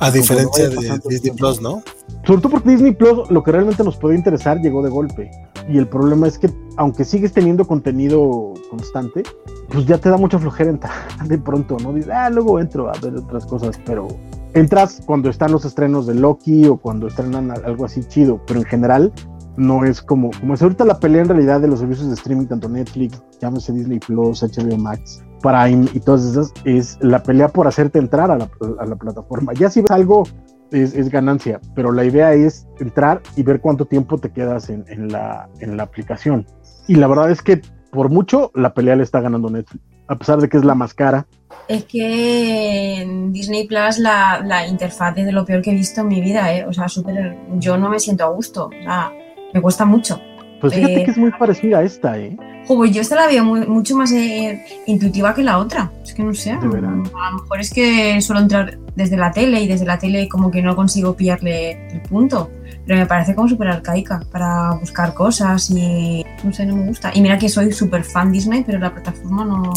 A 0.00 0.10
diferencia 0.10 0.68
de 0.68 1.00
Disney. 1.08 1.32
Plus, 1.32 1.60
¿no? 1.60 1.82
Sobre 2.24 2.40
todo 2.40 2.50
porque 2.50 2.70
Disney 2.70 2.92
Plus, 2.92 3.30
lo 3.30 3.42
que 3.42 3.50
realmente 3.50 3.82
nos 3.82 3.96
puede 3.96 4.14
interesar, 4.14 4.60
llegó 4.60 4.82
de 4.82 4.90
golpe. 4.90 5.30
Y 5.68 5.76
el 5.76 5.88
problema 5.88 6.28
es 6.28 6.38
que, 6.38 6.50
aunque 6.76 7.04
sigues 7.04 7.32
teniendo 7.32 7.66
contenido 7.66 8.54
constante, 8.70 9.22
pues 9.70 9.86
ya 9.86 9.98
te 9.98 10.08
da 10.08 10.16
mucha 10.16 10.38
flojera 10.38 10.70
entrar 10.70 10.92
de 11.26 11.38
pronto, 11.38 11.76
¿no? 11.82 11.92
Dices, 11.92 12.10
ah, 12.12 12.30
luego 12.30 12.60
entro 12.60 12.88
a 12.88 12.98
ver 13.00 13.16
otras 13.16 13.44
cosas, 13.44 13.78
pero 13.84 14.08
entras 14.54 15.02
cuando 15.04 15.30
están 15.30 15.52
los 15.52 15.64
estrenos 15.64 16.06
de 16.06 16.14
Loki 16.14 16.66
o 16.66 16.76
cuando 16.76 17.08
estrenan 17.08 17.50
algo 17.50 17.84
así 17.84 18.04
chido, 18.04 18.40
pero 18.46 18.60
en 18.60 18.66
general 18.66 19.12
no 19.56 19.84
es 19.84 20.00
como, 20.00 20.30
como 20.38 20.54
es 20.54 20.62
ahorita 20.62 20.84
la 20.84 21.00
pelea 21.00 21.22
en 21.22 21.28
realidad 21.28 21.60
de 21.60 21.68
los 21.68 21.80
servicios 21.80 22.08
de 22.08 22.14
streaming, 22.14 22.46
tanto 22.46 22.68
Netflix, 22.68 23.20
llámese 23.40 23.72
Disney 23.72 23.98
Plus, 23.98 24.42
HBO 24.42 24.78
Max, 24.78 25.22
Prime 25.42 25.86
y 25.94 26.00
todas 26.00 26.24
esas, 26.24 26.52
es 26.64 26.98
la 27.00 27.22
pelea 27.22 27.48
por 27.48 27.66
hacerte 27.66 27.98
entrar 27.98 28.30
a 28.30 28.38
la, 28.38 28.48
a 28.78 28.86
la 28.86 28.96
plataforma. 28.96 29.52
Ya 29.54 29.70
si 29.70 29.80
ves 29.80 29.90
algo 29.90 30.24
es, 30.70 30.94
es 30.94 31.08
ganancia, 31.08 31.60
pero 31.74 31.92
la 31.92 32.04
idea 32.04 32.32
es 32.34 32.66
entrar 32.80 33.22
y 33.36 33.42
ver 33.42 33.60
cuánto 33.60 33.86
tiempo 33.86 34.18
te 34.18 34.30
quedas 34.30 34.68
en, 34.70 34.84
en 34.88 35.08
la, 35.08 35.48
en 35.60 35.76
la 35.76 35.84
aplicación. 35.84 36.46
Y 36.86 36.96
la 36.96 37.06
verdad 37.06 37.30
es 37.30 37.42
que 37.42 37.60
por 37.90 38.10
mucho 38.10 38.50
la 38.54 38.74
pelea 38.74 38.96
le 38.96 39.02
está 39.02 39.20
ganando 39.20 39.48
Netflix, 39.48 39.82
a 40.08 40.16
pesar 40.16 40.40
de 40.40 40.48
que 40.48 40.56
es 40.56 40.64
la 40.64 40.74
más 40.74 40.92
cara. 40.94 41.26
Es 41.68 41.84
que 41.84 43.00
en 43.02 43.32
Disney 43.32 43.66
Plus 43.66 43.98
la, 43.98 44.42
la 44.44 44.66
interfaz 44.66 45.16
es 45.18 45.26
de 45.26 45.32
lo 45.32 45.44
peor 45.44 45.62
que 45.62 45.70
he 45.70 45.74
visto 45.74 46.00
en 46.02 46.08
mi 46.08 46.20
vida, 46.20 46.52
¿eh? 46.54 46.64
O 46.66 46.72
sea, 46.72 46.88
súper. 46.88 47.36
Yo 47.58 47.76
no 47.76 47.90
me 47.90 47.98
siento 47.98 48.24
a 48.24 48.28
gusto. 48.28 48.66
O 48.66 48.70
sea, 48.70 49.12
me 49.52 49.60
cuesta 49.60 49.84
mucho. 49.84 50.18
Pues 50.60 50.74
fíjate 50.74 51.02
Eh, 51.02 51.04
que 51.04 51.10
es 51.10 51.18
muy 51.18 51.30
parecida 51.32 51.78
a 51.78 51.82
esta, 51.82 52.18
¿eh? 52.18 52.36
Jo, 52.68 52.76
pues 52.76 52.92
yo 52.92 53.00
esta 53.00 53.16
la 53.16 53.26
veo 53.26 53.42
muy- 53.44 53.66
mucho 53.66 53.96
más 53.96 54.12
eh, 54.12 54.62
intuitiva 54.86 55.34
que 55.34 55.42
la 55.42 55.56
otra. 55.58 55.90
Es 56.04 56.12
que 56.12 56.22
no 56.22 56.34
sé. 56.34 56.54
De 56.56 56.68
verdad. 56.68 56.90
A 57.18 57.30
lo 57.30 57.40
mejor 57.42 57.60
es 57.60 57.70
que 57.70 58.20
suelo 58.20 58.42
entrar 58.42 58.76
desde 58.94 59.16
la 59.16 59.32
tele 59.32 59.62
y 59.62 59.66
desde 59.66 59.86
la 59.86 59.98
tele 59.98 60.28
como 60.28 60.50
que 60.50 60.60
no 60.60 60.76
consigo 60.76 61.16
pillarle 61.16 61.88
el 61.90 62.02
punto. 62.02 62.50
Pero 62.86 63.00
me 63.00 63.06
parece 63.06 63.34
como 63.34 63.48
súper 63.48 63.68
arcaica 63.68 64.20
para 64.30 64.72
buscar 64.80 65.14
cosas 65.14 65.70
y 65.70 66.24
no 66.44 66.52
sé, 66.52 66.66
no 66.66 66.76
me 66.76 66.86
gusta. 66.86 67.10
Y 67.14 67.22
mira 67.22 67.38
que 67.38 67.48
soy 67.48 67.72
súper 67.72 68.04
fan 68.04 68.30
Disney, 68.32 68.62
pero 68.64 68.78
la 68.78 68.92
plataforma 68.92 69.44
no. 69.46 69.72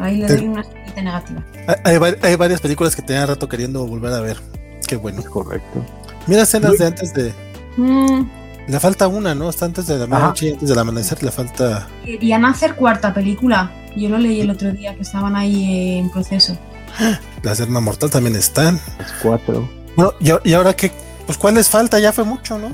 Ahí 0.00 0.16
le 0.18 0.26
doy 0.26 0.48
una 0.48 0.62
estrellita 0.62 1.02
negativa. 1.02 1.44
Hay, 1.84 1.98
hay 2.22 2.36
varias 2.36 2.60
películas 2.60 2.96
que 2.96 3.02
tenía 3.02 3.26
rato 3.26 3.48
queriendo 3.48 3.86
volver 3.86 4.12
a 4.12 4.20
ver. 4.20 4.38
Qué 4.86 4.96
bueno. 4.96 5.20
Es 5.20 5.28
correcto. 5.28 5.84
Mira 6.26 6.42
escenas 6.42 6.78
de 6.78 6.86
antes 6.86 7.12
de. 7.14 7.32
Mm, 7.76 8.22
Le 8.66 8.80
falta 8.80 9.08
una, 9.08 9.34
¿no? 9.34 9.50
Está 9.50 9.66
antes 9.66 9.86
de 9.86 9.98
la 10.06 10.16
Ajá. 10.16 10.34
y 10.40 10.52
antes 10.52 10.68
del 10.68 10.78
amanecer. 10.78 11.22
Le 11.22 11.30
falta. 11.30 11.86
querían 12.04 12.44
hacer 12.44 12.74
cuarta 12.76 13.12
película. 13.12 13.70
Yo 13.96 14.08
lo 14.08 14.18
leí 14.18 14.40
el 14.40 14.50
otro 14.50 14.72
día 14.72 14.94
que 14.94 15.02
estaban 15.02 15.36
ahí 15.36 15.98
en 15.98 16.10
proceso. 16.10 16.56
La 17.42 17.54
Serma 17.54 17.80
Mortal 17.80 18.10
también 18.10 18.36
están. 18.36 18.76
Es 18.98 19.12
cuatro. 19.22 19.68
Bueno, 19.96 20.12
y, 20.20 20.30
y 20.50 20.54
ahora 20.54 20.74
qué. 20.74 20.90
Pues 21.26 21.36
¿cuál 21.38 21.54
les 21.54 21.68
falta? 21.68 21.98
Ya 22.00 22.12
fue 22.12 22.24
mucho, 22.24 22.58
¿no? 22.58 22.72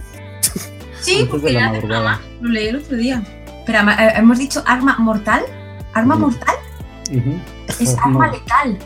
Sí, 1.00 1.26
porque 1.30 1.52
la 1.52 1.72
más. 2.02 2.20
Lo 2.40 2.50
leí 2.50 2.68
el 2.68 2.76
otro 2.76 2.96
día. 2.96 3.22
Ma- 3.84 3.94
eh, 3.94 4.12
hemos 4.16 4.38
dicho 4.38 4.62
arma 4.66 4.96
mortal. 4.98 5.42
¿Arma 5.94 6.16
mortal? 6.16 6.54
Es 7.78 7.94
Arma- 7.98 8.26
arma 8.26 8.32
letal. 8.32 8.78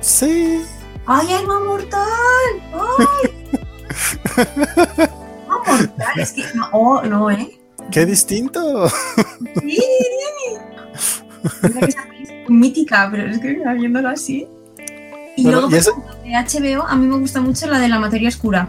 Sí. 0.00 0.62
¡Ay, 1.06 1.32
arma 1.32 1.60
mortal! 1.64 2.00
¡Ay! 4.38 5.06
arma 5.64 5.76
mortal. 5.78 6.20
Es 6.20 6.32
que. 6.32 6.42
No, 6.54 6.68
oh, 6.72 7.02
no, 7.02 7.30
¿eh? 7.30 7.58
Qué 7.90 8.06
distinto. 8.06 8.88
Sí, 9.60 9.78
que 11.60 11.68
esa 11.68 11.80
es 11.86 11.96
mítica, 12.48 13.08
pero 13.10 13.30
es 13.30 13.38
que 13.38 13.58
viéndolo 13.76 14.08
así. 14.08 14.46
Y 15.36 15.44
Bueno, 15.44 15.60
luego, 15.62 15.74
y 15.74 15.78
eso- 15.78 16.04
de 16.24 16.34
HBO, 16.36 16.82
a 16.86 16.94
mí 16.96 17.06
me 17.06 17.16
gusta 17.18 17.40
mucho 17.40 17.66
la 17.66 17.78
de 17.78 17.88
la 17.88 17.98
materia 17.98 18.28
oscura. 18.28 18.68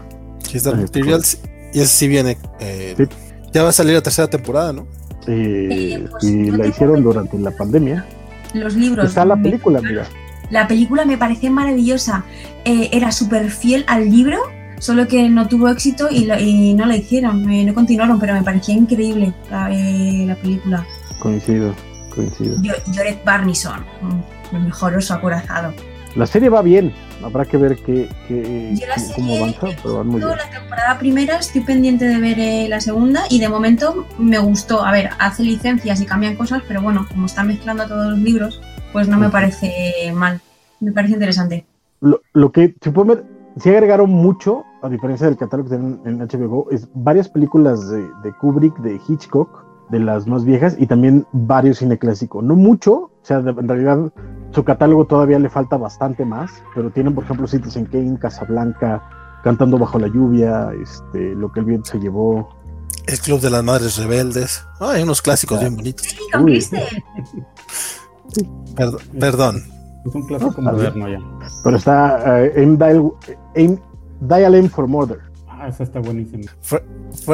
Ay, 0.52 0.74
Materials. 0.80 1.38
Y 1.72 1.80
ese 1.80 1.86
sí 1.94 2.08
viene. 2.08 2.38
eh, 2.60 2.94
Sí. 2.96 3.04
Ya 3.52 3.62
va 3.62 3.68
a 3.68 3.72
salir 3.72 3.94
la 3.94 4.02
tercera 4.02 4.28
temporada, 4.28 4.72
¿no? 4.72 4.86
Eh, 5.26 6.06
pues, 6.10 6.24
y 6.24 6.50
la 6.50 6.66
hicieron 6.66 6.96
que- 6.96 7.02
durante 7.02 7.38
la 7.38 7.50
pandemia. 7.50 8.04
Los 8.52 8.74
libros. 8.74 9.08
Está 9.08 9.24
la 9.24 9.36
película, 9.36 9.80
mira. 9.80 10.06
La 10.50 10.66
película 10.68 11.04
me 11.04 11.16
parecía 11.18 11.50
maravillosa. 11.50 12.24
Eh, 12.64 12.90
era 12.92 13.10
súper 13.12 13.50
fiel 13.50 13.84
al 13.88 14.10
libro, 14.10 14.38
solo 14.84 15.08
que 15.08 15.28
no 15.30 15.48
tuvo 15.48 15.68
éxito 15.68 16.08
y, 16.10 16.26
la- 16.26 16.38
y 16.40 16.74
no 16.74 16.84
la 16.84 16.96
hicieron, 16.96 17.48
eh, 17.50 17.64
no 17.64 17.72
continuaron, 17.74 18.20
pero 18.20 18.34
me 18.34 18.42
parecía 18.42 18.74
increíble 18.74 19.32
la, 19.50 19.70
eh, 19.72 20.24
la 20.26 20.34
película. 20.36 20.86
Coincido, 21.18 21.74
coincido. 22.14 22.56
Joret 22.94 23.24
Barnison, 23.24 23.80
mm, 24.02 24.56
el 24.56 24.62
mejor 24.64 24.94
oso 24.94 25.14
acorazado. 25.14 25.72
La 26.16 26.26
serie 26.26 26.48
va 26.48 26.60
bien. 26.62 26.92
Habrá 27.24 27.44
que 27.46 27.56
ver 27.56 27.76
qué, 27.78 28.08
qué- 28.28 28.70
Yo 28.78 28.86
la 28.86 28.94
cómo 29.14 29.36
avanza, 29.36 29.68
pero 29.82 29.96
van 29.98 30.06
muy 30.08 30.20
bien. 30.20 30.36
la 30.36 30.50
temporada 30.50 30.98
primera 30.98 31.38
estoy 31.38 31.62
pendiente 31.62 32.04
de 32.04 32.18
ver 32.20 32.38
eh, 32.38 32.66
la 32.68 32.80
segunda 32.80 33.22
y 33.30 33.40
de 33.40 33.48
momento 33.48 34.06
me 34.18 34.38
gustó. 34.38 34.84
A 34.84 34.92
ver, 34.92 35.10
hace 35.18 35.42
licencias 35.42 36.00
y 36.02 36.04
cambian 36.06 36.36
cosas, 36.36 36.62
pero 36.68 36.82
bueno, 36.82 37.06
como 37.08 37.24
están 37.26 37.46
mezclando 37.48 37.88
todos 37.88 38.10
los 38.10 38.18
libros, 38.18 38.60
pues 38.92 39.08
no 39.08 39.16
me 39.18 39.30
parece 39.30 40.12
mal. 40.14 40.40
Me 40.80 40.92
parece 40.92 41.14
interesante. 41.14 41.64
Lo, 42.02 42.20
lo 42.34 42.52
que 42.52 42.74
ver, 43.06 43.24
sí 43.58 43.70
agregaron 43.70 44.10
mucho, 44.10 44.64
a 44.84 44.88
diferencia 44.88 45.26
del 45.26 45.36
catálogo 45.36 45.68
que 45.70 45.76
tienen 45.76 46.00
en 46.04 46.18
HBO, 46.20 46.68
es 46.70 46.88
varias 46.94 47.28
películas 47.28 47.88
de, 47.88 48.02
de 48.22 48.32
Kubrick, 48.40 48.76
de 48.78 49.00
Hitchcock, 49.08 49.64
de 49.90 49.98
las 50.00 50.26
más 50.26 50.44
viejas, 50.44 50.76
y 50.78 50.86
también 50.86 51.26
varios 51.32 51.78
cine 51.78 51.98
clásico. 51.98 52.42
No 52.42 52.54
mucho, 52.56 52.92
o 52.94 53.10
sea, 53.22 53.40
de- 53.40 53.50
en 53.50 53.68
realidad 53.68 54.12
su 54.50 54.64
catálogo 54.64 55.06
todavía 55.06 55.38
le 55.38 55.48
falta 55.48 55.76
bastante 55.76 56.24
más, 56.24 56.50
pero 56.74 56.90
tienen, 56.90 57.14
por 57.14 57.24
ejemplo, 57.24 57.46
Citizen 57.46 57.86
Kane, 57.86 58.18
Casablanca, 58.18 59.02
Cantando 59.42 59.78
bajo 59.78 59.98
la 59.98 60.06
lluvia, 60.08 60.70
este, 60.82 61.34
Lo 61.34 61.52
que 61.52 61.60
el 61.60 61.66
viento 61.66 61.90
se 61.90 61.98
llevó. 61.98 62.48
El 63.06 63.18
Club 63.20 63.40
de 63.42 63.50
las 63.50 63.62
Madres 63.62 63.98
Rebeldes. 63.98 64.64
Ah, 64.80 64.92
hay 64.92 65.02
unos 65.02 65.20
clásicos 65.20 65.58
Claro. 65.58 65.70
bien 65.70 65.76
bonitos. 65.76 66.06
Sí, 66.06 66.16
con. 66.32 66.46
Perdón. 68.74 69.00
perdón. 69.20 69.56
Es 70.06 70.14
un 70.14 70.26
clásico 70.26 70.62
moderno 70.62 71.08
ya. 71.08 71.18
Pero 71.62 71.76
está 71.76 72.42
eh, 72.42 72.52
Aim 73.56 73.78
Dial, 74.20 74.54
M 74.54 74.68
for 74.68 74.86
Murder. 74.86 75.20
Ah, 75.48 75.68
esa 75.68 75.84
está 75.84 76.00
buenísima. 76.00 76.50
Fue- 76.62 76.84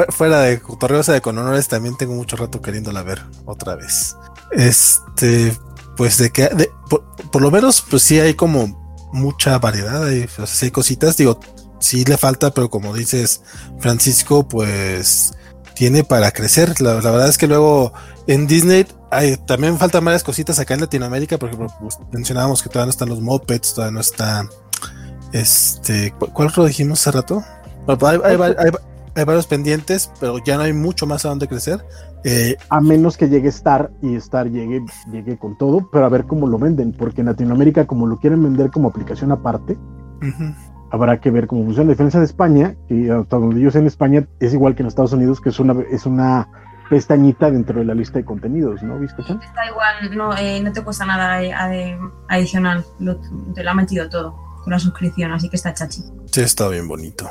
fuera 0.09 0.41
de 0.41 0.59
Cotorreosa 0.59 1.13
de 1.13 1.21
Con 1.21 1.37
Honores, 1.37 1.67
también 1.67 1.97
tengo 1.97 2.13
mucho 2.13 2.37
rato 2.37 2.61
queriéndola 2.61 3.01
ver 3.03 3.21
otra 3.45 3.75
vez. 3.75 4.15
Este, 4.51 5.57
pues 5.97 6.17
de 6.17 6.29
que, 6.29 6.47
de- 6.49 6.71
por, 6.89 7.03
por 7.31 7.41
lo 7.41 7.51
menos, 7.51 7.81
pues 7.89 8.03
sí 8.03 8.19
hay 8.19 8.33
como 8.35 8.79
mucha 9.13 9.57
variedad, 9.59 10.03
hay, 10.05 10.23
o 10.23 10.27
sea, 10.29 10.45
sí 10.47 10.65
hay 10.65 10.71
cositas, 10.71 11.17
digo, 11.17 11.39
sí 11.79 12.05
le 12.05 12.17
falta, 12.17 12.51
pero 12.53 12.69
como 12.69 12.93
dices, 12.93 13.41
Francisco, 13.79 14.47
pues 14.47 15.33
tiene 15.75 16.03
para 16.03 16.31
crecer. 16.31 16.79
La, 16.79 16.93
la 17.01 17.11
verdad 17.11 17.27
es 17.27 17.37
que 17.37 17.47
luego 17.47 17.91
en 18.27 18.45
Disney 18.47 18.85
hay, 19.09 19.35
también 19.37 19.77
faltan 19.77 20.05
varias 20.05 20.23
cositas 20.23 20.59
acá 20.59 20.75
en 20.75 20.81
Latinoamérica, 20.81 21.37
por 21.37 21.49
ejemplo, 21.49 21.73
pues, 21.81 21.97
mencionábamos 22.11 22.61
que 22.61 22.69
todavía 22.69 22.85
no 22.85 22.91
están 22.91 23.09
los 23.09 23.19
mopeds, 23.21 23.73
todavía 23.73 23.93
no 23.95 23.99
está, 24.01 24.47
este, 25.33 26.11
¿cu- 26.17 26.27
¿cuál 26.33 26.47
otro 26.49 26.65
dijimos 26.65 26.99
hace 27.05 27.17
rato? 27.17 27.43
Bueno, 27.85 27.97
pues 27.99 28.13
hay, 28.13 28.19
hay 28.31 28.35
va- 28.37 28.45
hay 28.47 28.69
va- 28.71 28.79
hay 29.13 29.25
varios 29.25 29.45
pendientes, 29.47 30.09
pero 30.21 30.37
ya 30.43 30.55
no 30.55 30.63
hay 30.63 30.71
mucho 30.73 31.05
más 31.05 31.25
a 31.25 31.29
donde 31.29 31.47
crecer. 31.47 31.85
Eh, 32.23 32.55
a 32.69 32.79
menos 32.79 33.17
que 33.17 33.27
llegue 33.27 33.49
Star 33.49 33.91
y 34.01 34.15
Star 34.15 34.47
llegue, 34.49 34.85
llegue 35.11 35.37
con 35.37 35.57
todo, 35.57 35.89
pero 35.91 36.05
a 36.05 36.09
ver 36.09 36.25
cómo 36.25 36.47
lo 36.47 36.57
venden, 36.57 36.93
porque 36.93 37.21
en 37.21 37.27
Latinoamérica, 37.27 37.87
como 37.87 38.07
lo 38.07 38.17
quieren 38.19 38.41
vender 38.43 38.69
como 38.71 38.87
aplicación 38.89 39.31
aparte, 39.31 39.77
habrá 40.91 41.19
que 41.19 41.31
ver 41.31 41.47
cómo 41.47 41.63
funciona. 41.65 41.87
La 41.87 41.91
diferencia 41.93 42.19
de 42.19 42.25
España, 42.25 42.75
que 42.87 43.11
hasta 43.11 43.37
donde 43.37 43.59
yo 43.59 43.71
sé 43.71 43.79
en 43.79 43.87
España 43.87 44.25
es 44.39 44.53
igual 44.53 44.75
que 44.75 44.83
en 44.83 44.87
Estados 44.87 45.13
Unidos, 45.13 45.41
que 45.41 45.49
es 45.49 45.59
una, 45.59 45.75
es 45.91 46.05
una 46.05 46.47
pestañita 46.89 47.49
dentro 47.49 47.79
de 47.79 47.85
la 47.85 47.93
lista 47.93 48.19
de 48.19 48.25
contenidos, 48.25 48.83
¿no? 48.83 48.99
¿Viste? 48.99 49.21
Está 49.21 49.65
igual, 49.69 50.15
no, 50.15 50.37
eh, 50.37 50.61
no 50.61 50.71
te 50.71 50.81
cuesta 50.83 51.05
nada 51.05 51.41
eh, 51.43 51.97
adicional. 52.29 52.85
Lo- 52.99 53.17
te 53.53 53.63
lo 53.63 53.71
ha 53.71 53.73
metido 53.73 54.09
todo 54.09 54.35
con 54.63 54.71
la 54.71 54.79
suscripción, 54.79 55.31
así 55.31 55.49
que 55.49 55.55
está 55.55 55.73
chachi. 55.73 56.03
Sí, 56.31 56.41
está 56.41 56.67
bien 56.69 56.87
bonito. 56.87 57.27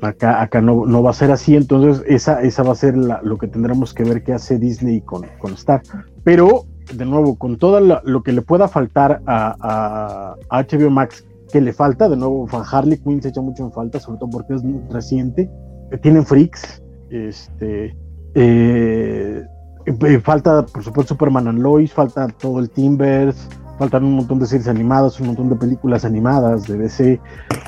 Acá, 0.00 0.40
acá 0.40 0.60
no, 0.60 0.86
no 0.86 1.02
va 1.02 1.10
a 1.10 1.14
ser 1.14 1.32
así, 1.32 1.56
entonces 1.56 2.04
esa, 2.06 2.42
esa 2.42 2.62
va 2.62 2.72
a 2.72 2.76
ser 2.76 2.96
la- 2.96 3.20
lo 3.22 3.38
que 3.38 3.48
tendremos 3.48 3.92
que 3.92 4.04
ver 4.04 4.22
qué 4.22 4.32
hace 4.34 4.58
Disney 4.58 5.00
con, 5.00 5.22
con 5.40 5.52
Star. 5.54 5.82
Pero, 6.22 6.64
de 6.94 7.04
nuevo, 7.04 7.36
con 7.36 7.58
todo 7.58 7.80
lo 7.80 8.22
que 8.22 8.32
le 8.32 8.42
pueda 8.42 8.68
faltar 8.68 9.20
a, 9.26 10.36
a 10.48 10.62
HBO 10.62 10.90
Max, 10.90 11.24
que 11.52 11.60
le 11.60 11.72
falta, 11.72 12.08
de 12.08 12.16
nuevo, 12.16 12.48
Harley 12.70 12.98
Quinn 12.98 13.20
se 13.20 13.28
echa 13.30 13.40
mucho 13.40 13.64
en 13.64 13.72
falta, 13.72 13.98
sobre 14.00 14.18
todo 14.20 14.30
porque 14.30 14.54
es 14.54 14.62
reciente. 14.90 15.50
Eh, 15.90 15.98
Tienen 15.98 16.24
Freaks, 16.24 16.80
este, 17.10 17.96
eh, 18.34 19.42
eh, 19.84 20.20
falta, 20.20 20.64
por 20.64 20.82
supuesto, 20.84 21.14
Superman 21.14 21.48
and 21.48 21.58
Lois, 21.58 21.92
falta 21.92 22.28
todo 22.28 22.58
el 22.60 22.70
Timbers, 22.70 23.48
faltan 23.78 24.04
un 24.04 24.16
montón 24.16 24.38
de 24.38 24.46
series 24.46 24.68
animadas, 24.68 25.18
un 25.20 25.28
montón 25.28 25.48
de 25.48 25.56
películas 25.56 26.04
animadas 26.04 26.66
de 26.66 26.78
DC, 26.78 27.20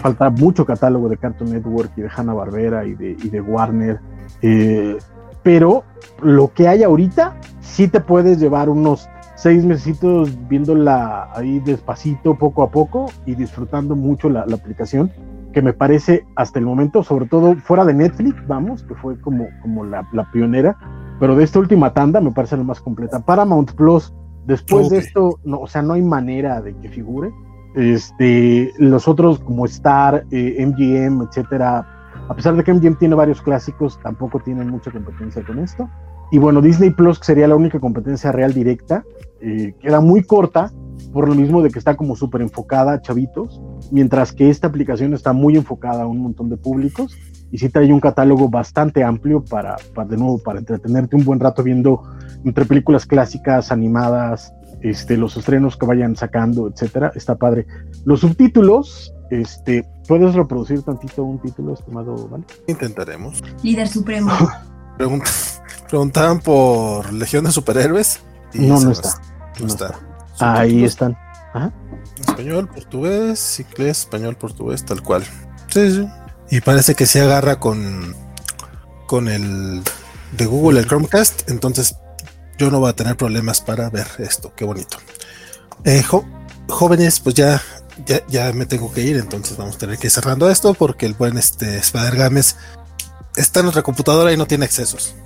falta 0.03 0.31
mucho 0.31 0.65
catálogo 0.65 1.09
de 1.09 1.17
Cartoon 1.17 1.51
Network 1.51 1.93
y 1.97 2.03
de 2.03 2.11
Hanna 2.15 2.35
Barbera 2.35 2.85
y 2.85 2.95
de, 2.95 3.41
Warner. 3.41 4.01
eh, 4.43 4.97
pero 5.43 5.85
lo 6.23 6.53
que 6.53 6.69
hay 6.69 6.83
ahorita, 6.83 7.37
sí 7.61 7.87
te 7.89 8.01
puedes 8.01 8.39
llevar 8.39 8.69
unos 8.69 9.09
seis 9.35 9.65
mesecitos 9.65 10.31
viéndola 10.49 11.29
ahí 11.35 11.61
despacito, 11.61 12.35
poco 12.35 12.63
a 12.63 12.71
poco 12.71 13.07
y 13.27 13.35
disfrutando 13.35 13.95
mucho 13.95 14.31
la, 14.31 14.47
la 14.47 14.57
aplicación, 14.57 15.13
que 15.53 15.61
me 15.61 15.75
parece 15.75 16.25
hasta 16.35 16.59
el 16.59 16.65
momento, 16.65 17.03
sobre 17.03 17.27
todo 17.27 17.55
fuera 17.57 17.85
de 17.85 17.95
Netflix, 17.95 18.35
vamos, 18.47 18.83
que 18.85 18.95
fue 18.95 19.21
como, 19.21 19.47
como 19.61 19.85
la, 19.85 20.09
la 20.13 20.31
pionera, 20.33 20.77
pero 21.21 21.37
de 21.37 21.45
esta 21.45 21.59
última 21.59 21.93
tanda 21.93 22.21
me 22.21 22.33
parece 22.33 22.57
la 22.57 22.65
más 22.65 22.81
completa. 22.81 23.21
Paramount 23.21 23.73
Plus, 23.73 24.13
después 24.47 24.89
de 24.91 24.99
esto, 24.99 25.39
no, 25.45 25.61
o 25.61 25.67
sea, 25.67 25.83
no 25.83 25.95
hay 25.95 26.03
manera 26.03 26.61
de 26.61 26.77
que 26.77 26.89
figure. 26.89 27.33
Este, 27.75 28.73
los 28.79 29.09
otros 29.09 29.41
como 29.41 29.65
Star, 29.67 30.25
eh, 30.31 30.65
MGM, 30.65 31.23
etcétera, 31.23 31.87
a 32.29 32.35
pesar 32.35 32.57
de 32.57 32.63
que 32.63 32.73
MGM 32.73 32.97
tiene 32.97 33.15
varios 33.15 33.43
clásicos, 33.43 33.99
tampoco 34.03 34.41
tienen 34.41 34.69
mucha 34.69 34.91
competencia 34.91 35.45
con 35.45 35.59
esto. 35.59 35.89
Y 36.31 36.39
bueno, 36.39 36.61
Disney 36.61 36.91
Plus 36.91 37.19
que 37.19 37.27
sería 37.27 37.49
la 37.49 37.57
única 37.57 37.81
competencia 37.81 38.33
real 38.33 38.55
directa, 38.55 39.05
eh, 39.41 39.75
queda 39.81 40.01
muy 40.01 40.23
corta, 40.23 40.73
por 41.13 41.29
lo 41.29 41.35
mismo 41.35 41.63
de 41.63 41.71
que 41.71 41.79
está 41.79 41.97
como 41.97 42.17
súper 42.17 42.41
enfocada 42.41 42.95
a 42.95 43.01
chavitos, 43.01 43.61
mientras 43.91 44.33
que 44.33 44.49
esta 44.49 44.69
aplicación 44.69 45.13
está 45.13 45.33
muy 45.33 45.57
enfocada 45.57 46.05
a 46.05 46.07
un 46.07 46.19
montón 46.19 46.49
de 46.49 46.57
públicos 46.57 47.17
y 47.55 47.59
sí 47.59 47.69
trae 47.69 47.93
un 47.93 48.01
catálogo 48.01 48.49
bastante 48.49 49.05
amplio 49.05 49.45
para, 49.45 49.77
para 49.95 50.09
de 50.09 50.17
nuevo, 50.17 50.39
para 50.39 50.59
entretenerte 50.59 51.15
un 51.15 51.25
buen 51.25 51.39
rato 51.39 51.63
viendo 51.63 52.03
entre 52.45 52.65
películas 52.65 53.07
clásicas, 53.07 53.71
animadas, 53.71 54.53
este, 54.83 55.17
los 55.17 55.37
estrenos 55.37 55.77
que 55.77 55.87
vayan 55.87 56.17
sacando, 56.17 56.67
etcétera, 56.67 57.13
está 57.15 57.37
padre. 57.37 57.65
Los 58.05 58.23
subtítulos, 58.23 59.15
este, 59.31 59.89
¿puedes 60.09 60.35
reproducir 60.35 60.83
tantito 60.83 61.23
un 61.23 61.41
título, 61.41 61.75
estimado? 61.75 62.27
¿vale? 62.27 62.43
Intentaremos. 62.67 63.41
Líder 63.63 63.87
supremo. 63.87 64.33
Pregunta, 64.99 65.31
preguntaban 65.89 66.41
por 66.41 67.13
Legión 67.13 67.45
de 67.45 67.53
Superhéroes. 67.53 68.21
no, 68.55 68.81
no 68.81 68.91
está. 68.91 69.11
No, 69.61 69.67
está. 69.69 69.95
Ahí 70.41 70.83
están. 70.83 71.17
Español, 72.19 72.69
portugués, 72.69 73.61
inglés, 73.61 74.01
español, 74.01 74.35
portugués, 74.35 74.85
tal 74.85 75.03
cual. 75.03 75.23
Sí, 75.69 75.89
sí. 75.93 76.09
Y 76.55 76.61
parece 76.61 76.95
que 76.95 77.05
se 77.05 77.21
agarra 77.21 77.59
con, 77.59 78.15
con 79.07 79.27
el 79.27 79.83
de 80.37 80.47
Google, 80.47 80.79
el 80.79 80.87
Chromecast. 80.87 81.51
Entonces 81.51 81.97
yo 82.59 82.71
no 82.71 82.79
voy 82.79 82.91
a 82.91 82.93
tener 82.93 83.17
problemas 83.17 83.61
para 83.61 83.91
ver 83.91 84.07
esto. 84.19 84.53
Qué 84.55 84.65
bonito. 84.65 84.99
Eh, 85.83 86.05
jóvenes, 86.69 87.19
pues 87.19 87.35
ya, 87.35 87.61
ya, 88.29 88.53
me 88.53 88.67
tengo 88.67 88.93
que 88.93 89.01
ir. 89.01 89.17
Entonces 89.17 89.57
vamos 89.57 89.75
a 89.75 89.79
tener 89.79 89.99
que 89.99 90.07
ir 90.07 90.13
cerrando 90.13 90.49
esto 90.49 90.75
porque 90.75 91.07
el 91.07 91.15
buen 91.15 91.37
este, 91.39 91.79
Spider 91.79 92.15
Games 92.15 92.57
está 93.35 93.59
en 93.59 93.65
nuestra 93.65 93.83
computadora 93.83 94.33
y 94.33 94.37
no 94.37 94.47
tiene 94.47 94.65
accesos. 94.65 95.17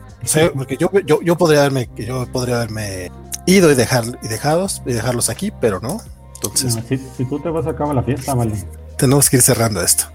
porque 0.55 0.79
yo, 0.79 0.91
yo, 1.05 1.21
yo 1.21 1.37
podría 1.37 1.61
haberme, 1.61 1.91
yo 1.95 2.27
podría 2.33 2.57
haberme 2.57 3.13
ido 3.45 3.71
y 3.71 3.75
dejar 3.75 4.05
y 4.23 4.29
dejados 4.29 4.81
y 4.87 4.95
dejarlos 4.95 5.29
aquí, 5.29 5.53
pero 5.61 5.79
no. 5.79 6.01
Entonces, 6.37 6.79
si, 6.89 7.25
tú 7.27 7.39
te 7.39 7.51
vas 7.51 7.67
a 7.67 7.71
acabar 7.73 7.95
la 7.95 8.03
fiesta, 8.03 8.33
vale. 8.33 8.65
Tenemos 8.97 9.29
que 9.29 9.37
ir 9.37 9.43
cerrando 9.43 9.83
esto. 9.83 10.07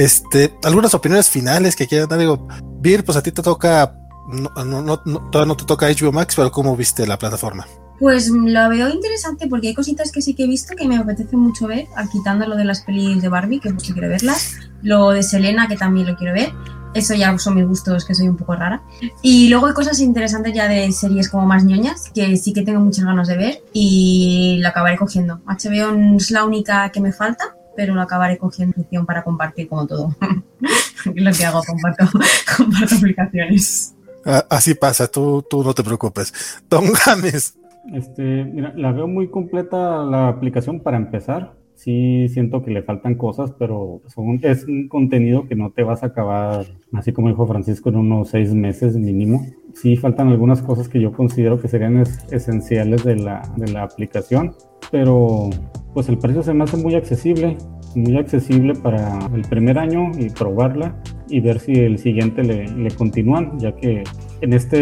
Este, 0.00 0.54
algunas 0.64 0.94
opiniones 0.94 1.28
finales 1.28 1.76
que 1.76 1.86
quieran 1.86 2.08
dar. 2.08 2.18
Digo, 2.18 2.48
Vir, 2.80 3.04
pues 3.04 3.18
a 3.18 3.22
ti 3.22 3.32
te 3.32 3.42
toca, 3.42 3.94
no, 4.32 4.64
no, 4.64 4.82
no, 4.82 4.98
todavía 5.30 5.48
no 5.48 5.56
te 5.58 5.66
toca 5.66 5.88
HBO 5.88 6.10
Max, 6.10 6.36
pero 6.36 6.50
¿cómo 6.50 6.74
viste 6.74 7.06
la 7.06 7.18
plataforma? 7.18 7.66
Pues 7.98 8.30
lo 8.30 8.68
veo 8.70 8.88
interesante 8.88 9.46
porque 9.46 9.68
hay 9.68 9.74
cositas 9.74 10.10
que 10.10 10.22
sí 10.22 10.32
que 10.32 10.44
he 10.44 10.46
visto 10.46 10.74
que 10.74 10.88
me 10.88 10.96
apetece 10.96 11.36
mucho 11.36 11.66
ver, 11.66 11.84
quitando 12.10 12.46
lo 12.46 12.56
de 12.56 12.64
las 12.64 12.80
pelis 12.80 13.20
de 13.20 13.28
Barbie, 13.28 13.60
que 13.60 13.70
mucho 13.74 13.92
quiero 13.92 14.08
verlas, 14.08 14.54
lo 14.80 15.10
de 15.10 15.22
Selena, 15.22 15.68
que 15.68 15.76
también 15.76 16.06
lo 16.06 16.16
quiero 16.16 16.32
ver, 16.32 16.50
eso 16.94 17.12
ya 17.12 17.38
son 17.38 17.56
mis 17.56 17.66
gustos, 17.66 18.06
que 18.06 18.14
soy 18.14 18.26
un 18.26 18.38
poco 18.38 18.54
rara. 18.54 18.82
Y 19.20 19.48
luego 19.50 19.66
hay 19.66 19.74
cosas 19.74 20.00
interesantes 20.00 20.54
ya 20.54 20.66
de 20.66 20.90
series 20.92 21.28
como 21.28 21.44
más 21.44 21.62
ñoñas, 21.62 22.10
que 22.14 22.38
sí 22.38 22.54
que 22.54 22.62
tengo 22.62 22.80
muchas 22.80 23.04
ganas 23.04 23.28
de 23.28 23.36
ver 23.36 23.62
y 23.74 24.60
lo 24.62 24.68
acabaré 24.68 24.96
cogiendo. 24.96 25.42
HBO 25.46 26.16
es 26.16 26.30
la 26.30 26.44
única 26.44 26.90
que 26.90 27.02
me 27.02 27.12
falta, 27.12 27.54
pero 27.80 27.94
lo 27.94 28.02
acabaré 28.02 28.36
cogiendo 28.36 28.76
para 29.06 29.24
compartir 29.24 29.66
como 29.66 29.86
todo. 29.86 30.14
lo 31.14 31.32
que 31.32 31.46
hago, 31.46 31.62
comparto, 31.66 32.04
comparto 32.58 32.94
aplicaciones. 32.96 33.94
Ah, 34.26 34.44
así 34.50 34.74
pasa, 34.74 35.10
tú, 35.10 35.42
tú 35.48 35.64
no 35.64 35.72
te 35.72 35.82
preocupes. 35.82 36.60
Don 36.68 36.92
James. 36.92 37.56
Este, 37.94 38.44
mira, 38.44 38.74
la 38.76 38.92
veo 38.92 39.08
muy 39.08 39.30
completa 39.30 40.04
la 40.04 40.28
aplicación 40.28 40.80
para 40.80 40.98
empezar 40.98 41.54
sí 41.80 42.28
siento 42.28 42.62
que 42.62 42.70
le 42.70 42.82
faltan 42.82 43.14
cosas, 43.14 43.52
pero 43.58 44.02
son, 44.06 44.38
es 44.42 44.64
un 44.64 44.86
contenido 44.88 45.48
que 45.48 45.54
no 45.54 45.70
te 45.70 45.82
vas 45.82 46.02
a 46.02 46.06
acabar, 46.08 46.66
así 46.92 47.12
como 47.12 47.28
dijo 47.28 47.46
Francisco, 47.46 47.88
en 47.88 47.96
unos 47.96 48.28
seis 48.28 48.52
meses 48.52 48.96
mínimo. 48.96 49.46
Sí 49.72 49.96
faltan 49.96 50.28
algunas 50.28 50.60
cosas 50.60 50.90
que 50.90 51.00
yo 51.00 51.12
considero 51.12 51.58
que 51.58 51.68
serían 51.68 51.96
esenciales 52.30 53.02
de 53.04 53.16
la, 53.16 53.42
aplicación, 53.80 54.52
pero 54.90 55.48
pues 55.94 56.10
el 56.10 56.18
precio 56.18 56.42
se 56.42 56.52
me 56.52 56.64
hace 56.64 56.76
muy 56.76 56.94
accesible, 56.96 57.56
muy 57.94 58.18
accesible 58.18 58.74
para 58.74 59.18
el 59.34 59.42
primer 59.42 59.78
año 59.78 60.10
y 60.18 60.28
probarla 60.28 60.94
y 61.30 61.40
ver 61.40 61.60
si 61.60 61.72
el 61.72 61.96
siguiente 61.96 62.44
le, 62.44 62.68
le 62.68 62.90
continúan, 62.90 63.58
ya 63.58 63.74
que 63.74 64.04
en 64.42 64.52
esta 64.52 64.76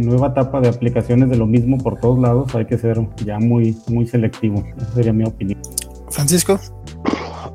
nueva 0.00 0.28
etapa 0.28 0.60
de 0.60 0.68
aplicaciones 0.68 1.30
de 1.30 1.36
lo 1.36 1.46
mismo 1.46 1.78
por 1.78 1.98
todos 1.98 2.20
lados 2.20 2.54
hay 2.54 2.66
que 2.66 2.78
ser 2.78 3.00
ya 3.24 3.40
muy, 3.40 3.76
muy 3.88 4.06
selectivo. 4.06 4.62
Esa 4.76 4.92
sería 4.92 5.12
mi 5.12 5.24
opinión. 5.24 5.58
Francisco. 6.14 6.60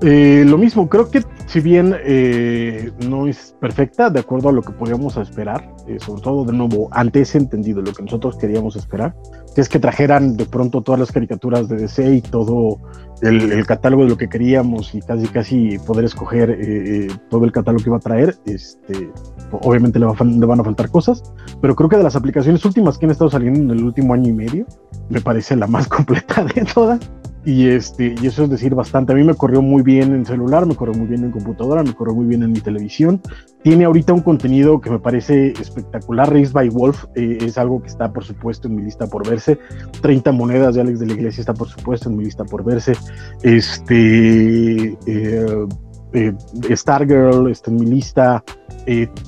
Eh, 0.01 0.45
lo 0.47 0.57
mismo, 0.57 0.88
creo 0.88 1.10
que 1.10 1.24
si 1.45 1.60
bien 1.60 1.95
eh, 2.05 2.91
no 3.07 3.28
es 3.28 3.55
perfecta, 3.60 4.10
de 4.10 4.20
acuerdo 4.20 4.49
a 4.49 4.51
lo 4.51 4.62
que 4.62 4.72
podíamos 4.72 5.18
esperar, 5.18 5.74
eh, 5.88 5.97
sobre 5.99 6.22
todo 6.22 6.45
de 6.45 6.53
nuevo, 6.53 6.88
antes 6.91 7.36
entendido 7.36 7.82
lo 7.82 7.91
que 7.91 8.03
nosotros 8.03 8.38
queríamos 8.38 8.78
esperar, 8.78 9.16
que 9.55 9.62
es 9.62 9.68
que 9.68 9.80
trajeran 9.80 10.38
de 10.38 10.45
pronto 10.45 10.82
todas 10.82 10.99
las 10.99 11.12
caricaturas 11.12 11.68
de 11.68 11.78
DC 11.78 12.16
y 12.16 12.22
todo 12.22 12.80
el, 13.22 13.66
catálogo 13.66 14.03
de 14.03 14.10
lo 14.10 14.18
que 14.18 14.30
queríamos 14.30 14.95
y 14.95 15.01
casi 15.01 15.28
casi 15.28 15.78
poder 15.80 16.05
escoger 16.05 17.10
todo 17.30 17.43
el 17.43 17.51
catálogo 17.51 17.84
que 17.84 17.89
iba 17.89 17.97
a 17.97 18.01
traer, 18.01 18.38
este, 18.45 19.12
obviamente 19.51 19.99
le, 19.99 20.05
le, 20.05 20.45
van 20.45 20.60
a 20.62 20.64
faltar 20.64 20.89
cosas, 20.89 21.24
pero 21.62 21.76
creo 21.76 21.89
que 21.89 21.97
de 21.97 22.03
las 22.03 22.16
aplicaciones 22.16 22.64
últimas 22.64 22.97
que 22.97 23.05
han 23.05 23.12
estado 23.12 23.30
saliendo 23.30 23.60
en 23.60 23.80
el 23.80 23.84
último 23.84 24.14
año 24.14 24.30
y 24.30 24.34
medio, 24.34 24.66
me 25.10 25.20
parece 25.20 25.57
la 25.57 25.68
más 25.68 25.88
completa 25.89 26.45
de 26.45 26.64
todas. 26.74 26.99
Y, 27.46 27.68
este, 27.70 28.16
y 28.22 28.28
eso 28.28 28.44
es 28.44 28.50
decir 28.50 28.76
bastante. 28.76 29.14
A 29.14 29.16
mí 29.16 29.24
me 29.24 29.34
corrió 29.34 29.62
muy 29.62 29.82
bien 29.82 30.14
en 30.14 30.26
celular, 30.26 30.66
me 30.66 30.76
corrió 30.76 30.94
muy 30.94 31.08
bien 31.08 31.24
en 31.24 31.32
computadora, 31.32 31.84
me 31.84 31.94
corrió 31.94 32.14
muy 32.14 32.26
bien 32.26 32.44
en 32.44 32.52
mi 32.52 32.60
televisión. 32.60 33.22
Tiene 33.64 33.86
ahorita 33.86 34.14
un 34.14 34.22
contenido 34.22 34.82
que 34.82 34.90
me 34.90 35.00
parece 35.00 35.54
espectacular. 35.60 36.32
Race 36.32 36.52
by 36.52 36.70
Wolf 36.70 37.06
eh, 37.16 37.38
es 37.42 37.58
algo 37.58 37.82
que 37.82 37.88
está, 37.88 38.12
por 38.12 38.26
supuesto, 38.26 38.68
en 38.68 38.76
mi 38.76 38.84
lista 38.84 39.08
por 39.08 39.28
verse. 39.28 39.58
30 40.02 40.32
monedas 40.34 40.76
de 40.76 40.82
Alex 40.82 41.00
de 41.00 41.06
la 41.08 41.14
Iglesia 41.14 41.42
está, 41.42 41.54
por 41.54 41.70
supuesto, 41.70 42.10
en 42.10 42.18
mi 42.18 42.26
lista 42.26 42.44
por 42.44 42.64
verse. 42.64 42.94
Este. 43.42 44.98
Eh, 45.06 45.68
eh, 46.12 46.34
Stargirl 46.72 47.50
está 47.50 47.72
en 47.72 47.78
mi 47.78 47.86
lista. 47.86 48.44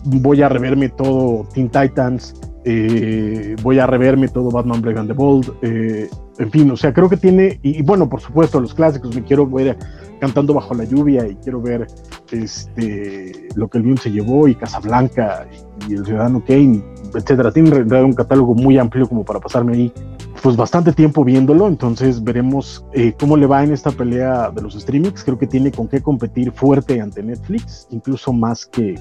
voy 0.06 0.42
a 0.42 0.50
reverme 0.50 0.90
todo 0.90 1.48
Teen 1.54 1.70
Titans. 1.70 2.34
Voy 3.64 3.80
a 3.80 3.88
reverme 3.88 4.28
todo 4.28 4.52
Batman 4.52 4.82
Brave 4.82 5.00
and 5.00 5.08
the 5.08 5.14
Bold 5.14 5.52
en 6.42 6.50
fin, 6.50 6.72
o 6.72 6.78
sea, 6.78 6.92
creo 6.92 7.08
que 7.08 7.18
tiene, 7.18 7.60
y, 7.62 7.84
bueno, 7.84 8.10
por 8.10 8.20
supuesto, 8.20 8.60
los 8.60 8.74
clásicos, 8.74 9.14
me 9.14 9.24
quiero 9.24 9.46
ver 9.46 9.78
cantando 10.20 10.56
bajo 10.56 10.74
la 10.74 10.86
lluvia 10.86 11.28
y 11.28 11.36
quiero 11.36 11.62
ver 11.62 11.86
este 12.32 13.48
lo 13.56 13.68
que 13.68 13.78
el 13.78 13.84
viento 13.84 14.04
se 14.04 14.12
llevó 14.12 14.48
y 14.48 14.56
Casablanca 14.56 15.48
y, 15.88 15.94
el 15.94 16.06
Ciudadano 16.06 16.44
Kane, 16.44 16.82
etcétera. 17.14 17.52
Tiene 17.52 17.70
en 17.70 17.76
realidad 17.76 18.04
un 18.04 18.14
catálogo 18.14 18.56
muy 18.56 18.78
amplio 18.78 19.08
como 19.08 19.24
para 19.24 19.40
pasarme 19.40 19.74
ahí 19.74 19.94
pues 20.42 20.56
bastante 20.56 20.92
tiempo 20.92 21.24
viéndolo, 21.24 21.68
entonces 21.68 22.24
veremos 22.24 22.84
eh, 22.94 23.14
cómo 23.20 23.38
le 23.38 23.46
va 23.46 23.64
en 23.64 23.72
esta 23.72 23.92
pelea 23.92 24.50
de 24.50 24.62
los 24.62 24.74
streamings. 24.74 25.24
Creo 25.24 25.38
que 25.38 25.46
tiene 25.46 25.72
con 25.72 25.88
qué 25.88 26.02
competir 26.02 26.52
fuerte 26.52 27.00
ante 27.00 27.22
Netflix, 27.22 27.88
incluso 27.92 28.34
más 28.34 28.66
que, 28.66 28.96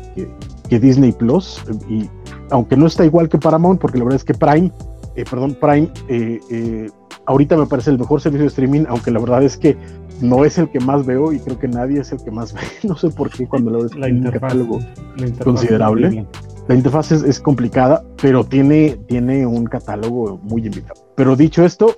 que 0.69 0.79
Disney 0.79 1.13
Plus. 1.13 1.63
Y 1.89 2.11
aunque 2.51 2.77
no 2.77 2.87
está 2.87 3.07
igual 3.07 3.29
que 3.29 3.39
Paramount, 3.39 3.81
porque 3.81 3.97
la 3.97 4.05
verdad 4.05 4.17
es 4.17 4.25
que 4.25 4.35
Prime 4.35 4.71
eh, 5.17 5.25
perdón, 5.29 5.57
Prime, 5.61 5.89
eh, 6.09 6.41
eh, 6.51 6.91
ahorita 7.27 7.57
me 7.57 7.67
parece 7.67 7.91
el 7.91 7.99
mejor 7.99 8.21
servicio 8.21 8.45
de 8.45 8.49
streaming, 8.49 8.85
aunque 8.89 9.11
la 9.11 9.19
verdad 9.19 9.43
es 9.43 9.57
que 9.57 9.77
no 10.21 10.45
es 10.45 10.59
el 10.59 10.71
que 10.71 10.81
más 10.81 11.05
veo 11.05 11.33
y 11.33 11.41
creo 11.41 11.59
que 11.59 11.67
nadie 11.67 12.01
es 12.01 12.13
el 12.13 12.23
que 12.23 12.31
más 12.31 12.53
ve. 12.55 12.61
No 12.85 12.97
sé 12.97 13.11
por 13.11 13.31
qué 13.31 13.47
cuando 13.47 13.71
lo 13.71 13.83
ves 13.83 13.95
la 13.97 14.07
un 14.07 14.23
catálogo 14.31 14.79
considerable. 15.43 16.27
La 16.71 16.77
interfaz 16.77 17.11
es, 17.11 17.41
complicada, 17.41 18.05
pero 18.23 18.45
tiene, 18.45 18.97
tiene 19.09 19.45
un 19.45 19.65
catálogo 19.65 20.39
muy 20.45 20.65
invitado. 20.65 21.05
Pero 21.17 21.35
dicho 21.35 21.65
esto, 21.65 21.97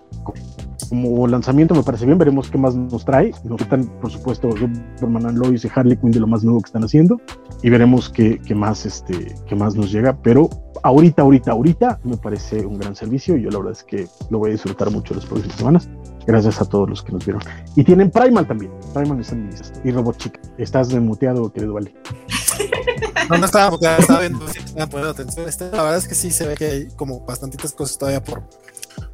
como 0.89 1.27
lanzamiento 1.27 1.75
me 1.75 1.83
parece 1.83 2.07
bien, 2.07 2.17
veremos 2.17 2.49
qué 2.49 2.57
más 2.57 2.75
nos 2.75 3.05
trae. 3.05 3.33
Nos 3.45 3.61
están, 3.61 3.85
por 4.01 4.11
supuesto, 4.11 4.49
Superman 4.95 5.27
and 5.27 5.37
Lois 5.37 5.63
y 5.67 5.69
Harley 5.75 5.99
Quinn 5.99 6.13
de 6.13 6.21
lo 6.21 6.27
más 6.27 6.43
nuevo 6.43 6.63
que 6.63 6.69
están 6.69 6.85
haciendo 6.85 7.21
y 7.63 7.69
veremos 7.69 8.09
qué, 8.09 8.41
qué 8.41 8.55
más, 8.55 8.87
este, 8.87 9.35
qué 9.47 9.55
más 9.55 9.75
nos 9.75 9.93
llega. 9.93 10.17
Pero 10.23 10.49
ahorita, 10.83 11.21
ahorita, 11.21 11.53
ahorita 11.53 12.01
me 12.05 12.17
parece 12.17 12.65
un 12.65 12.79
gran 12.79 12.97
servicio 12.97 13.37
y 13.37 13.43
yo 13.43 13.51
la 13.51 13.59
verdad 13.59 13.73
es 13.73 13.85
que 13.85 14.07
lo 14.31 14.39
voy 14.39 14.49
a 14.49 14.53
disfrutar 14.53 14.91
mucho 14.91 15.13
las 15.13 15.27
próximas 15.27 15.59
semanas. 15.59 15.91
Gracias 16.27 16.63
a 16.63 16.65
todos 16.65 16.89
los 16.89 17.03
que 17.03 17.13
nos 17.13 17.27
vieron. 17.27 17.43
Y 17.77 17.85
tienen 17.85 18.11
Primal 18.11 18.47
también. 18.47 18.73
Primal 18.95 19.21
está 19.21 19.35
en 19.35 19.49
mi 19.49 19.51
lista. 19.51 19.79
Y 19.85 19.91
Robot 19.91 20.17
Chica. 20.17 20.41
Estás 20.57 20.89
desmuteado, 20.89 21.53
querido 21.53 21.75
Vale. 21.75 21.93
No, 23.29 23.39
no 23.39 23.47
estaba 23.47 23.77
estaba 23.99 24.21
viendo 24.21 24.47
estaba 24.49 24.87
poniendo 24.87 25.11
atención. 25.11 25.49
Este, 25.49 25.65
la 25.71 25.83
verdad 25.83 25.97
es 25.97 26.09
que 26.09 26.15
sí 26.15 26.31
se 26.31 26.47
ve 26.47 26.55
que 26.55 26.67
hay 26.67 26.89
como 26.97 27.21
bastantitas 27.21 27.73
cosas 27.73 27.99
todavía 27.99 28.23
por, 28.23 28.43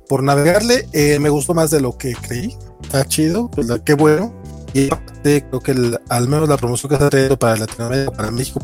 por 0.08 0.22
navegarle. 0.22 0.88
Eh, 0.92 1.18
me 1.18 1.28
gustó 1.28 1.54
más 1.54 1.70
de 1.70 1.80
lo 1.80 1.96
que 1.96 2.14
creí. 2.14 2.56
Está 2.82 3.06
chido, 3.06 3.50
pues 3.50 3.68
qué 3.84 3.94
bueno. 3.94 4.34
Y 4.72 4.86
aparte, 4.86 5.44
creo 5.48 5.60
que 5.60 5.98
al 6.08 6.28
menos 6.28 6.48
la 6.48 6.56
promoción 6.56 6.90
que 6.90 6.96
ha 6.96 7.10
traído 7.10 7.38
para 7.38 7.56
Latinoamérica, 7.56 8.12
para 8.12 8.30
México, 8.30 8.60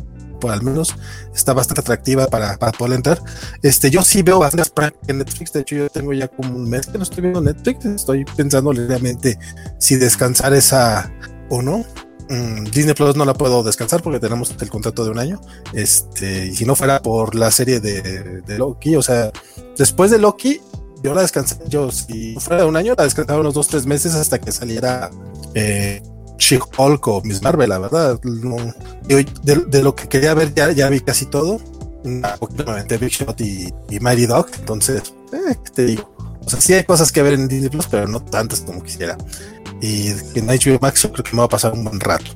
al 0.49 0.63
menos 0.63 0.95
está 1.35 1.53
bastante 1.53 1.81
atractiva 1.81 2.27
para, 2.27 2.57
para 2.57 2.73
poder 2.73 2.95
entrar. 2.95 3.21
Este, 3.63 3.91
yo 3.91 4.03
sí 4.03 4.23
veo 4.23 4.39
bastante 4.39 4.97
en 5.07 5.19
Netflix, 5.19 5.53
de 5.53 5.61
hecho 5.61 5.77
yo 5.77 5.89
tengo 5.89 6.13
ya 6.13 6.29
como 6.29 6.55
un 6.55 6.69
mes 6.69 6.87
que 6.87 6.99
no 6.99 7.05
estoy 7.05 7.23
viendo 7.23 7.41
Netflix, 7.41 7.85
estoy 7.85 8.25
pensando 8.25 8.73
realmente 8.73 9.39
si 9.79 9.97
descansar 9.97 10.55
esa 10.55 11.13
o 11.51 11.63
no. 11.63 11.85
Mm, 12.29 12.65
Disney 12.65 12.95
Plus 12.95 13.17
no 13.17 13.25
la 13.25 13.35
puedo 13.35 13.63
descansar 13.63 14.03
porque 14.03 14.19
tenemos 14.19 14.55
el 14.61 14.71
contrato 14.71 15.05
de 15.05 15.11
un 15.11 15.19
año. 15.19 15.41
Este, 15.73 16.47
y 16.47 16.55
si 16.55 16.65
no 16.65 16.75
fuera 16.75 17.03
por 17.03 17.35
la 17.35 17.51
serie 17.51 17.81
de, 17.81 18.43
Loki, 18.59 18.97
o 18.97 19.03
sea, 19.03 19.31
después 19.77 20.11
de 20.11 20.19
Loki, 20.19 20.61
yo 21.03 21.15
la 21.15 21.21
descansé, 21.21 21.57
yo 21.69 21.91
si 21.91 22.35
fuera 22.37 22.63
de 22.63 22.69
un 22.69 22.77
año, 22.77 22.95
la 22.97 23.05
descansaba 23.05 23.41
unos 23.41 23.55
dos, 23.55 23.69
tres 23.69 23.87
meses 23.87 24.15
hasta 24.15 24.39
que 24.41 24.53
saliera 24.53 25.11
eh, 25.55 26.03
She-Hulk 26.39 27.07
o 27.09 27.21
Miss 27.23 27.43
Marvel, 27.43 27.69
la 27.69 27.79
verdad. 27.79 28.21
de, 28.23 29.83
lo 29.83 29.95
que 29.95 30.09
quería 30.09 30.35
ver 30.35 30.55
ya, 30.55 30.73
ya 30.73 30.89
vi 30.89 31.01
casi 31.01 31.27
todo. 31.27 31.61
Obviamente 32.41 32.99
Big 32.99 33.11
Shot 33.11 33.41
y, 33.41 33.73
y 33.91 34.01
Mighty 34.01 34.27
Dog. 34.27 34.49
Entonces, 34.59 35.15
eh, 35.33 35.57
te 35.75 35.85
digo? 35.87 36.15
O 36.47 36.51
sea, 36.51 36.61
sí 36.61 36.75
hay 36.75 36.85
cosas 36.85 37.11
que 37.11 37.23
ver 37.23 37.35
en 37.35 37.49
Disney 37.49 37.71
Plus, 37.71 37.87
pero 37.87 38.07
no 38.07 38.21
tantas 38.23 38.61
como 38.61 38.83
quisiera. 38.83 39.17
Y 39.81 40.09
en 40.09 40.47
HBO 40.47 40.79
Max 40.81 41.03
yo 41.03 41.13
creo 41.13 41.25
que 41.25 41.33
me 41.33 41.39
va 41.39 41.45
a 41.45 41.49
pasar 41.49 41.73
un 41.73 41.85
buen 41.85 42.01
rato. 42.01 42.31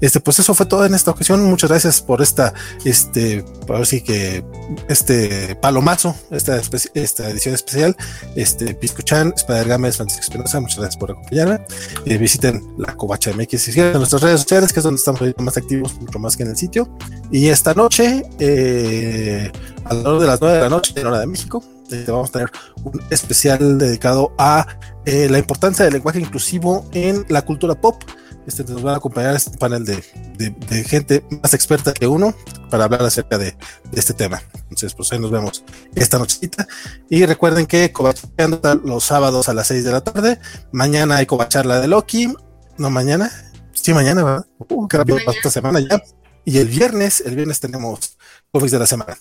este, 0.00 0.20
pues 0.20 0.38
eso 0.38 0.54
fue 0.54 0.66
todo 0.66 0.84
en 0.86 0.94
esta 0.94 1.10
ocasión. 1.10 1.42
Muchas 1.44 1.70
gracias 1.70 2.00
por 2.00 2.22
esta, 2.22 2.54
este, 2.84 3.42
por 3.66 3.86
sí 3.86 4.00
que 4.00 4.44
este 4.88 5.56
palomazo, 5.56 6.14
esta, 6.30 6.60
esta 6.94 7.30
edición 7.30 7.54
especial. 7.54 7.96
Este, 8.36 8.74
Piscuchan, 8.74 9.32
Spider 9.36 9.68
Games, 9.68 9.96
Francisco 9.96 10.22
Espinosa, 10.22 10.60
muchas 10.60 10.78
gracias 10.78 10.96
por 10.98 11.10
acompañarme. 11.10 11.60
Eh, 12.06 12.18
visiten 12.18 12.62
la 12.78 12.94
Covacha 12.94 13.32
MX 13.32 13.76
en 13.76 13.92
nuestras 13.94 14.22
redes 14.22 14.40
sociales, 14.40 14.72
que 14.72 14.80
es 14.80 14.84
donde 14.84 14.98
estamos 14.98 15.20
más 15.38 15.56
activos, 15.56 15.94
mucho 16.00 16.18
más 16.18 16.36
que 16.36 16.44
en 16.44 16.50
el 16.50 16.56
sitio. 16.56 16.88
Y 17.30 17.48
esta 17.48 17.74
noche, 17.74 18.24
eh, 18.38 19.50
alrededor 19.84 20.20
de 20.20 20.26
las 20.26 20.40
9 20.40 20.56
de 20.56 20.62
la 20.62 20.68
noche, 20.68 20.92
en 20.96 21.06
hora 21.06 21.20
de 21.20 21.26
México, 21.26 21.62
eh, 21.90 22.04
vamos 22.06 22.30
a 22.30 22.32
tener 22.32 22.50
un 22.84 23.00
especial 23.10 23.78
dedicado 23.78 24.32
a 24.38 24.66
eh, 25.04 25.28
la 25.28 25.38
importancia 25.38 25.84
del 25.84 25.94
lenguaje 25.94 26.20
inclusivo 26.20 26.86
en 26.92 27.24
la 27.28 27.42
cultura 27.42 27.74
pop. 27.74 28.02
Este, 28.46 28.64
nos 28.64 28.82
van 28.82 28.94
a 28.94 28.96
acompañar 28.96 29.34
este 29.34 29.56
panel 29.58 29.84
de, 29.84 30.02
de, 30.38 30.84
gente 30.84 31.22
más 31.42 31.52
experta 31.52 31.92
que 31.92 32.06
uno 32.06 32.34
para 32.70 32.84
hablar 32.84 33.02
acerca 33.02 33.36
de, 33.36 33.50
de, 33.90 34.00
este 34.00 34.14
tema. 34.14 34.42
Entonces, 34.54 34.94
pues 34.94 35.12
ahí 35.12 35.18
nos 35.18 35.30
vemos 35.30 35.64
esta 35.94 36.18
nochecita. 36.18 36.66
Y 37.10 37.26
recuerden 37.26 37.66
que 37.66 37.92
Covachando 37.92 38.60
los 38.84 39.04
sábados 39.04 39.50
a 39.50 39.54
las 39.54 39.66
6 39.66 39.84
de 39.84 39.92
la 39.92 40.00
tarde. 40.00 40.40
Mañana 40.72 41.16
hay 41.16 41.26
Covacharla 41.26 41.80
de 41.80 41.88
Loki. 41.88 42.32
No, 42.78 42.88
mañana. 42.88 43.30
Sí, 43.72 43.92
mañana, 43.92 44.24
¿verdad? 44.24 44.46
Uh, 44.58 44.88
qué 44.88 44.96
rápido 44.96 45.18
esta 45.18 45.50
semana 45.50 45.80
ya. 45.80 46.02
Y 46.44 46.56
el 46.56 46.68
viernes, 46.68 47.22
el 47.26 47.36
viernes 47.36 47.60
tenemos 47.60 48.16
cómics 48.50 48.72
de 48.72 48.78
la 48.78 48.86
semana. 48.86 49.18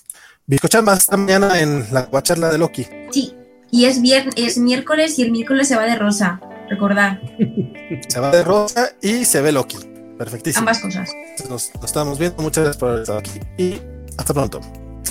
Biscochan 0.49 0.87
va 0.87 0.93
esta 0.93 1.17
mañana 1.17 1.59
en 1.59 1.85
la 1.91 2.07
charla 2.23 2.49
de 2.49 2.57
Loki. 2.57 2.87
Sí, 3.11 3.35
y 3.69 3.83
es, 3.83 4.01
viernes, 4.01 4.33
es 4.37 4.57
miércoles 4.57 5.19
y 5.19 5.23
el 5.23 5.31
miércoles 5.31 5.67
se 5.67 5.75
va 5.75 5.83
de 5.83 5.95
rosa, 5.95 6.39
recordad. 6.69 7.19
se 8.07 8.19
va 8.21 8.31
de 8.31 8.45
rosa 8.45 8.91
y 9.01 9.25
se 9.25 9.41
ve 9.41 9.51
Loki. 9.51 9.75
Perfectísimo. 10.17 10.61
Ambas 10.61 10.79
cosas. 10.79 11.09
Nos, 11.49 11.75
nos 11.75 11.83
estamos 11.83 12.17
viendo. 12.17 12.41
Muchas 12.41 12.63
gracias 12.63 12.77
por 12.77 12.97
estar 12.97 13.17
aquí 13.17 13.41
y 13.57 13.81
hasta 14.17 14.33
pronto. 14.33 14.61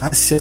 Ah, 0.01 0.09
sí. 0.15 0.39